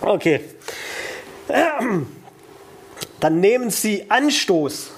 Okay. 0.00 0.40
Dann 3.20 3.40
nehmen 3.40 3.70
Sie 3.70 4.10
Anstoß 4.10 4.90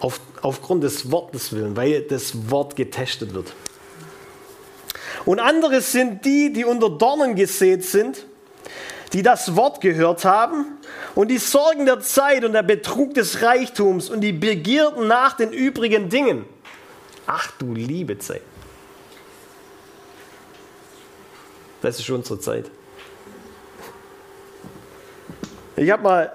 auf, 0.00 0.20
aufgrund 0.42 0.84
des 0.84 1.10
Wortes 1.10 1.52
willen, 1.52 1.76
weil 1.76 2.02
das 2.02 2.50
Wort 2.50 2.76
getestet 2.76 3.34
wird. 3.34 3.52
Und 5.24 5.40
andere 5.40 5.80
sind 5.80 6.24
die, 6.24 6.52
die 6.52 6.64
unter 6.64 6.88
Dornen 6.88 7.34
gesät 7.34 7.84
sind, 7.84 8.26
die 9.12 9.22
das 9.22 9.56
Wort 9.56 9.80
gehört 9.80 10.24
haben 10.24 10.78
und 11.14 11.28
die 11.28 11.38
Sorgen 11.38 11.86
der 11.86 12.00
Zeit 12.00 12.44
und 12.44 12.52
der 12.52 12.62
Betrug 12.62 13.14
des 13.14 13.42
Reichtums 13.42 14.08
und 14.08 14.20
die 14.20 14.32
Begierden 14.32 15.08
nach 15.08 15.36
den 15.36 15.52
übrigen 15.52 16.08
Dingen. 16.08 16.44
Ach 17.26 17.50
du 17.58 17.74
liebe 17.74 18.18
Zeit. 18.18 18.42
Das 21.82 21.98
ist 21.98 22.08
unsere 22.10 22.38
Zeit. 22.38 22.70
Ich 25.76 25.90
habe 25.90 26.02
mal 26.02 26.32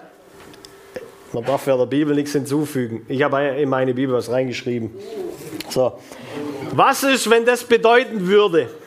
man 1.34 1.46
darf 1.46 1.66
ja 1.68 1.78
der 1.78 1.86
Bibel 1.86 2.16
nichts 2.16 2.34
hinzufügen. 2.34 3.06
Ich 3.08 3.24
habe 3.24 3.42
in 3.42 3.70
meine 3.70 3.94
Bibel 3.94 4.16
was 4.16 4.30
reingeschrieben. 4.30 4.92
So. 5.70 5.98
Was 6.74 7.04
ist, 7.04 7.30
wenn 7.30 7.46
das 7.46 7.64
bedeuten 7.64 8.28
würde? 8.28 8.70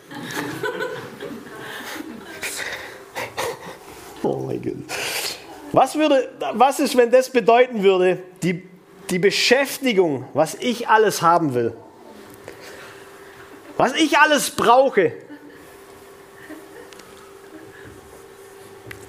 Oh 4.27 4.39
mein 4.47 4.63
Gott. 4.63 4.77
Was, 5.73 5.97
würde, 5.97 6.31
was 6.55 6.81
ist, 6.81 6.97
wenn 6.97 7.11
das 7.11 7.29
bedeuten 7.29 7.83
würde, 7.83 8.23
die, 8.43 8.63
die 9.11 9.19
Beschäftigung, 9.19 10.25
was 10.33 10.55
ich 10.55 10.89
alles 10.89 11.21
haben 11.21 11.53
will? 11.53 11.77
Was 13.77 13.93
ich 13.93 14.17
alles 14.17 14.51
brauche, 14.51 15.13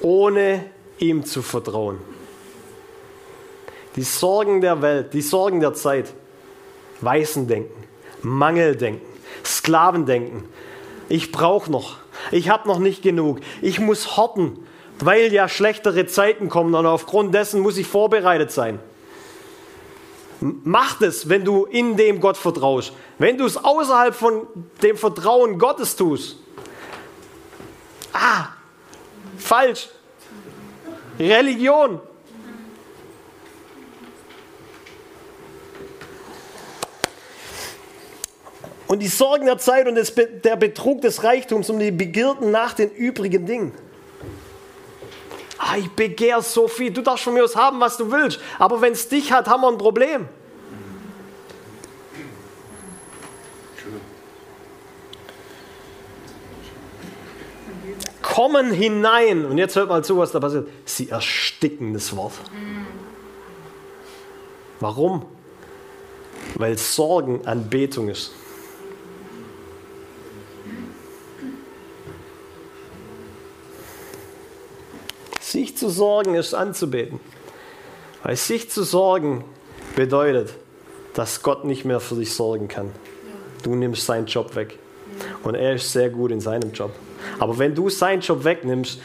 ohne 0.01 0.65
ihm 0.97 1.23
zu 1.23 1.41
vertrauen? 1.41 2.14
Die 3.95 4.03
Sorgen 4.03 4.61
der 4.61 4.81
Welt, 4.81 5.13
die 5.13 5.21
Sorgen 5.21 5.59
der 5.59 5.73
Zeit. 5.73 6.13
Weißendenken, 7.01 7.75
Mangeldenken, 8.21 9.01
Sklavendenken. 9.43 10.45
Ich 11.09 11.31
brauche 11.31 11.71
noch. 11.71 11.97
Ich 12.31 12.49
habe 12.49 12.67
noch 12.67 12.79
nicht 12.79 13.01
genug. 13.01 13.39
Ich 13.61 13.79
muss 13.79 14.17
horten, 14.17 14.65
weil 14.99 15.31
ja 15.31 15.47
schlechtere 15.47 16.07
Zeiten 16.07 16.49
kommen 16.49 16.73
und 16.73 16.85
aufgrund 16.85 17.33
dessen 17.33 17.61
muss 17.61 17.77
ich 17.77 17.87
vorbereitet 17.87 18.51
sein. 18.51 18.79
Mach 20.39 21.01
es, 21.01 21.29
wenn 21.29 21.45
du 21.45 21.65
in 21.65 21.95
dem 21.97 22.19
Gott 22.19 22.37
vertraust. 22.37 22.93
Wenn 23.17 23.37
du 23.37 23.45
es 23.45 23.57
außerhalb 23.57 24.13
von 24.13 24.47
dem 24.81 24.97
Vertrauen 24.97 25.57
Gottes 25.57 25.95
tust. 25.95 26.37
Ah, 28.13 28.47
falsch. 29.37 29.89
Religion, 31.17 32.01
Und 38.87 38.99
die 38.99 39.07
Sorgen 39.07 39.45
der 39.45 39.57
Zeit 39.57 39.87
und 39.87 39.95
der 40.43 40.55
Betrug 40.55 41.01
des 41.01 41.23
Reichtums 41.23 41.69
und 41.69 41.79
die 41.79 41.91
Begierden 41.91 42.51
nach 42.51 42.73
den 42.73 42.91
übrigen 42.91 43.45
Dingen. 43.45 43.71
Ah, 45.57 45.77
ich 45.77 45.89
begehre 45.91 46.41
so 46.43 46.67
viel. 46.67 46.91
Du 46.91 47.01
darfst 47.01 47.23
von 47.23 47.33
mir 47.33 47.43
aus 47.43 47.55
haben, 47.55 47.79
was 47.79 47.97
du 47.97 48.11
willst. 48.11 48.39
Aber 48.59 48.81
wenn 48.81 48.93
es 48.93 49.07
dich 49.07 49.31
hat, 49.31 49.47
haben 49.47 49.61
wir 49.61 49.69
ein 49.69 49.77
Problem. 49.77 50.27
kommen 58.35 58.73
hinein. 58.73 59.45
Und 59.45 59.57
jetzt 59.57 59.77
hört 59.77 59.87
mal 59.87 60.03
zu, 60.03 60.17
was 60.17 60.33
da 60.33 60.41
passiert. 60.41 60.67
Sie 60.83 61.09
ersticken 61.09 61.93
das 61.93 62.13
Wort. 62.17 62.33
Warum? 64.81 65.25
Weil 66.55 66.77
Sorgen 66.77 67.47
Anbetung 67.47 68.09
ist. 68.09 68.33
Zu 75.85 75.91
sorgen 75.91 76.33
ist 76.33 76.55
anzubeten. 76.55 77.19
Weil 78.23 78.35
sich 78.35 78.71
zu 78.71 78.83
sorgen 78.83 79.43
bedeutet, 79.95 80.49
dass 81.13 81.43
Gott 81.43 81.63
nicht 81.63 81.85
mehr 81.85 81.99
für 81.99 82.15
dich 82.15 82.33
sorgen 82.33 82.67
kann. 82.67 82.91
Du 83.61 83.75
nimmst 83.75 84.07
seinen 84.07 84.25
Job 84.25 84.55
weg. 84.55 84.79
Und 85.43 85.53
er 85.53 85.75
ist 85.75 85.91
sehr 85.91 86.09
gut 86.09 86.31
in 86.31 86.41
seinem 86.41 86.71
Job. 86.71 86.91
Aber 87.37 87.59
wenn 87.59 87.75
du 87.75 87.89
seinen 87.91 88.21
Job 88.21 88.43
wegnimmst, 88.43 88.99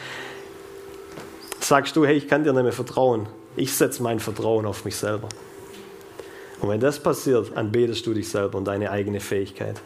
sagst 1.59 1.95
du, 1.95 2.03
hey, 2.03 2.15
ich 2.15 2.27
kann 2.27 2.43
dir 2.43 2.51
nicht 2.51 2.63
mehr 2.63 2.73
vertrauen. 2.73 3.27
Ich 3.55 3.73
setze 3.75 4.01
mein 4.01 4.19
Vertrauen 4.19 4.65
auf 4.65 4.83
mich 4.83 4.95
selber. 4.95 5.29
Und 6.61 6.69
wenn 6.69 6.79
das 6.79 6.99
passiert, 6.99 7.55
anbetest 7.55 8.07
du 8.07 8.13
dich 8.15 8.27
selber 8.27 8.57
und 8.57 8.65
deine 8.65 8.89
eigene 8.89 9.19
Fähigkeit. 9.19 9.79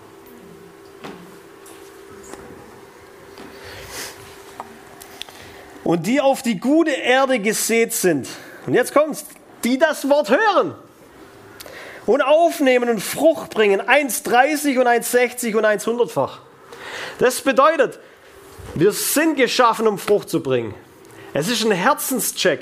Und 5.85 6.07
die 6.07 6.19
auf 6.19 6.41
die 6.41 6.59
gute 6.59 6.91
Erde 6.91 7.39
gesät 7.39 7.93
sind. 7.93 8.27
Und 8.65 8.73
jetzt 8.73 8.91
kommt's, 8.91 9.23
die 9.63 9.77
das 9.77 10.09
Wort 10.09 10.31
hören 10.31 10.73
und 12.07 12.23
aufnehmen 12.23 12.89
und 12.89 12.99
Frucht 12.99 13.51
bringen. 13.51 13.79
1,30 13.79 14.79
und 14.79 14.87
1,60 14.87 15.55
und 15.55 15.63
100-fach. 15.63 16.39
Das 17.19 17.39
bedeutet, 17.39 17.99
wir 18.73 18.91
sind 18.91 19.35
geschaffen, 19.35 19.87
um 19.87 19.99
Frucht 19.99 20.27
zu 20.27 20.41
bringen. 20.41 20.73
Es 21.35 21.49
ist 21.49 21.63
ein 21.63 21.71
Herzenscheck. 21.71 22.61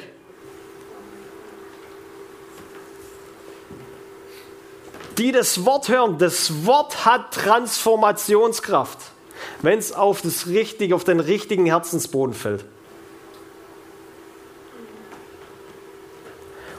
Die 5.18 5.32
das 5.32 5.64
Wort 5.64 5.88
hören, 5.88 6.18
das 6.18 6.66
Wort 6.66 7.06
hat 7.06 7.34
Transformationskraft, 7.34 8.98
wenn 9.62 9.80
es 9.80 9.94
auf, 9.94 10.24
auf 10.26 11.04
den 11.06 11.20
richtigen 11.22 11.68
Herzensboden 11.68 12.36
fällt. 12.36 12.66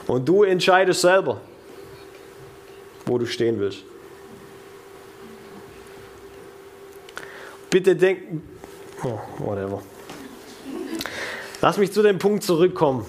Und 0.07 0.27
du 0.27 0.43
entscheidest 0.43 1.01
selber, 1.01 1.41
wo 3.05 3.17
du 3.17 3.25
stehen 3.25 3.59
willst. 3.59 3.79
Bitte 7.69 7.95
denk, 7.95 8.41
oh, 9.03 9.19
whatever. 9.39 9.81
Lass 11.61 11.77
mich 11.77 11.91
zu 11.91 12.03
dem 12.03 12.19
Punkt 12.19 12.43
zurückkommen. 12.43 13.05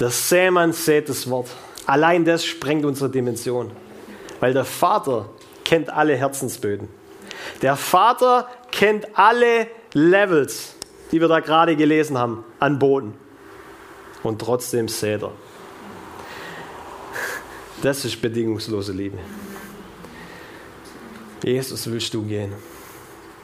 Der 0.00 0.10
Sämann 0.10 0.72
sät 0.72 1.08
das 1.08 1.30
Wort. 1.30 1.48
Allein 1.86 2.24
das 2.24 2.44
sprengt 2.44 2.84
unsere 2.84 3.10
Dimension. 3.10 3.70
Weil 4.40 4.52
der 4.52 4.64
Vater 4.64 5.30
kennt 5.64 5.90
alle 5.90 6.16
Herzensböden. 6.16 6.88
Der 7.62 7.76
Vater 7.76 8.48
kennt 8.70 9.16
alle 9.16 9.68
Levels, 9.92 10.74
die 11.12 11.20
wir 11.20 11.28
da 11.28 11.40
gerade 11.40 11.76
gelesen 11.76 12.18
haben, 12.18 12.44
an 12.58 12.78
Boden. 12.78 13.14
Und 14.22 14.40
trotzdem 14.40 14.88
sät 14.88 15.22
er. 15.22 15.32
Das 17.82 18.04
ist 18.04 18.22
bedingungslose 18.22 18.92
Liebe. 18.92 19.18
Jesus, 21.42 21.90
willst 21.90 22.14
du 22.14 22.22
gehen? 22.22 22.52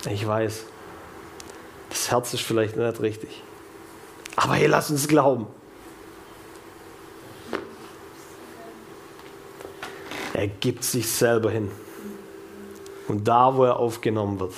Ich 0.09 0.25
weiß, 0.25 0.65
das 1.89 2.11
Herz 2.13 2.35
ist 2.35 2.45
vielleicht 2.45 2.77
nicht 2.77 3.01
richtig. 3.01 3.43
Aber 4.37 4.55
hey, 4.55 4.69
lass 4.69 4.93
uns 4.93 5.09
glauben. 5.09 5.49
Er 10.35 10.47
gibt 10.47 10.85
sich 10.85 11.11
selber 11.11 11.51
hin. 11.51 11.73
Und 13.09 13.27
da, 13.27 13.57
wo 13.57 13.65
er 13.65 13.77
aufgenommen 13.77 14.39
wird, 14.39 14.55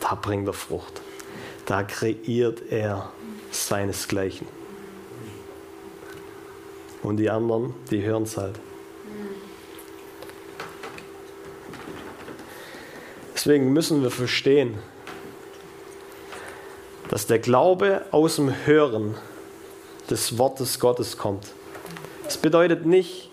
da 0.00 0.14
bringt 0.14 0.46
er 0.46 0.54
Frucht. 0.54 1.02
Da 1.66 1.82
kreiert 1.82 2.62
er 2.70 3.12
seinesgleichen. 3.50 4.46
Und 7.02 7.18
die 7.18 7.28
anderen, 7.28 7.74
die 7.90 8.02
hören 8.02 8.22
es 8.22 8.38
halt. 8.38 8.58
Deswegen 13.48 13.72
müssen 13.72 14.02
wir 14.02 14.10
verstehen, 14.10 14.74
dass 17.08 17.26
der 17.26 17.38
Glaube 17.38 18.02
aus 18.10 18.36
dem 18.36 18.52
Hören 18.66 19.14
des 20.10 20.36
Wortes 20.36 20.78
Gottes 20.78 21.16
kommt. 21.16 21.46
Das 22.24 22.36
bedeutet 22.36 22.84
nicht, 22.84 23.30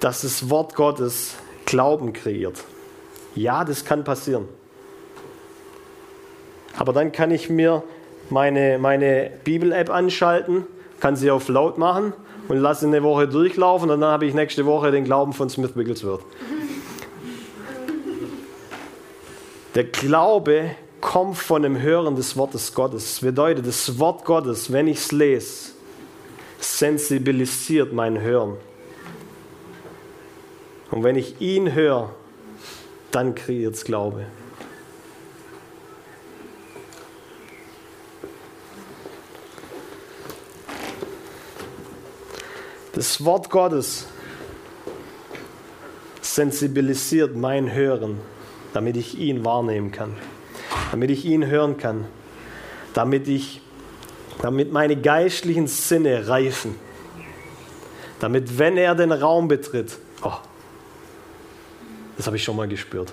dass 0.00 0.20
das 0.20 0.50
Wort 0.50 0.74
Gottes 0.74 1.36
Glauben 1.64 2.12
kreiert. 2.12 2.62
Ja, 3.34 3.64
das 3.64 3.86
kann 3.86 4.04
passieren. 4.04 4.46
Aber 6.76 6.92
dann 6.92 7.12
kann 7.12 7.30
ich 7.30 7.48
mir 7.48 7.82
meine, 8.28 8.78
meine 8.78 9.30
Bibel-App 9.42 9.88
anschalten, 9.88 10.66
kann 11.00 11.16
sie 11.16 11.30
auf 11.30 11.48
laut 11.48 11.78
machen 11.78 12.12
und 12.48 12.58
lasse 12.58 12.86
eine 12.86 13.02
Woche 13.02 13.26
durchlaufen 13.26 13.88
und 13.88 14.02
dann 14.02 14.10
habe 14.10 14.26
ich 14.26 14.34
nächste 14.34 14.66
Woche 14.66 14.90
den 14.90 15.04
Glauben 15.04 15.32
von 15.32 15.48
Smith 15.48 15.74
Wigglesworth. 15.74 16.24
Der 19.74 19.84
Glaube 19.84 20.70
kommt 21.00 21.36
von 21.36 21.62
dem 21.62 21.80
Hören 21.80 22.16
des 22.16 22.36
Wortes 22.36 22.74
Gottes. 22.74 23.04
Das 23.04 23.20
bedeutet, 23.20 23.66
das 23.66 23.98
Wort 23.98 24.24
Gottes, 24.24 24.72
wenn 24.72 24.88
ich 24.88 24.98
es 24.98 25.12
lese, 25.12 25.70
sensibilisiert 26.58 27.92
mein 27.92 28.20
Hören. 28.20 28.56
Und 30.90 31.04
wenn 31.04 31.16
ich 31.16 31.40
ihn 31.40 31.74
höre, 31.74 32.14
dann 33.10 33.34
kreiert 33.34 33.74
es 33.74 33.84
Glaube. 33.84 34.26
Das 42.94 43.24
Wort 43.24 43.48
Gottes 43.50 44.06
sensibilisiert 46.20 47.36
mein 47.36 47.72
Hören 47.72 48.18
damit 48.72 48.96
ich 48.96 49.18
ihn 49.18 49.44
wahrnehmen 49.44 49.92
kann, 49.92 50.16
damit 50.90 51.10
ich 51.10 51.24
ihn 51.24 51.46
hören 51.46 51.76
kann, 51.76 52.06
damit 52.94 53.28
ich, 53.28 53.60
damit 54.42 54.72
meine 54.72 54.96
geistlichen 54.96 55.66
Sinne 55.66 56.28
reifen, 56.28 56.74
damit 58.20 58.58
wenn 58.58 58.76
er 58.76 58.94
den 58.94 59.12
Raum 59.12 59.48
betritt, 59.48 59.98
oh, 60.22 60.32
das 62.16 62.26
habe 62.26 62.36
ich 62.36 62.44
schon 62.44 62.56
mal 62.56 62.68
gespürt. 62.68 63.12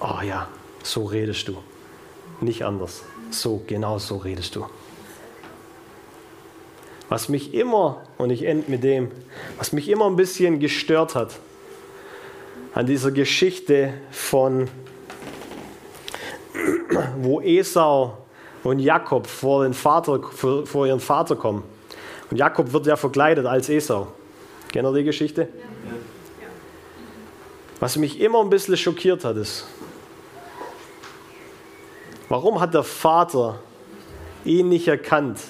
Oh 0.00 0.20
ja, 0.26 0.48
so 0.82 1.04
redest 1.04 1.46
du, 1.48 1.58
nicht 2.40 2.64
anders. 2.64 3.02
So, 3.30 3.62
genau 3.66 3.98
so 3.98 4.16
redest 4.16 4.56
du. 4.56 4.66
Was 7.08 7.28
mich 7.28 7.54
immer, 7.54 8.02
und 8.18 8.30
ich 8.30 8.44
ende 8.44 8.70
mit 8.70 8.82
dem, 8.82 9.10
was 9.58 9.72
mich 9.72 9.88
immer 9.88 10.06
ein 10.06 10.16
bisschen 10.16 10.58
gestört 10.60 11.14
hat, 11.14 11.38
an 12.74 12.86
dieser 12.86 13.10
Geschichte 13.10 13.94
von, 14.10 14.68
wo 17.18 17.40
Esau 17.40 18.18
und 18.62 18.78
Jakob 18.78 19.26
vor, 19.26 19.64
den 19.64 19.74
Vater, 19.74 20.20
vor 20.22 20.86
ihren 20.86 21.00
Vater 21.00 21.36
kommen. 21.36 21.62
Und 22.30 22.38
Jakob 22.38 22.72
wird 22.72 22.86
ja 22.86 22.96
verkleidet 22.96 23.44
als 23.44 23.68
Esau. 23.68 24.08
Kennt 24.72 24.86
ihr 24.86 24.92
die 24.92 25.04
Geschichte? 25.04 25.48
Was 27.78 27.96
mich 27.96 28.20
immer 28.20 28.40
ein 28.40 28.48
bisschen 28.48 28.76
schockiert 28.76 29.24
hat, 29.24 29.36
ist, 29.36 29.66
warum 32.28 32.60
hat 32.60 32.72
der 32.72 32.84
Vater 32.84 33.58
ihn 34.44 34.68
nicht 34.68 34.88
erkannt? 34.88 35.40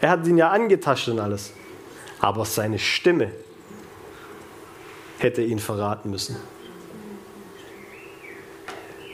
Er 0.00 0.10
hat 0.10 0.26
ihn 0.26 0.36
ja 0.36 0.50
angetascht 0.50 1.08
und 1.08 1.20
alles. 1.20 1.52
Aber 2.20 2.44
seine 2.44 2.78
Stimme 2.78 3.30
hätte 5.24 5.42
ihn 5.42 5.58
verraten 5.58 6.10
müssen. 6.10 6.36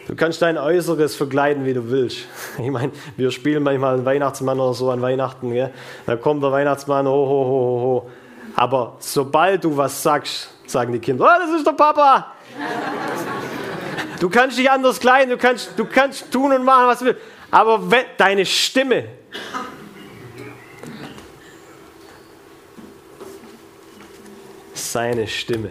Du 0.08 0.16
kannst 0.16 0.42
dein 0.42 0.58
Äußeres 0.58 1.14
verkleiden, 1.14 1.64
wie 1.64 1.72
du 1.72 1.88
willst. 1.88 2.26
Ich 2.58 2.70
meine, 2.70 2.92
wir 3.16 3.30
spielen 3.30 3.62
manchmal 3.62 3.94
einen 3.94 4.04
Weihnachtsmann 4.04 4.58
oder 4.58 4.74
so 4.74 4.90
an 4.90 5.00
Weihnachten. 5.00 5.52
Gell? 5.52 5.72
Da 6.04 6.16
kommt 6.16 6.42
der 6.42 6.50
Weihnachtsmann, 6.50 7.06
ho, 7.06 7.12
ho, 7.12 7.44
ho, 7.44 7.80
ho. 7.80 8.10
Aber 8.56 8.96
sobald 8.98 9.62
du 9.62 9.76
was 9.76 10.02
sagst, 10.02 10.50
sagen 10.66 10.92
die 10.92 10.98
Kinder, 10.98 11.24
oh, 11.24 11.38
das 11.40 11.56
ist 11.56 11.66
der 11.66 11.72
Papa. 11.72 12.34
Du 14.18 14.28
kannst 14.28 14.58
dich 14.58 14.70
anders 14.70 15.00
kleiden, 15.00 15.30
du 15.30 15.38
kannst, 15.38 15.78
du 15.78 15.86
kannst 15.86 16.30
tun 16.30 16.52
und 16.52 16.62
machen, 16.62 16.88
was 16.88 16.98
du 16.98 17.06
willst. 17.06 17.20
Aber 17.50 17.90
wenn, 17.90 18.04
deine 18.18 18.44
Stimme, 18.44 19.06
seine 24.74 25.26
Stimme 25.26 25.70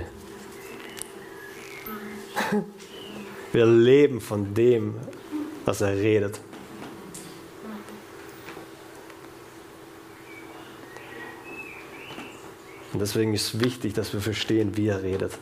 Wir 3.52 3.66
leben 3.66 4.22
von 4.22 4.54
dem, 4.54 4.94
was 5.66 5.82
er 5.82 5.96
redet. 5.96 6.40
Und 12.94 13.00
deswegen 13.00 13.34
ist 13.34 13.54
es 13.54 13.60
wichtig, 13.62 13.94
dass 13.94 14.14
wir 14.14 14.22
verstehen, 14.22 14.78
wie 14.78 14.88
er 14.88 15.04
redet. 15.04 15.34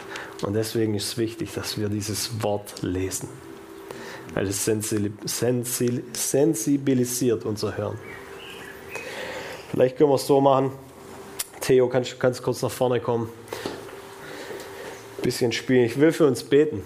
Und 0.43 0.53
deswegen 0.53 0.95
ist 0.95 1.05
es 1.05 1.17
wichtig, 1.17 1.53
dass 1.53 1.77
wir 1.77 1.89
dieses 1.89 2.41
Wort 2.43 2.81
lesen. 2.81 3.29
Weil 4.33 4.47
es 4.47 4.65
sensibilisiert 4.65 7.45
unser 7.45 7.77
Hören. 7.77 7.97
Vielleicht 9.71 9.97
können 9.97 10.09
wir 10.09 10.15
es 10.15 10.27
so 10.27 10.41
machen. 10.41 10.71
Theo, 11.61 11.87
kannst 11.89 12.13
du 12.13 12.43
kurz 12.43 12.61
nach 12.61 12.71
vorne 12.71 12.99
kommen? 12.99 13.29
Ein 15.17 15.23
bisschen 15.23 15.51
spielen. 15.51 15.85
Ich 15.85 15.99
will 15.99 16.11
für 16.11 16.27
uns 16.27 16.43
beten. 16.43 16.83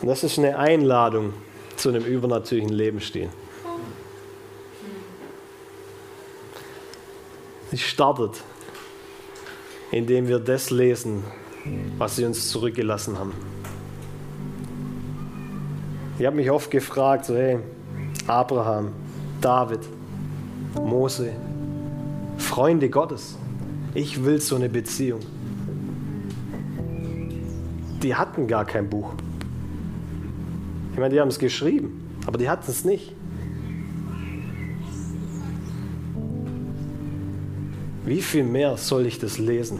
Und 0.00 0.08
das 0.08 0.24
ist 0.24 0.38
eine 0.38 0.58
Einladung 0.58 1.34
zu 1.76 1.90
einem 1.90 2.04
übernatürlichen 2.04 2.72
Lebensstil. 2.72 3.28
Sie 7.70 7.78
startet, 7.78 8.42
indem 9.92 10.26
wir 10.26 10.38
das 10.38 10.70
lesen, 10.70 11.22
was 11.98 12.16
sie 12.16 12.24
uns 12.24 12.48
zurückgelassen 12.48 13.18
haben. 13.18 13.32
Ich 16.18 16.26
habe 16.26 16.36
mich 16.36 16.50
oft 16.50 16.70
gefragt, 16.70 17.26
so 17.26 17.36
hey, 17.36 17.58
Abraham, 18.26 18.92
David, 19.40 19.80
Mose, 20.74 21.32
Freunde 22.38 22.88
Gottes, 22.88 23.36
ich 23.94 24.24
will 24.24 24.40
so 24.40 24.56
eine 24.56 24.68
Beziehung. 24.68 25.20
Die 28.02 28.14
hatten 28.14 28.46
gar 28.46 28.64
kein 28.64 28.88
Buch. 28.88 29.12
Ich 31.00 31.02
meine, 31.02 31.14
die 31.14 31.20
haben 31.22 31.28
es 31.28 31.38
geschrieben, 31.38 32.02
aber 32.26 32.36
die 32.36 32.50
hatten 32.50 32.70
es 32.70 32.84
nicht. 32.84 33.14
Wie 38.04 38.20
viel 38.20 38.44
mehr 38.44 38.76
soll 38.76 39.06
ich 39.06 39.18
das 39.18 39.38
lesen, 39.38 39.78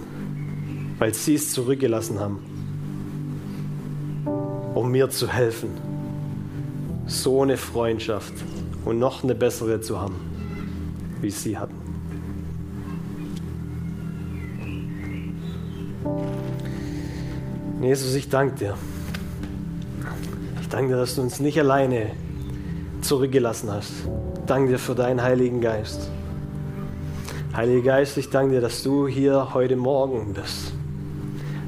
weil 0.99 1.13
sie 1.13 1.35
es 1.35 1.53
zurückgelassen 1.53 2.19
haben, 2.21 2.39
um 4.75 4.91
mir 4.91 5.11
zu 5.11 5.29
helfen, 5.29 5.69
so 7.05 7.43
eine 7.43 7.59
Freundschaft 7.59 8.33
und 8.87 8.99
noch 8.99 9.23
eine 9.23 9.35
bessere 9.35 9.83
zu 9.83 10.01
haben, 10.01 10.15
wie 11.21 11.31
sie 11.31 11.59
hatten. 11.59 11.77
Jesus, 17.83 18.15
ich 18.15 18.31
danke 18.31 18.55
dir 18.55 18.75
danke 20.71 20.95
dir, 20.95 20.97
dass 20.97 21.17
du 21.17 21.23
uns 21.23 21.41
nicht 21.41 21.59
alleine 21.59 22.13
zurückgelassen 23.03 23.71
hast. 23.71 23.93
Danke 24.47 24.73
dir 24.73 24.79
für 24.79 24.95
deinen 24.95 25.23
Heiligen 25.23 25.61
Geist. 25.61 26.09
Heiliger 27.55 27.83
Geist, 27.83 28.17
ich 28.17 28.31
danke 28.31 28.55
dir, 28.55 28.61
dass 28.61 28.83
du 28.83 29.09
hier 29.09 29.53
heute 29.53 29.77
Morgen 29.77 30.33
bist. 30.33 30.73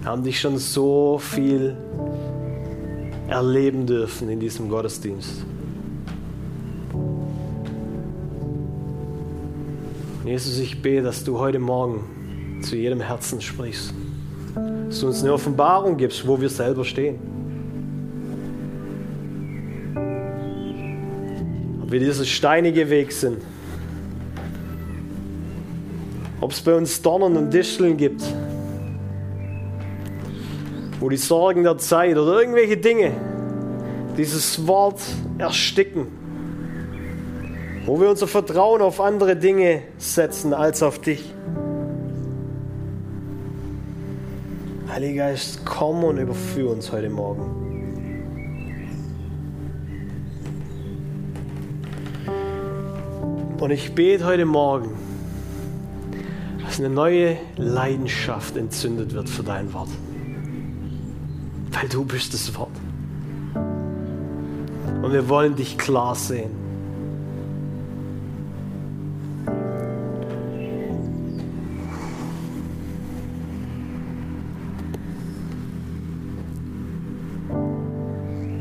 Wir 0.00 0.10
haben 0.10 0.22
dich 0.22 0.40
schon 0.40 0.58
so 0.58 1.18
viel 1.18 1.76
erleben 3.28 3.86
dürfen 3.86 4.28
in 4.28 4.40
diesem 4.40 4.68
Gottesdienst. 4.68 5.44
Jesus, 10.24 10.58
ich 10.58 10.80
bete, 10.80 11.02
dass 11.02 11.24
du 11.24 11.38
heute 11.38 11.58
Morgen 11.58 12.60
zu 12.62 12.76
jedem 12.76 13.00
Herzen 13.00 13.40
sprichst. 13.40 13.92
Dass 14.86 15.00
du 15.00 15.08
uns 15.08 15.22
eine 15.22 15.32
Offenbarung 15.32 15.96
gibst, 15.96 16.26
wo 16.26 16.40
wir 16.40 16.48
selber 16.48 16.84
stehen. 16.84 17.31
Wir 21.92 22.00
dieser 22.00 22.24
steinige 22.24 22.88
Weg 22.88 23.12
sind. 23.12 23.38
Ob 26.40 26.50
es 26.52 26.60
bei 26.60 26.74
uns 26.74 27.02
Dornen 27.02 27.36
und 27.36 27.52
Disteln 27.52 27.96
gibt, 27.96 28.22
wo 30.98 31.08
die 31.08 31.16
Sorgen 31.16 31.62
der 31.62 31.78
Zeit 31.78 32.16
oder 32.16 32.40
irgendwelche 32.40 32.78
Dinge 32.78 33.12
dieses 34.16 34.66
Wort 34.66 35.00
ersticken, 35.38 36.06
wo 37.84 38.00
wir 38.00 38.08
unser 38.08 38.26
Vertrauen 38.26 38.80
auf 38.80 39.00
andere 39.00 39.36
Dinge 39.36 39.82
setzen 39.98 40.54
als 40.54 40.82
auf 40.82 40.98
dich. 40.98 41.32
Heiliger 44.88 45.24
Geist, 45.28 45.60
komm 45.64 46.04
und 46.04 46.18
überführ 46.18 46.70
uns 46.70 46.90
heute 46.92 47.08
Morgen. 47.08 47.61
Und 53.62 53.70
ich 53.70 53.94
bete 53.94 54.24
heute 54.24 54.44
Morgen, 54.44 54.90
dass 56.64 56.80
eine 56.80 56.90
neue 56.90 57.36
Leidenschaft 57.56 58.56
entzündet 58.56 59.14
wird 59.14 59.28
für 59.28 59.44
dein 59.44 59.72
Wort. 59.72 59.88
Weil 61.70 61.88
du 61.88 62.04
bist 62.04 62.34
das 62.34 62.52
Wort. 62.56 62.72
Und 65.00 65.12
wir 65.12 65.28
wollen 65.28 65.54
dich 65.54 65.78
klar 65.78 66.16
sehen. 66.16 66.50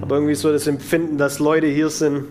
Aber 0.01 0.17
irgendwie 0.17 0.35
so 0.35 0.51
das 0.51 0.67
Empfinden, 0.67 1.17
dass 1.17 1.39
Leute 1.39 1.65
hier 1.65 1.89
sind, 1.89 2.25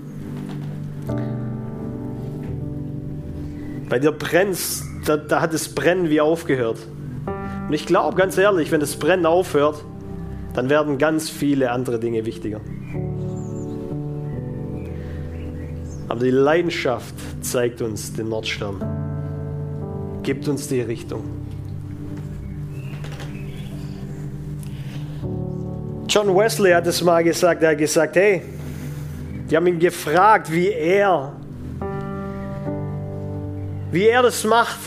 Bei 3.90 3.98
dir 3.98 4.12
brennt 4.12 4.56
da, 5.04 5.16
da 5.16 5.40
hat 5.40 5.52
das 5.52 5.68
Brennen 5.68 6.08
wie 6.10 6.20
aufgehört. 6.20 6.78
Und 7.66 7.74
ich 7.74 7.86
glaube, 7.86 8.16
ganz 8.16 8.38
ehrlich, 8.38 8.70
wenn 8.70 8.78
das 8.78 8.96
Brennen 8.96 9.26
aufhört, 9.26 9.84
dann 10.54 10.70
werden 10.70 10.96
ganz 10.96 11.28
viele 11.28 11.72
andere 11.72 11.98
Dinge 11.98 12.24
wichtiger. 12.24 12.60
Aber 16.08 16.20
die 16.20 16.30
Leidenschaft 16.30 17.14
zeigt 17.40 17.82
uns 17.82 18.12
den 18.12 18.28
Nordstern, 18.28 18.76
gibt 20.22 20.46
uns 20.46 20.68
die 20.68 20.80
Richtung. 20.80 21.24
John 26.08 26.36
Wesley 26.36 26.72
hat 26.72 26.86
es 26.86 27.02
mal 27.02 27.24
gesagt, 27.24 27.62
er 27.62 27.70
hat 27.70 27.78
gesagt, 27.78 28.14
hey, 28.14 28.42
die 29.48 29.56
haben 29.56 29.66
ihn 29.66 29.78
gefragt, 29.80 30.52
wie 30.52 30.68
er 30.68 31.32
wie 33.92 34.06
er 34.06 34.22
das 34.22 34.44
macht, 34.44 34.78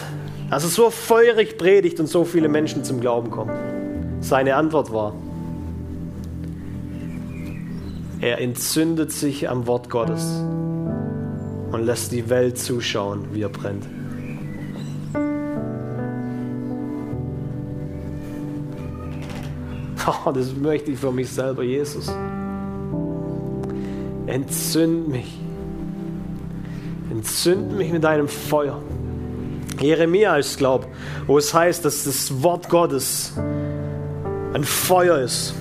dass 0.50 0.64
er 0.64 0.70
so 0.70 0.90
feurig 0.90 1.58
predigt 1.58 2.00
und 2.00 2.08
so 2.08 2.24
viele 2.26 2.48
Menschen 2.48 2.84
zum 2.84 3.00
Glauben 3.02 3.32
kommen. 3.32 3.52
Seine 4.22 4.56
Antwort 4.56 4.94
war, 4.94 5.14
er 8.22 8.40
entzündet 8.40 9.12
sich 9.12 9.50
am 9.50 9.68
Wort 9.68 9.90
Gottes 9.90 10.24
und 11.72 11.86
lässt 11.86 12.12
die 12.12 12.30
Welt 12.30 12.58
zuschauen, 12.58 13.28
wie 13.34 13.42
er 13.42 13.50
brennt. 13.50 13.86
Oh, 20.26 20.32
das 20.32 20.54
möchte 20.54 20.92
ich 20.92 21.00
für 21.00 21.14
mich 21.14 21.30
selber, 21.30 21.64
Jesus. 21.64 22.14
Entzünd 24.26 25.08
mich. 25.08 25.40
Entzünd 27.24 27.78
mich 27.78 27.90
mit 27.90 28.04
deinem 28.04 28.28
Feuer. 28.28 28.82
Jeremia, 29.80 30.38
ich 30.40 30.58
glaube, 30.58 30.88
wo 31.26 31.38
es 31.38 31.54
heißt, 31.54 31.86
dass 31.86 32.04
das 32.04 32.44
Wort 32.44 32.68
Gottes 32.68 33.32
ein 34.54 34.66
Feuer 34.66 35.20
ist. 35.20 35.54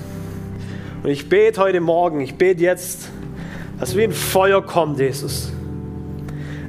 Und 1.03 1.09
ich 1.09 1.29
bete 1.29 1.61
heute 1.61 1.79
Morgen, 1.79 2.19
ich 2.19 2.35
bete 2.35 2.61
jetzt, 2.61 3.07
dass 3.79 3.95
wie 3.95 4.03
ein 4.03 4.11
Feuer 4.11 4.61
kommt, 4.61 4.99
Jesus. 4.99 5.53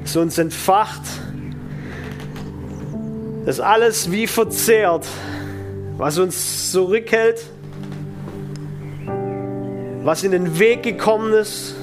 Es 0.05 0.15
uns 0.15 0.37
entfacht, 0.37 1.01
dass 3.45 3.59
alles 3.59 4.11
wie 4.11 4.27
verzehrt, 4.27 5.05
was 5.97 6.17
uns 6.17 6.71
zurückhält, 6.71 7.43
was 10.03 10.23
in 10.23 10.31
den 10.31 10.57
Weg 10.57 10.83
gekommen 10.83 11.33
ist, 11.33 11.75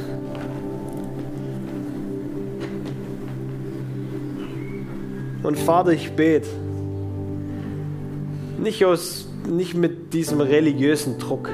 Und 5.52 5.58
Vater, 5.58 5.92
ich 5.92 6.12
bete, 6.12 6.48
nicht, 8.58 8.82
aus, 8.86 9.28
nicht 9.46 9.74
mit 9.74 10.14
diesem 10.14 10.40
religiösen 10.40 11.18
Druck, 11.18 11.50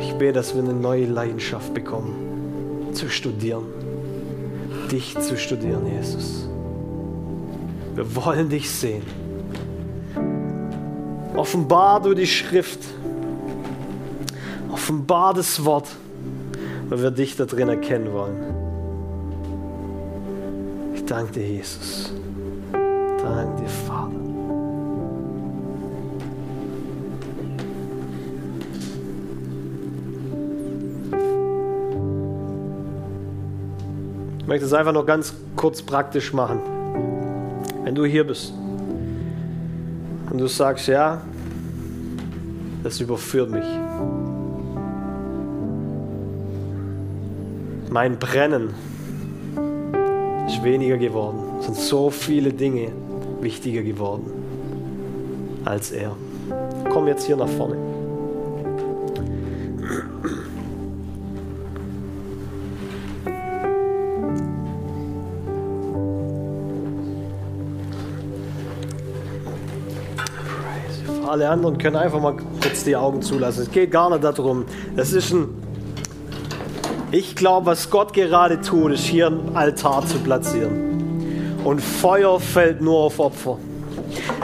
ich 0.00 0.14
bete, 0.14 0.32
dass 0.32 0.56
wir 0.56 0.64
eine 0.64 0.72
neue 0.72 1.06
Leidenschaft 1.06 1.72
bekommen 1.74 2.90
zu 2.94 3.08
studieren. 3.08 3.66
Dich 4.90 5.16
zu 5.16 5.36
studieren, 5.36 5.86
Jesus. 5.86 6.48
Wir 7.94 8.16
wollen 8.16 8.48
dich 8.48 8.68
sehen. 8.68 9.04
Offenbar 11.36 12.02
du 12.02 12.14
die 12.14 12.26
Schrift. 12.26 12.80
Offenbar 14.72 15.34
das 15.34 15.64
Wort, 15.64 15.86
weil 16.88 17.00
wir 17.00 17.12
dich 17.12 17.36
da 17.36 17.44
drin 17.44 17.68
erkennen 17.68 18.12
wollen. 18.12 18.42
Ich 20.96 21.04
danke 21.04 21.34
dir, 21.34 21.46
Jesus. 21.46 22.17
Danke 23.28 23.62
dir, 23.62 23.68
Vater. 23.68 24.12
Ich 34.38 34.46
möchte 34.46 34.64
es 34.64 34.72
einfach 34.72 34.92
noch 34.92 35.04
ganz 35.04 35.34
kurz 35.56 35.82
praktisch 35.82 36.32
machen. 36.32 36.60
Wenn 37.84 37.94
du 37.94 38.06
hier 38.06 38.26
bist 38.26 38.54
und 40.30 40.38
du 40.38 40.46
sagst, 40.46 40.88
ja, 40.88 41.20
das 42.82 42.98
überführt 43.00 43.50
mich. 43.50 43.66
Mein 47.90 48.18
Brennen 48.18 48.74
ist 50.46 50.62
weniger 50.62 50.96
geworden. 50.96 51.38
Es 51.60 51.66
sind 51.66 51.76
so 51.76 52.10
viele 52.10 52.52
Dinge 52.52 52.90
wichtiger 53.40 53.82
geworden 53.82 54.30
als 55.64 55.90
er. 55.90 56.16
Komm 56.90 57.06
jetzt 57.06 57.26
hier 57.26 57.36
nach 57.36 57.48
vorne. 57.48 57.76
Alle 71.28 71.50
anderen 71.50 71.76
können 71.76 71.96
einfach 71.96 72.20
mal 72.20 72.36
kurz 72.62 72.84
die 72.84 72.96
Augen 72.96 73.20
zulassen. 73.20 73.62
Es 73.62 73.70
geht 73.70 73.90
gar 73.90 74.08
nicht 74.08 74.24
darum. 74.24 74.64
Es 74.96 75.12
ist 75.12 75.32
ein. 75.32 75.48
Ich 77.10 77.36
glaube, 77.36 77.66
was 77.66 77.90
Gott 77.90 78.14
gerade 78.14 78.60
tut, 78.60 78.92
ist 78.92 79.04
hier 79.04 79.26
einen 79.26 79.54
Altar 79.54 80.06
zu 80.06 80.18
platzieren. 80.18 81.07
Und 81.68 81.82
Feuer 81.82 82.40
fällt 82.40 82.80
nur 82.80 82.96
auf 82.96 83.18
Opfer. 83.18 83.58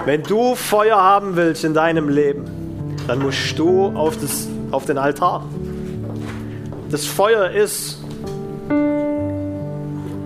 Wenn 0.04 0.22
du 0.24 0.54
Feuer 0.54 0.98
haben 0.98 1.36
willst 1.36 1.64
in 1.64 1.72
deinem 1.72 2.10
Leben, 2.10 2.44
dann 3.06 3.20
musst 3.20 3.58
du 3.58 3.86
auf, 3.96 4.18
das, 4.18 4.46
auf 4.70 4.84
den 4.84 4.98
Altar. 4.98 5.42
Das 6.90 7.06
Feuer 7.06 7.48
ist, 7.48 7.98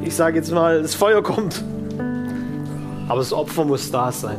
ich 0.03 0.12
sage 0.12 0.38
jetzt 0.38 0.51
mal, 0.51 0.82
das 0.82 0.96
Feuer 0.96 1.22
kommt, 1.22 1.62
aber 3.07 3.20
das 3.20 3.32
Opfer 3.32 3.64
muss 3.64 3.88
da 3.92 4.11
sein. 4.11 4.38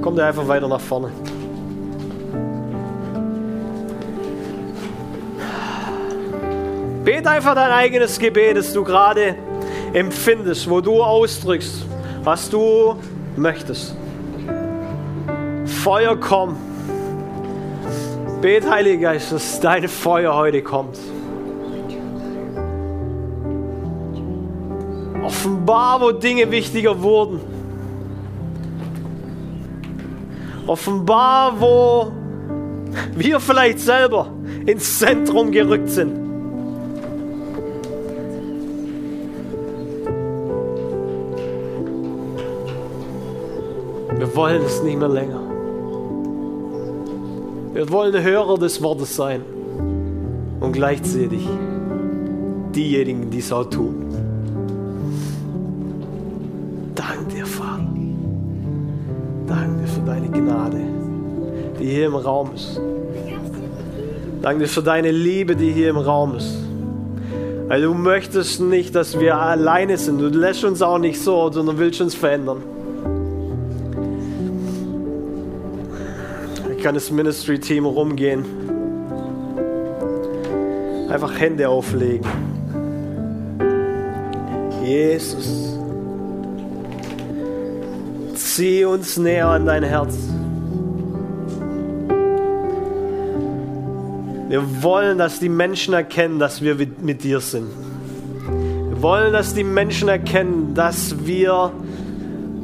Kommt 0.00 0.18
er 0.18 0.28
einfach 0.28 0.48
weiter 0.48 0.68
nach 0.68 0.80
vorne. 0.80 1.10
Bet 7.04 7.26
einfach 7.26 7.54
dein 7.54 7.70
eigenes 7.70 8.18
Gebet, 8.18 8.56
das 8.56 8.72
du 8.72 8.84
gerade 8.84 9.36
empfindest, 9.92 10.68
wo 10.68 10.80
du 10.80 11.02
ausdrückst, 11.02 11.84
was 12.24 12.48
du 12.50 12.96
möchtest. 13.36 13.94
Feuer 15.64 16.16
komm. 16.16 16.56
Bet, 18.40 18.68
Heiliger 18.68 19.12
Geist, 19.12 19.32
dass 19.32 19.60
dein 19.60 19.88
Feuer 19.88 20.34
heute 20.34 20.62
kommt. 20.62 20.98
Offenbar, 25.22 26.00
wo 26.00 26.12
Dinge 26.12 26.50
wichtiger 26.50 27.00
wurden. 27.02 27.40
Offenbar, 30.66 31.60
wo 31.60 32.12
wir 33.14 33.40
vielleicht 33.40 33.80
selber 33.80 34.30
ins 34.66 34.98
Zentrum 34.98 35.50
gerückt 35.50 35.90
sind. 35.90 36.19
Wollen 44.40 44.62
es 44.62 44.82
nicht 44.82 44.98
mehr 44.98 45.08
länger. 45.08 45.42
Wir 47.74 47.90
wollen 47.90 48.22
Hörer 48.22 48.56
des 48.56 48.80
Wortes 48.82 49.14
sein 49.14 49.42
und 50.60 50.72
gleichzeitig 50.72 51.46
diejenigen, 52.74 53.28
die 53.28 53.40
es 53.40 53.52
auch 53.52 53.68
tun. 53.68 53.96
Dank 56.94 57.28
dir, 57.28 57.44
Vater. 57.44 57.84
Danke 59.46 59.82
dir 59.82 59.88
für 59.88 60.00
deine 60.06 60.28
Gnade, 60.30 60.80
die 61.78 61.90
hier 61.90 62.06
im 62.06 62.16
Raum 62.16 62.52
ist. 62.54 62.80
Danke 64.40 64.60
dir 64.60 64.68
für 64.68 64.82
deine 64.82 65.10
Liebe, 65.10 65.54
die 65.54 65.70
hier 65.70 65.90
im 65.90 65.98
Raum 65.98 66.36
ist. 66.36 66.56
Weil 67.68 67.82
du 67.82 67.92
möchtest 67.92 68.62
nicht, 68.62 68.94
dass 68.94 69.20
wir 69.20 69.36
alleine 69.36 69.98
sind. 69.98 70.18
Du 70.18 70.28
lässt 70.28 70.64
uns 70.64 70.80
auch 70.80 70.98
nicht 70.98 71.20
so, 71.20 71.52
sondern 71.52 71.76
willst 71.76 72.00
uns 72.00 72.14
verändern. 72.14 72.62
Kann 76.82 76.94
das 76.94 77.10
Ministry-Team 77.10 77.84
rumgehen. 77.84 78.44
Einfach 81.08 81.38
Hände 81.38 81.68
auflegen. 81.68 82.26
Jesus. 84.84 85.76
Zieh 88.34 88.84
uns 88.84 89.16
näher 89.18 89.48
an 89.48 89.66
dein 89.66 89.82
Herz. 89.82 90.16
Wir 94.48 94.82
wollen, 94.82 95.18
dass 95.18 95.38
die 95.38 95.48
Menschen 95.48 95.94
erkennen, 95.94 96.38
dass 96.38 96.62
wir 96.62 96.74
mit 96.74 97.22
dir 97.22 97.40
sind. 97.40 97.68
Wir 98.88 99.02
wollen, 99.02 99.32
dass 99.32 99.54
die 99.54 99.64
Menschen 99.64 100.08
erkennen, 100.08 100.74
dass 100.74 101.26
wir 101.26 101.72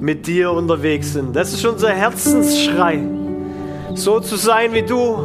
mit 0.00 0.26
dir 0.26 0.50
unterwegs 0.52 1.12
sind. 1.12 1.36
Das 1.36 1.52
ist 1.52 1.64
unser 1.64 1.90
Herzensschrei 1.90 3.00
so 3.96 4.20
zu 4.20 4.36
sein 4.36 4.72
wie 4.74 4.82
du, 4.82 5.18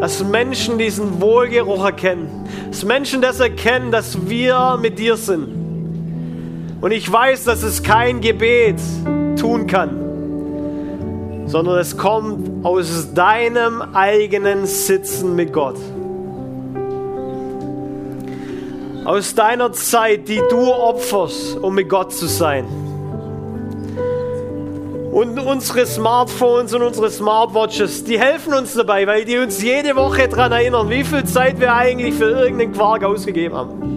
dass 0.00 0.24
Menschen 0.24 0.78
diesen 0.78 1.20
Wohlgeruch 1.20 1.84
erkennen, 1.84 2.28
dass 2.68 2.84
Menschen 2.84 3.20
das 3.20 3.40
erkennen, 3.40 3.90
dass 3.90 4.28
wir 4.28 4.78
mit 4.80 4.98
dir 4.98 5.16
sind. 5.16 5.48
Und 6.80 6.90
ich 6.90 7.10
weiß, 7.10 7.44
dass 7.44 7.62
es 7.62 7.82
kein 7.82 8.20
Gebet 8.20 8.80
tun 9.38 9.66
kann, 9.66 9.90
sondern 11.46 11.78
es 11.78 11.96
kommt 11.96 12.64
aus 12.64 13.14
deinem 13.14 13.82
eigenen 13.94 14.66
Sitzen 14.66 15.36
mit 15.36 15.52
Gott. 15.52 15.76
Aus 19.04 19.34
deiner 19.34 19.72
Zeit, 19.72 20.28
die 20.28 20.40
du 20.48 20.72
opferst, 20.72 21.58
um 21.58 21.74
mit 21.74 21.88
Gott 21.88 22.12
zu 22.12 22.26
sein. 22.26 22.81
Und 25.12 25.38
unsere 25.38 25.84
Smartphones 25.84 26.72
und 26.72 26.80
unsere 26.80 27.10
Smartwatches, 27.10 28.02
die 28.02 28.18
helfen 28.18 28.54
uns 28.54 28.72
dabei, 28.72 29.06
weil 29.06 29.26
die 29.26 29.36
uns 29.36 29.62
jede 29.62 29.94
Woche 29.94 30.26
daran 30.26 30.52
erinnern, 30.52 30.88
wie 30.88 31.04
viel 31.04 31.22
Zeit 31.24 31.60
wir 31.60 31.74
eigentlich 31.74 32.14
für 32.14 32.30
irgendeinen 32.30 32.72
Quark 32.72 33.04
ausgegeben 33.04 33.54
haben. 33.54 33.92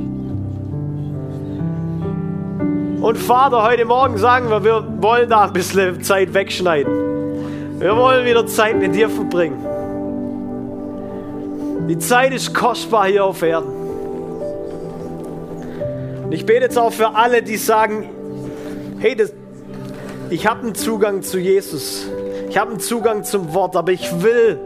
Und 3.01 3.18
Vater, 3.18 3.63
heute 3.63 3.86
Morgen 3.86 4.18
sagen 4.18 4.49
wir, 4.49 4.61
wir 4.66 4.86
wollen 5.01 5.30
da 5.30 5.45
ein 5.45 5.53
bisschen 5.53 6.03
Zeit 6.03 6.34
wegschneiden. 6.34 7.80
Wir 7.80 7.95
wollen 7.95 8.26
wieder 8.26 8.45
Zeit 8.45 8.78
mit 8.78 8.93
dir 8.93 9.09
verbringen. 9.09 9.66
Die 11.88 11.97
Zeit 11.97 12.34
ist 12.34 12.53
kostbar 12.53 13.07
hier 13.07 13.24
auf 13.24 13.41
Erden. 13.41 13.72
Und 16.26 16.34
ich 16.34 16.45
bete 16.45 16.63
jetzt 16.63 16.78
auch 16.78 16.91
für 16.91 17.16
alle, 17.16 17.41
die 17.41 17.55
sagen, 17.55 18.09
hey, 18.99 19.16
das, 19.16 19.32
ich 20.30 20.47
habe 20.47 20.61
einen 20.61 20.76
Zugang 20.76 21.21
zu 21.21 21.39
Jesus. 21.39 22.07
Ich 22.49 22.57
habe 22.57 22.71
einen 22.71 22.80
Zugang 22.80 23.23
zum 23.23 23.53
Wort, 23.53 23.76
aber 23.76 23.91
ich 23.91 24.21
will, 24.21 24.59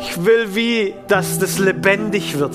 ich 0.00 0.24
will 0.24 0.54
wie, 0.54 0.94
dass 1.08 1.38
das 1.38 1.58
lebendig 1.58 2.38
wird. 2.38 2.54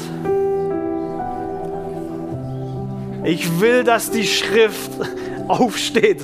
Ich 3.24 3.60
will, 3.60 3.84
dass 3.84 4.12
die 4.12 4.26
Schrift 4.26 4.91
aufsteht, 5.48 6.22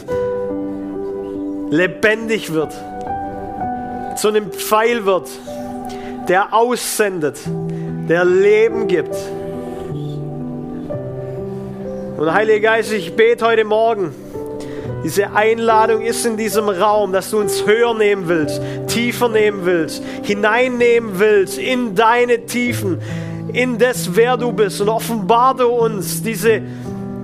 lebendig 1.69 2.53
wird, 2.53 2.74
zu 4.15 4.28
einem 4.28 4.51
Pfeil 4.51 5.05
wird, 5.05 5.30
der 6.28 6.53
aussendet, 6.53 7.39
der 8.07 8.24
Leben 8.26 8.88
gibt. 8.88 9.15
Und 12.17 12.32
Heiliger 12.32 12.59
Geist, 12.59 12.93
ich 12.93 13.15
bete 13.15 13.45
heute 13.47 13.63
Morgen, 13.63 14.13
Diese 15.03 15.31
Einladung 15.31 16.01
ist 16.01 16.25
in 16.27 16.37
diesem 16.37 16.69
Raum, 16.69 17.11
dass 17.11 17.31
du 17.31 17.39
uns 17.39 17.65
höher 17.65 17.93
nehmen 17.95 18.27
willst, 18.27 18.61
tiefer 18.87 19.29
nehmen 19.29 19.65
willst, 19.65 20.03
hineinnehmen 20.21 21.17
willst 21.17 21.57
in 21.57 21.95
deine 21.95 22.45
Tiefen, 22.45 23.01
in 23.51 23.79
das, 23.79 24.15
wer 24.15 24.37
du 24.37 24.51
bist. 24.51 24.79
Und 24.79 24.89
offenbar 24.89 25.55
du 25.55 25.67
uns 25.67 26.21
diese 26.21 26.61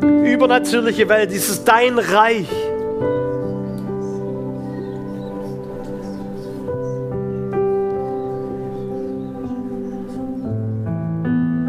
übernatürliche 0.01 1.07
Welt, 1.07 1.31
dieses 1.31 1.63
dein 1.63 1.99
Reich. 1.99 2.47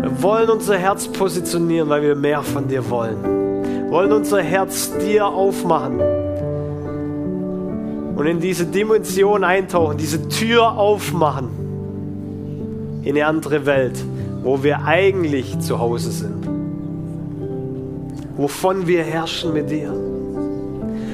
Wir 0.00 0.22
wollen 0.22 0.48
unser 0.48 0.78
Herz 0.78 1.06
positionieren, 1.06 1.90
weil 1.90 2.00
wir 2.02 2.16
mehr 2.16 2.42
von 2.42 2.66
dir 2.66 2.88
wollen 2.88 3.38
wollen 3.91 4.12
unser 4.12 4.43
Herz 4.43 4.93
dir 4.99 5.26
aufmachen 5.26 6.01
und 8.16 8.26
in 8.26 8.41
diese 8.41 8.66
Dimension 8.66 9.45
eintauchen, 9.45 9.97
diese 9.97 10.28
Tür 10.28 10.76
aufmachen 10.76 11.49
in 13.03 13.16
eine 13.16 13.26
andere 13.26 13.64
Welt, 13.64 13.99
wo 14.43 14.62
wir 14.62 14.84
eigentlich 14.84 15.59
zu 15.61 15.78
Hause 15.78 16.11
sind, 16.11 16.47
wovon 18.36 18.86
wir 18.86 19.05
herrschen 19.05 19.55
mit 19.55 19.70
dir, 19.70 19.95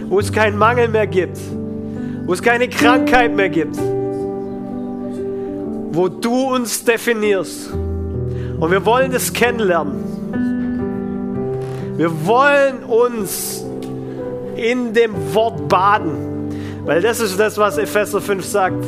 wo 0.08 0.18
es 0.18 0.32
keinen 0.32 0.58
Mangel 0.58 0.88
mehr 0.88 1.06
gibt, 1.06 1.38
wo 2.26 2.32
es 2.32 2.42
keine 2.42 2.68
Krankheit 2.68 3.36
mehr 3.36 3.50
gibt, 3.50 3.76
wo 5.92 6.08
du 6.08 6.54
uns 6.54 6.84
definierst. 6.84 7.72
Und 7.72 8.70
wir 8.70 8.84
wollen 8.84 9.12
das 9.12 9.32
kennenlernen. 9.32 10.13
Wir 11.96 12.26
wollen 12.26 12.82
uns 12.82 13.64
in 14.56 14.92
dem 14.92 15.12
Wort 15.32 15.68
baden, 15.68 16.50
weil 16.84 17.00
das 17.00 17.20
ist 17.20 17.38
das, 17.38 17.56
was 17.56 17.78
Epheser 17.78 18.20
5 18.20 18.44
sagt, 18.44 18.84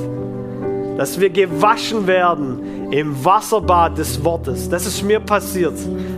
dass 0.96 1.20
wir 1.20 1.30
gewaschen 1.30 2.06
werden 2.06 2.90
im 2.90 3.24
Wasserbad 3.24 3.96
des 3.96 4.24
Wortes. 4.24 4.68
Das 4.68 4.86
ist 4.86 5.02
mir 5.02 5.20
passiert 5.20 5.74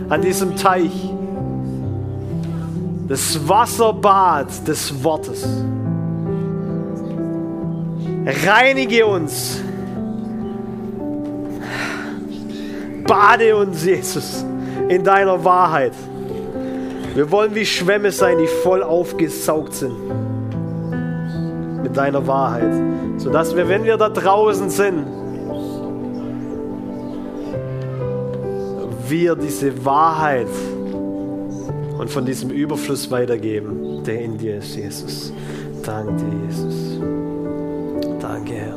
an 0.09 0.21
diesem 0.21 0.55
Teich. 0.55 0.91
Das 3.07 3.47
Wasserbad 3.47 4.67
des 4.67 5.03
Wortes. 5.03 5.47
Reinige 8.45 9.05
uns. 9.05 9.61
Bade 13.05 13.55
uns, 13.55 13.83
Jesus, 13.83 14.45
in 14.87 15.03
deiner 15.03 15.43
Wahrheit. 15.43 15.93
Wir 17.15 17.31
wollen 17.31 17.55
wie 17.55 17.65
Schwämme 17.65 18.11
sein, 18.11 18.37
die 18.37 18.47
voll 18.47 18.83
aufgesaugt 18.83 19.73
sind 19.73 19.95
mit 21.81 21.97
deiner 21.97 22.25
Wahrheit, 22.27 22.71
sodass 23.17 23.55
wir, 23.55 23.67
wenn 23.67 23.83
wir 23.83 23.97
da 23.97 24.09
draußen 24.09 24.69
sind, 24.69 25.05
wir 29.07 29.35
diese 29.35 29.83
Wahrheit 29.85 30.47
und 31.97 32.09
von 32.09 32.25
diesem 32.25 32.51
Überfluss 32.51 33.09
weitergeben, 33.09 34.03
der 34.03 34.21
in 34.21 34.37
dir 34.37 34.57
ist, 34.57 34.75
Jesus. 34.75 35.33
Danke 35.83 36.13
dir, 36.13 36.45
Jesus. 36.47 36.99
Danke, 38.19 38.53
Herr. 38.53 38.75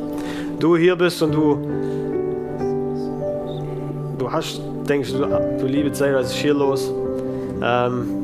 Du 0.59 0.75
hier 0.75 0.95
bist 0.95 1.21
und 1.21 1.33
du, 1.33 1.59
du 4.17 4.31
hast, 4.31 4.59
denkst 4.89 5.11
du, 5.13 5.19
du 5.59 5.67
liebe 5.67 5.91
Zeit, 5.91 6.15
was 6.15 6.31
ist 6.31 6.37
hier 6.37 6.53
los? 6.53 6.91
Ähm, 7.61 8.22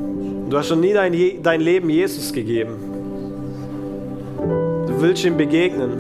Du 0.50 0.58
hast 0.58 0.68
schon 0.70 0.80
nie 0.80 0.94
dein, 0.94 1.14
dein 1.44 1.62
Leben 1.62 1.92
Jesus 1.92 2.34
gegeben. 2.34 2.78
Du 4.88 5.00
willst 5.00 5.24
ihm 5.24 5.38
begegnen. 5.38 5.92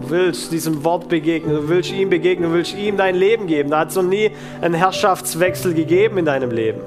Du 0.00 0.10
willst 0.10 0.50
diesem 0.50 0.82
Wort 0.82 1.08
begegnen. 1.10 1.56
Du 1.56 1.68
willst 1.68 1.92
ihm 1.92 2.08
begegnen. 2.08 2.48
Du 2.48 2.56
willst 2.56 2.74
ihm 2.74 2.96
dein 2.96 3.14
Leben 3.16 3.46
geben. 3.46 3.70
Da 3.70 3.80
hat 3.80 3.90
es 3.90 3.96
noch 3.96 4.02
nie 4.02 4.30
einen 4.62 4.72
Herrschaftswechsel 4.72 5.74
gegeben 5.74 6.16
in 6.16 6.24
deinem 6.24 6.50
Leben. 6.52 6.80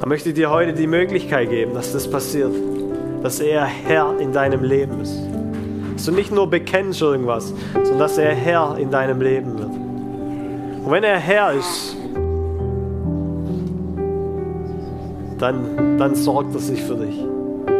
Da 0.00 0.06
möchte 0.06 0.28
ich 0.28 0.36
dir 0.36 0.50
heute 0.50 0.72
die 0.72 0.86
Möglichkeit 0.86 1.50
geben, 1.50 1.74
dass 1.74 1.92
das 1.92 2.08
passiert. 2.08 2.54
Dass 3.24 3.40
er 3.40 3.64
Herr 3.64 4.14
in 4.20 4.32
deinem 4.32 4.62
Leben 4.62 5.00
ist. 5.00 5.18
Dass 5.94 6.04
du 6.04 6.12
nicht 6.12 6.30
nur 6.30 6.48
bekennst 6.48 7.02
irgendwas, 7.02 7.52
sondern 7.74 7.98
dass 7.98 8.18
er 8.18 8.32
Herr 8.32 8.76
in 8.78 8.92
deinem 8.92 9.20
Leben 9.20 9.58
wird. 9.58 9.70
Und 10.84 10.92
wenn 10.92 11.02
er 11.02 11.18
Herr 11.18 11.54
ist, 11.54 11.95
dann, 15.38 15.98
dann 15.98 16.14
sorgt 16.14 16.54
er 16.54 16.60
sich 16.60 16.82
für 16.82 16.96
dich. 16.96 17.16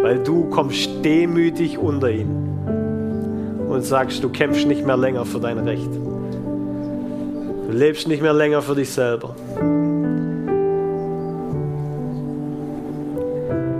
Weil 0.02 0.18
du 0.18 0.44
kommst 0.50 0.90
demütig 1.04 1.78
unter 1.78 2.10
ihn 2.10 2.46
und 3.68 3.82
sagst, 3.82 4.22
du 4.22 4.28
kämpfst 4.28 4.66
nicht 4.66 4.86
mehr 4.86 4.96
länger 4.96 5.24
für 5.24 5.40
dein 5.40 5.58
Recht. 5.58 5.90
Du 7.66 7.72
lebst 7.72 8.06
nicht 8.06 8.22
mehr 8.22 8.32
länger 8.32 8.62
für 8.62 8.74
dich 8.74 8.90
selber. 8.90 9.34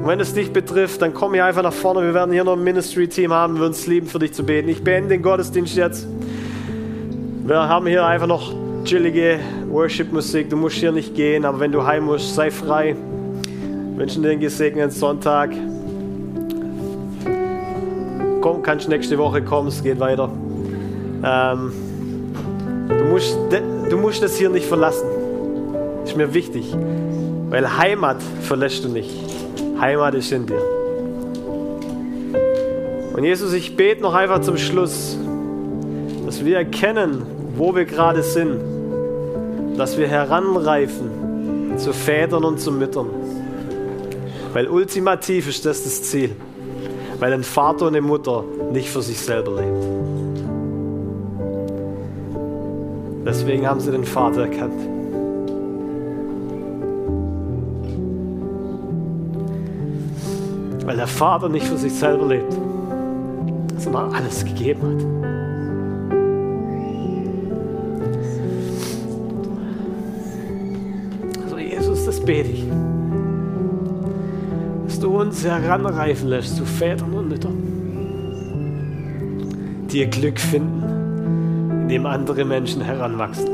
Und 0.03 0.07
wenn 0.07 0.21
es 0.21 0.35
dich 0.35 0.53
betrifft, 0.53 1.03
dann 1.03 1.15
komm 1.15 1.35
hier 1.35 1.45
einfach 1.45 1.63
nach 1.63 1.73
vorne. 1.73 2.03
Wir 2.03 2.15
werden 2.15 2.33
hier 2.33 2.45
noch 2.45 2.57
ein 2.57 2.65
Ministry-Team 2.65 3.33
haben. 3.33 3.55
Wir 3.55 3.61
würden 3.61 3.73
es 3.73 3.87
lieben, 3.87 4.07
für 4.07 4.19
dich 4.19 4.33
zu 4.33 4.45
beten. 4.45 4.69
Ich 4.69 4.83
beende 4.83 5.11
den 5.11 5.23
Gottesdienst 5.23 5.77
jetzt. 5.77 6.07
Wir 7.45 7.69
haben 7.69 7.87
hier 7.87 8.05
einfach 8.05 8.27
noch 8.27 8.53
chillige 8.85 9.39
Worship-Musik. 9.69 10.51
Du 10.51 10.57
musst 10.57 10.77
hier 10.77 10.93
nicht 10.93 11.15
gehen, 11.15 11.45
aber 11.45 11.61
wenn 11.61 11.73
du 11.73 11.85
heim 11.85 12.05
musst, 12.05 12.35
sei 12.35 12.51
frei 12.51 12.97
wünschen 13.97 14.23
dir 14.23 14.31
einen 14.31 14.41
gesegneten 14.41 14.91
Sonntag. 14.91 15.51
Komm, 18.41 18.63
kannst 18.63 18.89
nächste 18.89 19.19
Woche 19.19 19.43
kommen, 19.43 19.69
es 19.69 19.83
geht 19.83 19.99
weiter. 19.99 20.31
Ähm, 21.25 21.73
du, 22.89 23.05
musst, 23.07 23.37
du 23.91 23.97
musst 23.97 24.23
das 24.23 24.37
hier 24.37 24.51
nicht 24.51 24.67
verlassen. 24.67 25.09
Ist 26.05 26.17
mir 26.17 26.33
wichtig. 26.35 26.77
Weil 27.49 27.79
Heimat 27.79 28.19
verlässt 28.43 28.85
du 28.85 28.89
nicht. 28.89 29.11
Heimat 29.81 30.15
ist 30.15 30.31
in 30.31 30.47
dir. 30.47 30.61
Und 33.17 33.25
Jesus, 33.25 33.55
ich 33.55 33.77
bete 33.77 34.03
noch 34.03 34.15
einfach 34.15 34.43
zum 34.43 34.59
Schluss, 34.59 35.17
dass 36.27 36.45
wir 36.45 36.59
erkennen, 36.59 37.23
wo 37.57 37.75
wir 37.75 37.87
gerade 37.87 38.23
sind. 38.23 38.59
Dass 39.79 39.97
wir 39.97 40.07
heranreifen 40.07 41.77
zu 41.79 41.93
Vätern 41.93 42.45
und 42.45 42.61
zu 42.61 42.73
Müttern. 42.73 43.26
Weil 44.57 44.69
ultimativ 44.69 45.49
ist 45.49 45.67
das 45.67 45.85
das 45.85 46.03
Ziel. 46.05 46.35
Weil 47.19 47.35
ein 47.35 47.45
Vater 47.45 47.89
und 47.89 47.95
eine 47.95 48.01
Mutter 48.01 48.43
nicht 48.73 48.89
für 48.89 49.03
sich 49.03 49.21
selber 49.21 49.61
lebt. 49.61 49.85
Deswegen 53.27 53.69
haben 53.69 53.81
sie 53.81 53.91
den 53.91 54.07
Vater 54.07 54.45
erkannt. 54.45 54.81
Weil 60.87 60.97
der 60.97 61.07
Vater 61.07 61.51
nicht 61.51 61.67
für 61.67 61.77
sich 61.77 61.93
selber 61.93 62.27
lebt, 62.27 62.57
sondern 63.77 64.15
alles 64.15 64.43
gegeben 64.43 64.81
hat. 64.81 65.05
Also 71.45 71.59
Jesus, 71.59 72.07
das 72.07 72.25
bete 72.25 72.49
ich 72.49 72.65
du 75.03 75.21
uns 75.21 75.45
heranreifen 75.45 76.29
lässt 76.29 76.57
zu 76.57 76.65
Vätern 76.65 77.13
und 77.13 77.29
Müttern, 77.29 77.57
die 79.91 80.01
ihr 80.01 80.07
Glück 80.09 80.39
finden, 80.39 81.83
indem 81.83 82.07
andere 82.07 82.45
Menschen 82.45 82.83
heranwachsen. 82.83 83.49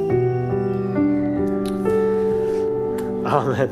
Amen. 3.25 3.69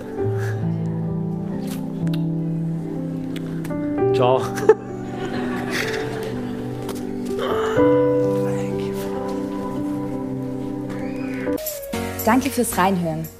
Ciao. 4.15 4.43
Danke 12.25 12.51
fürs 12.51 12.77
Reinhören. 12.77 13.40